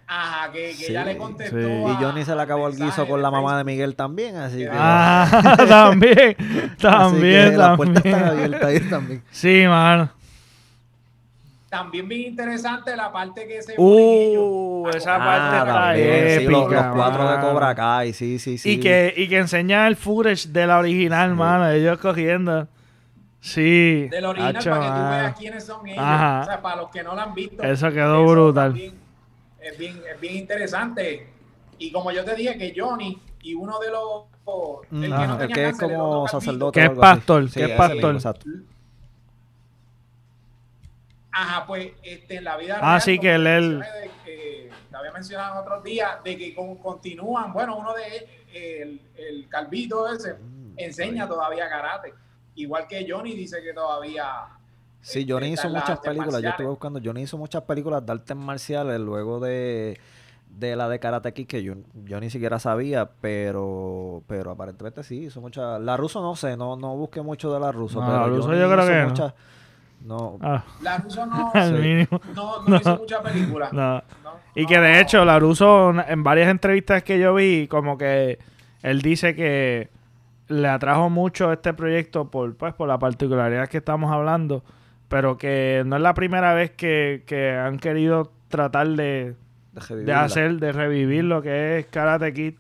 Ajá, 0.07 0.53
que, 0.53 0.59
que 0.69 0.75
Sí, 0.75 0.87
ella 0.93 1.05
le 1.05 1.17
contestó. 1.17 1.57
sí. 1.57 1.67
Y 1.67 1.95
Johnny 2.03 2.25
se 2.25 2.35
le 2.35 2.43
acabó 2.43 2.69
el 2.69 2.77
guiso 2.77 3.07
con 3.07 3.23
la 3.23 3.31
mamá 3.31 3.57
de. 3.59 3.65
Miguel 3.65 3.97
también, 3.97 4.37
así 4.37 4.59
que... 4.59 4.69
Ah, 4.71 5.57
también, 5.69 6.37
así 6.39 6.77
también, 6.79 7.51
que 7.53 7.57
las 7.57 7.77
puertas 7.77 8.05
están 8.05 8.13
también. 8.21 8.45
abiertas 8.45 8.69
ahí 8.69 8.81
también. 8.91 9.23
Sí, 9.31 9.65
mano. 9.67 10.11
También 11.71 12.07
bien 12.07 12.21
interesante 12.31 12.95
la 12.95 13.11
parte 13.11 13.49
que 13.49 13.61
se 13.61 13.75
Uh, 13.79 14.89
esa 14.95 15.17
coger 15.17 15.27
parte 15.27 15.51
la 15.51 15.59
está 15.59 15.73
también, 15.73 16.39
sí, 16.39 16.45
los, 16.45 16.53
los 16.53 16.63
épica, 16.67 16.93
cuatro 16.95 17.31
de. 17.33 17.41
Cobra 17.41 17.75
Kai, 17.75 18.13
sí, 18.13 18.39
sí, 18.39 18.59
sí. 18.59 18.71
Y 18.73 18.81
que, 18.81 19.13
y 19.17 19.29
que 19.29 19.39
enseña 19.39 19.89
el 19.89 19.97
footage 19.97 20.49
de 20.49 20.67
la 20.69 20.79
original, 20.79 21.35
mano, 21.35 21.69
ellos 21.71 21.99
cogiendo. 21.99 22.69
Sí. 23.41 24.07
Del 24.09 24.25
original 24.25 24.57
hacho, 24.57 24.71
para 24.71 24.83
que 24.83 24.89
tú 24.89 25.11
veas 25.11 25.39
quiénes 25.39 25.65
son 25.65 25.87
ellos. 25.89 25.99
Ajá. 26.03 26.41
O 26.43 26.45
sea, 26.45 26.63
para 26.63 26.77
los 26.77 26.91
que 26.91 27.03
no 27.03 27.15
lo 27.15 27.21
han 27.21 27.35
visto. 27.35 27.63
Eso 27.63 27.91
quedó 27.91 28.25
brutal. 28.25 28.71
también 28.71 29.04
Es 29.65 29.79
bien, 29.79 30.03
es 30.13 30.21
bien 30.21 30.37
interesante. 30.37 31.27
Y 31.79 31.91
como 31.91 32.13
yo 32.13 32.25
te 32.25 32.35
dije 32.35 32.57
que 32.59 32.75
Johnny 32.77 33.21
y 33.43 33.55
uno 33.55 33.79
de 33.79 33.91
los... 33.91 34.25
El 34.93 35.01
que, 35.09 35.15
Ajá, 35.15 35.27
no 35.27 35.33
el 35.35 35.39
tenía 35.39 35.55
que 35.55 35.63
es 35.65 35.71
cáncer, 35.71 35.91
el 35.91 35.97
como 35.97 36.29
sacerdote. 36.29 36.81
Que 36.81 36.87
es 36.87 36.93
pastor, 36.99 37.49
Sí, 37.49 37.55
que 37.61 37.65
es 37.65 37.71
pastor. 37.79 37.97
mismo, 37.97 38.11
exacto. 38.19 38.47
Ajá, 41.33 41.67
pues 41.67 41.93
este, 42.03 42.37
en 42.37 42.45
la 42.45 42.57
vida 42.57 42.79
Ah, 42.81 43.01
sí, 43.01 43.17
como 43.17 43.23
que 43.23 43.35
él- 43.35 43.43
mencioné 43.79 44.01
de 44.01 44.11
que 44.25 44.71
te 44.91 44.97
había 44.97 45.13
mencionado 45.13 45.55
en 45.55 45.59
otros 45.67 45.83
días, 45.83 46.23
de 46.23 46.37
que 46.37 46.55
con- 46.55 46.77
continúan, 46.77 47.53
bueno, 47.53 47.77
uno 47.77 47.93
de 47.95 48.07
ellos, 48.17 48.31
el, 48.53 49.01
el 49.17 49.49
calvito 49.49 50.13
ese, 50.13 50.35
Mm, 50.35 50.75
enseña 50.77 51.27
todavía 51.27 51.69
karate. 51.69 52.15
Igual 52.57 52.87
que 52.87 53.05
Johnny 53.09 53.35
dice 53.35 53.61
que 53.63 53.73
todavía... 53.73 54.47
Sí, 55.05 55.27
Johnny 55.29 55.49
hizo 55.53 55.69
muchas 55.69 55.99
películas. 56.01 56.41
Yo 56.43 56.49
estuve 56.51 56.67
buscando. 56.69 57.01
Johnny 57.05 57.23
hizo 57.23 57.37
muchas 57.39 57.63
películas 57.63 58.05
de 58.07 58.13
artes 58.13 58.37
marciales 58.37 58.99
luego 59.01 59.39
de, 59.39 59.99
de 60.49 60.77
la 60.77 60.89
de 60.89 60.99
Karate 60.99 61.33
Kid 61.35 61.47
que 61.47 61.63
yo, 61.63 61.75
yo 62.05 62.19
ni 62.21 62.31
siquiera 62.31 62.59
sabía, 62.59 63.11
pero 63.21 64.23
pero 64.27 64.51
aparentemente 64.53 65.03
sí, 65.03 65.25
hizo 65.25 65.41
muchas. 65.41 65.81
La 65.81 65.97
ruso 65.97 66.23
no 66.23 66.35
sé, 66.37 66.57
no 66.57 66.77
no 66.77 66.97
busqué 66.97 67.21
mucho 67.23 67.53
de 67.53 67.61
la 67.61 67.71
ruso. 67.71 68.01
No, 68.01 68.07
pero 68.07 68.21
la 68.21 68.27
ruso 68.29 68.49
Johnny 68.49 68.61
yo 68.61 68.71
creo 68.71 68.79
hizo 68.85 68.89
que 68.93 68.99
no. 69.03 69.09
muchas- 69.09 69.35
no. 70.05 70.39
Ah, 70.43 70.65
La 70.83 70.99
Russo 70.99 71.25
no, 71.25 71.51
Sí. 71.55 72.09
no, 72.35 72.63
no 72.67 72.77
hizo 72.77 72.97
muchas 72.99 73.23
películas. 73.23 73.73
No. 73.73 73.95
No, 73.97 74.03
Y 74.55 74.67
que 74.67 74.77
no. 74.77 74.83
de 74.83 75.01
hecho, 75.01 75.25
Laruso, 75.25 75.93
en 75.99 76.23
varias 76.23 76.49
entrevistas 76.51 77.03
que 77.03 77.19
yo 77.19 77.33
vi, 77.35 77.69
como 77.69 77.97
que 77.97 78.39
él 78.83 79.01
dice 79.01 79.35
que 79.35 79.89
le 80.49 80.69
atrajo 80.69 81.09
mucho 81.09 81.51
este 81.53 81.73
proyecto 81.73 82.31
por, 82.31 82.55
pues, 82.55 82.75
por 82.75 82.87
la 82.87 82.99
particularidad 82.99 83.67
que 83.69 83.79
estamos 83.79 84.13
hablando, 84.13 84.63
pero 85.09 85.39
que 85.39 85.83
no 85.87 85.97
es 85.97 86.03
la 86.03 86.15
primera 86.15 86.55
vez 86.55 86.71
que, 86.73 87.23
que 87.27 87.53
han 87.53 87.79
querido 87.79 88.33
tratar 88.49 88.89
de, 88.89 89.35
de 89.91 90.13
hacer, 90.13 90.59
de 90.61 90.73
revivir 90.73 91.25
lo 91.25 91.43
que 91.43 91.79
es 91.79 91.87
Karate 91.87 92.33
Kid. 92.33 92.55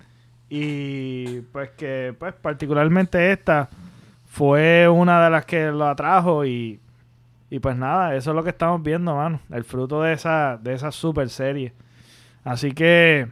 Y 0.48 1.40
pues 1.52 1.70
que, 1.70 2.14
pues, 2.18 2.34
particularmente 2.34 3.32
esta 3.32 3.68
fue 4.26 4.88
una 4.88 5.24
de 5.24 5.30
las 5.30 5.44
que 5.44 5.70
lo 5.70 5.86
atrajo 5.86 6.44
y, 6.44 6.80
y 7.50 7.58
pues 7.60 7.76
nada, 7.76 8.14
eso 8.16 8.30
es 8.30 8.36
lo 8.36 8.42
que 8.42 8.50
estamos 8.50 8.82
viendo, 8.82 9.14
mano. 9.14 9.40
El 9.50 9.64
fruto 9.64 10.02
de 10.02 10.12
esa, 10.12 10.58
de 10.60 10.74
esa 10.74 10.90
super 10.90 11.28
serie. 11.30 11.72
Así 12.44 12.72
que 12.72 13.28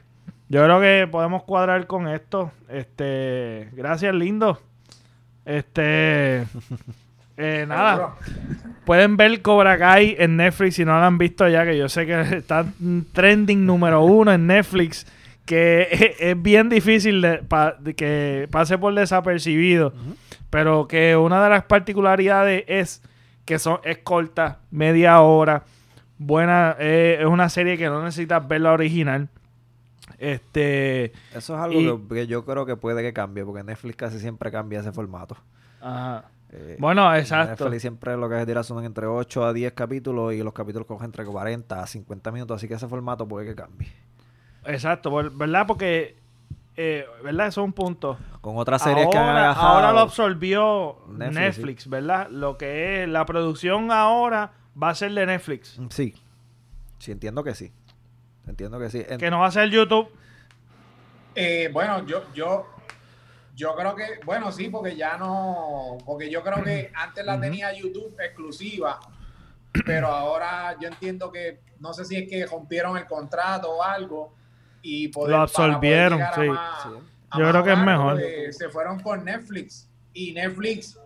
yo 0.48 0.64
creo 0.64 0.80
que 0.80 1.08
podemos 1.10 1.42
cuadrar 1.42 1.86
con 1.86 2.08
esto. 2.08 2.52
Este, 2.68 3.68
gracias, 3.72 4.14
lindo. 4.14 4.60
Este, 5.44 6.46
eh, 7.36 7.64
nada. 7.68 8.14
Pueden 8.84 9.16
ver 9.16 9.42
Cobra 9.42 9.78
Kai 9.78 10.16
en 10.18 10.36
Netflix 10.36 10.74
si 10.76 10.84
no 10.84 10.92
lo 10.98 11.04
han 11.04 11.18
visto 11.18 11.48
ya, 11.48 11.64
que 11.64 11.76
yo 11.78 11.88
sé 11.88 12.04
que 12.06 12.20
está 12.36 12.64
trending 13.12 13.64
número 13.64 14.02
uno 14.04 14.32
en 14.32 14.46
Netflix, 14.46 15.06
que 15.46 15.88
es, 15.90 16.16
es 16.18 16.42
bien 16.42 16.68
difícil 16.68 17.20
de, 17.22 17.38
pa- 17.38 17.72
de 17.78 17.94
que 17.94 18.48
pase 18.50 18.78
por 18.78 18.94
desapercibido, 18.94 19.92
pero 20.50 20.88
que 20.88 21.16
una 21.16 21.42
de 21.44 21.50
las 21.50 21.64
particularidades 21.64 22.64
es 22.66 23.02
que 23.44 23.58
son, 23.58 23.78
es 23.84 23.98
corta, 23.98 24.58
media 24.70 25.20
hora, 25.20 25.62
buena, 26.18 26.76
eh, 26.78 27.18
es 27.20 27.26
una 27.26 27.48
serie 27.48 27.78
que 27.78 27.86
no 27.86 28.02
necesitas 28.02 28.46
ver 28.46 28.60
la 28.62 28.72
original. 28.72 29.28
Este, 30.18 31.06
Eso 31.34 31.54
es 31.56 31.60
algo 31.60 31.80
Y- 32.10 32.14
que 32.14 32.26
yo 32.26 32.44
creo 32.44 32.66
que 32.66 32.76
puede 32.76 33.02
que 33.02 33.12
cambie, 33.12 33.44
porque 33.44 33.64
Netflix 33.64 33.96
casi 33.96 34.18
siempre 34.18 34.50
cambia 34.50 34.80
ese 34.80 34.92
formato. 34.92 35.36
ajá. 35.80 36.24
Eh, 36.52 36.76
bueno, 36.78 37.14
exacto. 37.16 37.64
Netflix 37.64 37.82
siempre 37.82 38.16
lo 38.16 38.28
que 38.28 38.40
es 38.40 38.46
dirá 38.46 38.62
son 38.62 38.84
entre 38.84 39.06
8 39.06 39.46
a 39.46 39.52
10 39.52 39.72
capítulos 39.72 40.34
y 40.34 40.42
los 40.42 40.52
capítulos 40.52 40.86
cogen 40.86 41.06
entre 41.06 41.24
40 41.24 41.82
a 41.82 41.86
50 41.86 42.30
minutos, 42.30 42.56
así 42.56 42.68
que 42.68 42.74
ese 42.74 42.88
formato 42.88 43.26
puede 43.26 43.46
que 43.46 43.54
cambie. 43.54 43.90
Exacto, 44.66 45.10
¿verdad? 45.10 45.66
Porque, 45.66 46.16
eh, 46.76 47.06
¿verdad? 47.24 47.48
Eso 47.48 47.62
es 47.62 47.64
un 47.64 47.72
punto. 47.72 48.18
Con 48.42 48.58
otras 48.58 48.82
series 48.82 49.08
que 49.08 49.16
han 49.16 49.36
agajado. 49.36 49.68
ahora 49.68 49.92
lo 49.92 50.00
absorbió 50.00 50.98
Netflix, 51.08 51.34
Netflix, 51.34 51.88
¿verdad? 51.88 52.28
Lo 52.30 52.58
que 52.58 53.02
es 53.02 53.08
la 53.08 53.24
producción 53.24 53.90
ahora 53.90 54.52
va 54.80 54.90
a 54.90 54.94
ser 54.94 55.12
de 55.12 55.26
Netflix. 55.26 55.80
Sí. 55.90 56.14
Sí, 56.98 57.10
entiendo 57.10 57.42
que 57.42 57.54
sí. 57.54 57.72
Entiendo 58.46 58.78
que 58.78 58.90
sí. 58.90 59.04
Que 59.18 59.30
no 59.30 59.40
va 59.40 59.46
a 59.46 59.50
ser 59.50 59.70
YouTube. 59.70 60.08
Eh, 61.34 61.70
bueno, 61.72 62.04
yo, 62.06 62.22
yo, 62.34 62.66
yo 63.54 63.74
creo 63.76 63.94
que, 63.94 64.04
bueno, 64.24 64.50
sí, 64.52 64.68
porque 64.68 64.96
ya 64.96 65.16
no, 65.18 65.98
porque 66.04 66.30
yo 66.30 66.42
creo 66.42 66.62
que 66.64 66.90
antes 66.94 67.24
la 67.24 67.40
tenía 67.40 67.72
YouTube 67.72 68.16
exclusiva, 68.20 68.98
pero 69.86 70.08
ahora 70.08 70.76
yo 70.80 70.88
entiendo 70.88 71.30
que, 71.30 71.60
no 71.80 71.92
sé 71.92 72.04
si 72.04 72.16
es 72.16 72.28
que 72.28 72.46
rompieron 72.46 72.96
el 72.96 73.06
contrato 73.06 73.70
o 73.70 73.82
algo 73.82 74.34
y 74.82 75.08
poder, 75.08 75.30
Lo 75.38 75.46
poder 75.46 75.70
absorbieron, 75.70 76.18
sí. 76.34 76.40
más- 76.48 76.82
Sí. 76.82 76.88
a 77.30 77.38
Yo 77.38 77.50
creo 77.50 77.64
que 77.64 77.72
es 77.72 77.78
mejor. 77.78 78.14
pues, 78.20 78.56
se 78.58 78.68
fueron 78.68 79.00
con 79.00 79.24
Netflix 79.24 79.88
y 80.12 80.32
Netflix, 80.32 80.98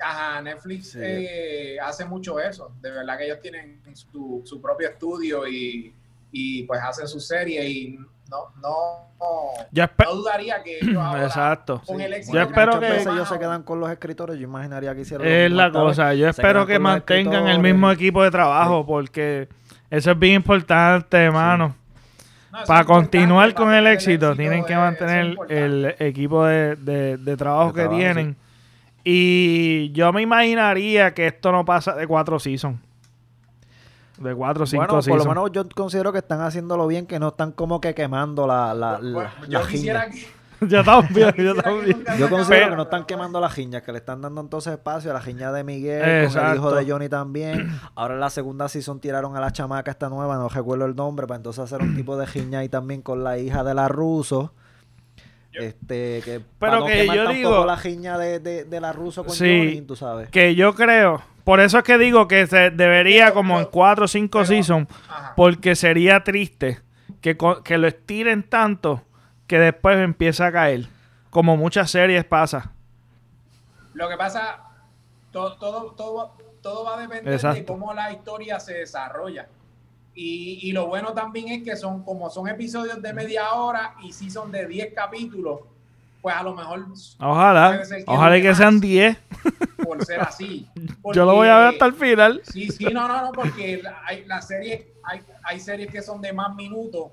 ajá, 0.00 0.40
Netflix 0.42 0.90
Sí. 0.92 0.98
eh, 1.02 1.78
hace 1.80 2.04
mucho 2.04 2.38
eso. 2.40 2.72
De 2.80 2.90
verdad 2.90 3.16
que 3.18 3.24
ellos 3.26 3.40
tienen 3.40 3.80
su, 3.94 4.42
su 4.44 4.60
propio 4.60 4.88
estudio 4.88 5.46
y, 5.46 5.94
y 6.32 6.62
pues 6.64 6.80
hacen 6.82 7.06
su 7.08 7.20
serie 7.20 7.68
y 7.68 7.98
no, 8.28 8.36
no, 8.60 9.52
Yo, 9.72 9.84
no 10.04 10.14
dudaría 10.14 10.62
que 10.62 10.78
ellos 10.82 10.96
ahora, 11.02 11.24
Exacto. 11.24 11.82
con 11.86 12.00
el 12.00 12.12
éxito 12.12 12.36
Yo 12.36 12.44
que 12.44 12.50
espero 12.50 12.72
que- 12.72 12.76
Muchas 12.78 12.80
tenido, 12.90 12.98
veces 12.98 13.12
ellos 13.14 13.28
se 13.28 13.34
mano, 13.34 13.40
quedan 13.40 13.62
con 13.62 13.80
los 13.80 13.90
escritores. 13.90 14.36
Yo 14.38 14.44
imaginaría 14.44 14.94
que 14.94 15.00
hicieron 15.00 15.26
lo 15.26 15.32
Es 15.32 15.50
la 15.50 15.70
cosa. 15.72 16.14
Yo 16.14 16.28
espero 16.28 16.66
que 16.66 16.78
mantengan 16.78 17.48
el 17.48 17.58
mismo 17.60 17.90
equipo 17.90 18.22
de 18.22 18.30
trabajo 18.30 18.84
porque 18.86 19.48
eso 19.90 20.10
es 20.10 20.18
bien 20.18 20.34
importante, 20.34 21.16
hermano. 21.16 21.74
no, 22.52 22.58
eso 22.58 22.66
Para 22.66 22.84
continuar 22.84 23.54
con 23.54 23.72
el 23.72 23.86
éxito, 23.86 24.34
tienen 24.36 24.64
que 24.64 24.76
mantener 24.76 25.36
el 25.48 25.94
equipo 25.98 26.44
de, 26.44 26.76
de- 26.76 27.16
de 27.16 27.36
trabajo 27.36 27.68
De 27.72 27.74
que 27.74 27.80
trabajo, 27.80 27.98
tienen. 27.98 28.36
Y 29.04 29.90
yo 29.92 30.12
me 30.12 30.20
imaginaría 30.22 31.14
que 31.14 31.26
esto 31.28 31.50
no 31.50 31.64
pasa 31.64 31.94
de 31.94 32.06
cuatro 32.06 32.38
seasons. 32.38 32.78
De 34.18 34.34
cuatro 34.34 34.64
o 34.64 34.66
cinco 34.66 34.84
Bueno, 34.86 35.02
por 35.02 35.18
lo 35.18 35.24
menos 35.26 35.52
yo 35.52 35.68
considero 35.74 36.12
que 36.12 36.18
están 36.18 36.40
haciéndolo 36.40 36.86
bien, 36.86 37.06
que 37.06 37.18
no 37.20 37.28
están 37.28 37.52
como 37.52 37.80
que 37.80 37.94
quemando 37.94 38.46
la, 38.46 38.74
la, 38.74 38.98
la, 38.98 39.12
Bueno, 39.14 39.30
la 39.46 39.60
yo 39.62 39.66
quisiera 39.68 40.02
jiña. 40.10 40.24
que, 40.60 40.66
yo 40.68 40.82
también, 40.82 41.32
yo 41.36 41.54
que 41.54 41.62
también. 41.62 42.04
Yo 42.18 42.28
considero 42.28 42.70
que 42.70 42.76
no 42.76 42.82
están 42.82 43.04
quemando 43.06 43.38
la 43.40 43.48
jiña, 43.48 43.80
que 43.82 43.92
le 43.92 43.98
están 43.98 44.20
dando 44.20 44.40
entonces 44.40 44.72
espacio 44.72 45.12
a 45.12 45.14
la 45.14 45.20
jiña 45.20 45.52
de 45.52 45.62
Miguel, 45.62 46.28
con 46.32 46.46
el 46.46 46.56
hijo 46.56 46.72
de 46.74 46.90
Johnny 46.90 47.08
también. 47.08 47.70
Ahora 47.94 48.14
en 48.14 48.20
la 48.20 48.30
segunda 48.30 48.68
season 48.68 48.98
tiraron 48.98 49.36
a 49.36 49.40
la 49.40 49.52
chamaca 49.52 49.90
esta 49.92 50.08
nueva, 50.08 50.36
no 50.36 50.48
recuerdo 50.48 50.84
el 50.86 50.96
nombre, 50.96 51.28
para 51.28 51.36
entonces 51.36 51.62
hacer 51.62 51.80
un 51.80 51.94
tipo 51.94 52.16
de 52.16 52.26
jiña 52.26 52.58
ahí 52.58 52.68
también 52.68 53.02
con 53.02 53.22
la 53.22 53.38
hija 53.38 53.62
de 53.62 53.74
la 53.74 53.86
ruso. 53.86 54.52
Este, 55.52 56.20
que 56.24 56.40
Pero 56.40 56.44
para 56.58 56.78
no 56.80 56.86
que 56.86 57.06
yo 57.06 57.14
tampoco 57.24 57.32
digo- 57.32 57.66
la 57.66 57.76
jiña 57.76 58.18
de, 58.18 58.38
de, 58.38 58.64
de 58.64 58.80
la 58.80 58.92
ruso 58.92 59.24
con 59.24 59.34
Sí. 59.34 59.44
Johnny, 59.58 59.80
tú 59.82 59.96
sabes. 59.96 60.28
Que 60.30 60.54
yo 60.54 60.74
creo, 60.74 61.22
por 61.48 61.60
eso 61.60 61.78
es 61.78 61.84
que 61.84 61.96
digo 61.96 62.28
que 62.28 62.46
se 62.46 62.68
debería 62.68 63.24
Pero- 63.28 63.36
como 63.36 63.58
en 63.58 63.64
cuatro 63.64 64.04
o 64.04 64.08
cinco 64.08 64.40
pero- 64.40 64.48
seasons, 64.48 64.86
Ajá. 65.08 65.32
porque 65.34 65.76
sería 65.76 66.22
triste 66.22 66.82
que, 67.22 67.38
que 67.64 67.78
lo 67.78 67.88
estiren 67.88 68.42
tanto 68.42 69.02
que 69.46 69.58
después 69.58 69.96
empieza 69.98 70.48
a 70.48 70.52
caer, 70.52 70.88
como 71.30 71.56
muchas 71.56 71.90
series 71.90 72.22
pasa. 72.26 72.72
Lo 73.94 74.10
que 74.10 74.18
pasa, 74.18 74.62
todo, 75.32 75.56
todo, 75.56 75.92
todo, 75.92 76.32
todo 76.60 76.84
va 76.84 76.98
a 76.98 77.00
depender 77.00 77.32
Exacto. 77.32 77.60
de 77.60 77.64
cómo 77.64 77.94
la 77.94 78.12
historia 78.12 78.60
se 78.60 78.74
desarrolla. 78.74 79.48
Y, 80.14 80.58
y, 80.68 80.72
lo 80.72 80.86
bueno 80.86 81.14
también 81.14 81.48
es 81.48 81.62
que 81.62 81.76
son, 81.76 82.02
como 82.04 82.28
son 82.28 82.46
episodios 82.48 83.00
de 83.00 83.14
media 83.14 83.54
hora 83.54 83.94
y 84.02 84.12
si 84.12 84.30
son 84.30 84.52
de 84.52 84.66
10 84.66 84.92
capítulos, 84.92 85.60
pues 86.28 86.36
a 86.36 86.42
lo 86.42 86.54
mejor. 86.54 86.84
Ojalá, 87.20 87.82
ojalá 88.06 88.42
que 88.42 88.54
sean 88.54 88.78
10. 88.80 89.16
Por 89.82 90.04
ser 90.04 90.20
así. 90.20 90.68
Yo 91.14 91.24
lo 91.24 91.36
voy 91.36 91.48
a 91.48 91.56
ver 91.56 91.66
hasta 91.68 91.86
el 91.86 91.94
final. 91.94 92.42
Sí, 92.52 92.68
sí, 92.70 92.84
no, 92.84 93.08
no, 93.08 93.22
no, 93.22 93.32
porque 93.32 93.82
hay, 94.04 94.26
la 94.26 94.42
serie, 94.42 94.92
hay, 95.04 95.22
hay 95.42 95.58
series 95.58 95.90
que 95.90 96.02
son 96.02 96.20
de 96.20 96.34
más 96.34 96.54
minutos 96.54 97.12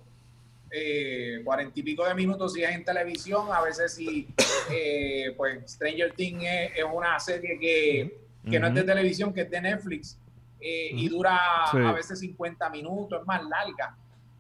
eh, 0.70 1.40
cuarenta 1.46 1.80
y 1.80 1.84
pico 1.84 2.06
de 2.06 2.14
minutos 2.14 2.52
si 2.52 2.64
es 2.64 2.72
en 2.72 2.84
televisión, 2.84 3.48
a 3.54 3.62
veces 3.62 3.94
si, 3.94 4.28
eh, 4.70 5.34
pues 5.38 5.72
Stranger 5.72 6.12
Things 6.12 6.44
es, 6.44 6.84
una 6.94 7.18
serie 7.18 7.58
que, 7.58 8.20
que 8.52 8.60
no 8.60 8.68
es 8.68 8.74
de 8.74 8.84
televisión, 8.84 9.34
que 9.34 9.42
es 9.42 9.50
de 9.50 9.62
Netflix 9.62 10.20
eh, 10.60 10.90
y 10.92 11.08
dura 11.08 11.38
a 11.72 11.94
veces 11.94 12.20
50 12.20 12.70
minutos, 12.70 13.22
es 13.22 13.26
más 13.26 13.42
larga. 13.46 13.96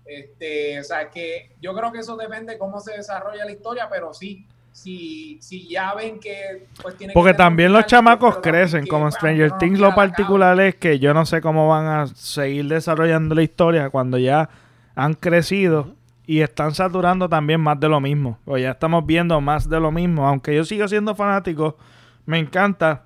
Este, 0.05 0.81
o 0.81 0.83
sea, 0.83 1.09
que 1.09 1.51
yo 1.61 1.73
creo 1.73 1.93
que 1.93 1.99
eso 1.99 2.17
depende 2.17 2.53
de 2.53 2.59
cómo 2.59 2.81
se 2.81 2.97
desarrolla 2.97 3.45
la 3.45 3.51
historia, 3.51 3.87
pero 3.89 4.13
sí, 4.13 4.45
si, 4.75 5.37
si 5.39 5.69
ya 5.69 5.93
ven 5.95 6.19
que 6.19 6.67
pues 6.81 6.97
tiene 6.97 7.13
Porque 7.13 7.33
también 7.33 7.71
los 7.71 7.85
chamacos 7.85 8.39
crecen, 8.39 8.85
como 8.85 9.09
Stranger 9.09 9.53
Things 9.53 9.79
lo 9.79 9.95
particular 9.95 10.59
es 10.59 10.75
que 10.75 10.99
yo 10.99 11.13
no 11.13 11.25
sé 11.25 11.39
cómo 11.39 11.69
van 11.69 11.87
a 11.87 12.07
seguir 12.07 12.67
desarrollando 12.67 13.35
la 13.35 13.41
historia 13.41 13.89
cuando 13.89 14.17
ya 14.17 14.49
han 14.93 15.13
crecido 15.13 15.95
y 16.27 16.41
están 16.41 16.75
saturando 16.75 17.29
también 17.29 17.61
más 17.61 17.79
de 17.79 17.87
lo 17.87 18.01
mismo. 18.01 18.37
O 18.43 18.57
ya 18.57 18.71
estamos 18.71 19.05
viendo 19.05 19.39
más 19.39 19.69
de 19.69 19.79
lo 19.79 19.93
mismo. 19.93 20.27
Aunque 20.27 20.53
yo 20.53 20.65
sigo 20.65 20.87
siendo 20.89 21.15
fanático, 21.15 21.77
me 22.25 22.37
encanta. 22.37 23.05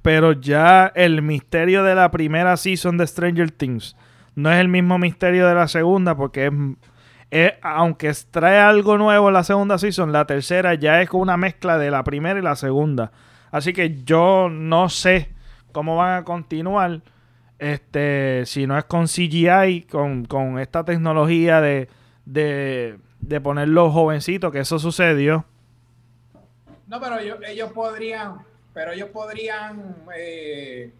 Pero 0.00 0.32
ya 0.32 0.90
el 0.94 1.20
misterio 1.20 1.84
de 1.84 1.94
la 1.94 2.10
primera 2.10 2.56
season 2.56 2.96
de 2.96 3.06
Stranger 3.06 3.50
Things 3.50 3.96
no 4.34 4.50
es 4.50 4.58
el 4.58 4.68
mismo 4.68 4.98
misterio 4.98 5.46
de 5.46 5.54
la 5.54 5.68
segunda, 5.68 6.16
porque 6.16 6.46
es, 6.46 6.52
aunque 7.62 8.12
trae 8.30 8.58
algo 8.58 8.98
nuevo 8.98 9.28
en 9.28 9.34
la 9.34 9.44
segunda 9.44 9.78
season, 9.78 10.12
la 10.12 10.26
tercera 10.26 10.74
ya 10.74 11.02
es 11.02 11.10
una 11.12 11.36
mezcla 11.36 11.78
de 11.78 11.90
la 11.90 12.04
primera 12.04 12.38
y 12.38 12.42
la 12.42 12.56
segunda. 12.56 13.12
Así 13.50 13.72
que 13.72 14.02
yo 14.04 14.48
no 14.50 14.88
sé 14.88 15.30
cómo 15.72 15.96
van 15.96 16.18
a 16.18 16.24
continuar 16.24 17.00
este, 17.58 18.44
si 18.46 18.66
no 18.66 18.78
es 18.78 18.84
con 18.84 19.06
CGI, 19.06 19.86
con, 19.90 20.58
esta 20.58 20.84
tecnología 20.84 21.60
de, 21.60 21.88
de, 22.24 22.98
de 23.20 23.40
poner 23.40 23.68
los 23.68 23.92
jovencitos, 23.92 24.52
que 24.52 24.60
eso 24.60 24.78
sucedió. 24.78 25.44
No, 26.86 27.00
pero 27.00 27.18
ellos, 27.18 27.72
podrían, 27.72 28.38
pero 28.72 28.92
ellos 28.92 29.10
podrían 29.10 29.96
eh, 30.16 30.92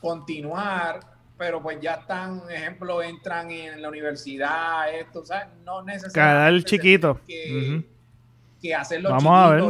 continuar, 0.00 1.00
pero 1.42 1.60
pues 1.60 1.80
ya 1.80 1.94
están, 1.94 2.40
ejemplo, 2.48 3.02
entran 3.02 3.50
en 3.50 3.82
la 3.82 3.88
universidad, 3.88 4.94
esto, 4.94 5.24
sea, 5.24 5.50
no 5.64 5.82
necesariamente. 5.82 6.14
Cada 6.14 6.48
el 6.48 6.64
chiquito. 6.64 7.20
Que, 7.26 7.84
que 8.60 8.72
hacerlo 8.72 9.18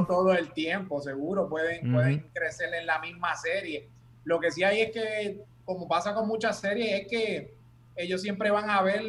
todo 0.06 0.34
el 0.34 0.52
tiempo, 0.52 1.00
seguro, 1.00 1.48
pueden, 1.48 1.90
pueden 1.90 2.28
crecer 2.34 2.74
en 2.74 2.84
la 2.84 2.98
misma 2.98 3.34
serie. 3.36 3.88
Lo 4.24 4.38
que 4.38 4.50
sí 4.50 4.62
hay 4.62 4.82
es 4.82 4.90
que 4.90 5.40
como 5.64 5.88
pasa 5.88 6.12
con 6.12 6.28
muchas 6.28 6.60
series, 6.60 7.00
es 7.00 7.08
que 7.08 7.54
ellos 7.96 8.20
siempre 8.20 8.50
van 8.50 8.68
a 8.68 8.82
ver 8.82 9.02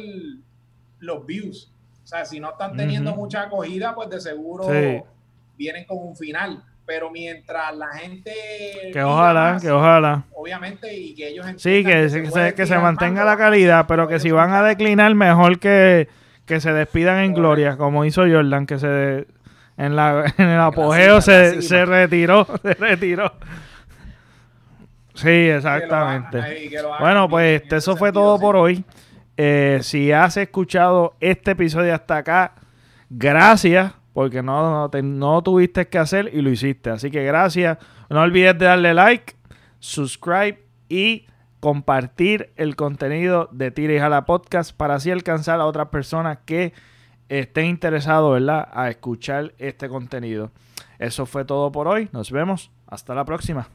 los 1.00 1.26
views. 1.26 1.70
O 2.02 2.06
sea, 2.06 2.24
si 2.24 2.40
no 2.40 2.52
están 2.52 2.78
teniendo 2.78 3.14
mucha 3.14 3.42
acogida, 3.42 3.94
pues 3.94 4.08
de 4.08 4.22
seguro 4.22 4.68
vienen 5.58 5.84
con 5.84 5.98
un 5.98 6.16
final. 6.16 6.64
Pero 6.86 7.10
mientras 7.10 7.76
la 7.76 7.88
gente... 7.88 8.32
Que 8.90 9.02
ojalá, 9.02 9.58
que 9.60 9.70
ojalá. 9.70 10.24
Obviamente, 10.44 10.94
y 10.94 11.14
que 11.14 11.28
ellos... 11.28 11.46
Sí, 11.56 11.82
que, 11.82 12.10
se, 12.10 12.54
que 12.54 12.66
se 12.66 12.78
mantenga 12.78 13.24
la 13.24 13.38
calidad, 13.38 13.86
pero 13.88 14.06
que 14.06 14.20
si 14.20 14.30
van 14.30 14.52
a 14.52 14.62
declinar, 14.62 15.14
mejor 15.14 15.58
que, 15.58 16.06
que 16.44 16.60
se 16.60 16.70
despidan 16.74 17.24
en 17.24 17.32
gloria, 17.32 17.78
como 17.78 18.04
hizo 18.04 18.28
Jordan, 18.28 18.66
que 18.66 18.78
se... 18.78 19.26
En, 19.78 19.96
la, 19.96 20.26
en 20.36 20.48
el 20.48 20.60
apogeo 20.60 21.22
se, 21.22 21.62
se 21.62 21.86
retiró, 21.86 22.46
se 22.62 22.74
retiró. 22.74 23.32
Sí, 25.14 25.30
exactamente. 25.30 26.68
bueno, 27.00 27.26
pues 27.26 27.62
eso 27.72 27.96
fue 27.96 28.12
todo 28.12 28.38
por 28.38 28.54
hoy. 28.54 28.84
Eh, 29.38 29.78
si 29.80 30.12
has 30.12 30.36
escuchado 30.36 31.14
este 31.20 31.52
episodio 31.52 31.94
hasta 31.94 32.18
acá, 32.18 32.52
gracias, 33.08 33.94
porque 34.12 34.42
no, 34.42 34.90
no, 34.92 35.42
tuviste 35.42 35.88
que 35.88 35.96
hacer 35.96 36.30
y 36.34 36.42
lo 36.42 36.50
hiciste. 36.50 36.90
Así 36.90 37.10
que 37.10 37.24
gracias. 37.24 37.78
No 38.10 38.20
olvides 38.20 38.58
de 38.58 38.66
darle 38.66 38.92
like, 38.92 39.32
subscribe 39.84 40.64
y 40.88 41.26
compartir 41.60 42.52
el 42.56 42.74
contenido 42.74 43.50
de 43.52 43.70
Tira 43.70 43.92
y 43.92 43.98
Jala 43.98 44.24
Podcast 44.24 44.74
para 44.74 44.94
así 44.94 45.10
alcanzar 45.10 45.60
a 45.60 45.66
otras 45.66 45.88
personas 45.88 46.38
que 46.46 46.72
estén 47.28 47.66
interesados, 47.66 48.32
¿verdad?, 48.32 48.66
a 48.72 48.88
escuchar 48.88 49.52
este 49.58 49.90
contenido. 49.90 50.52
Eso 50.98 51.26
fue 51.26 51.44
todo 51.44 51.70
por 51.70 51.86
hoy. 51.86 52.08
Nos 52.12 52.30
vemos. 52.30 52.70
Hasta 52.86 53.14
la 53.14 53.26
próxima. 53.26 53.68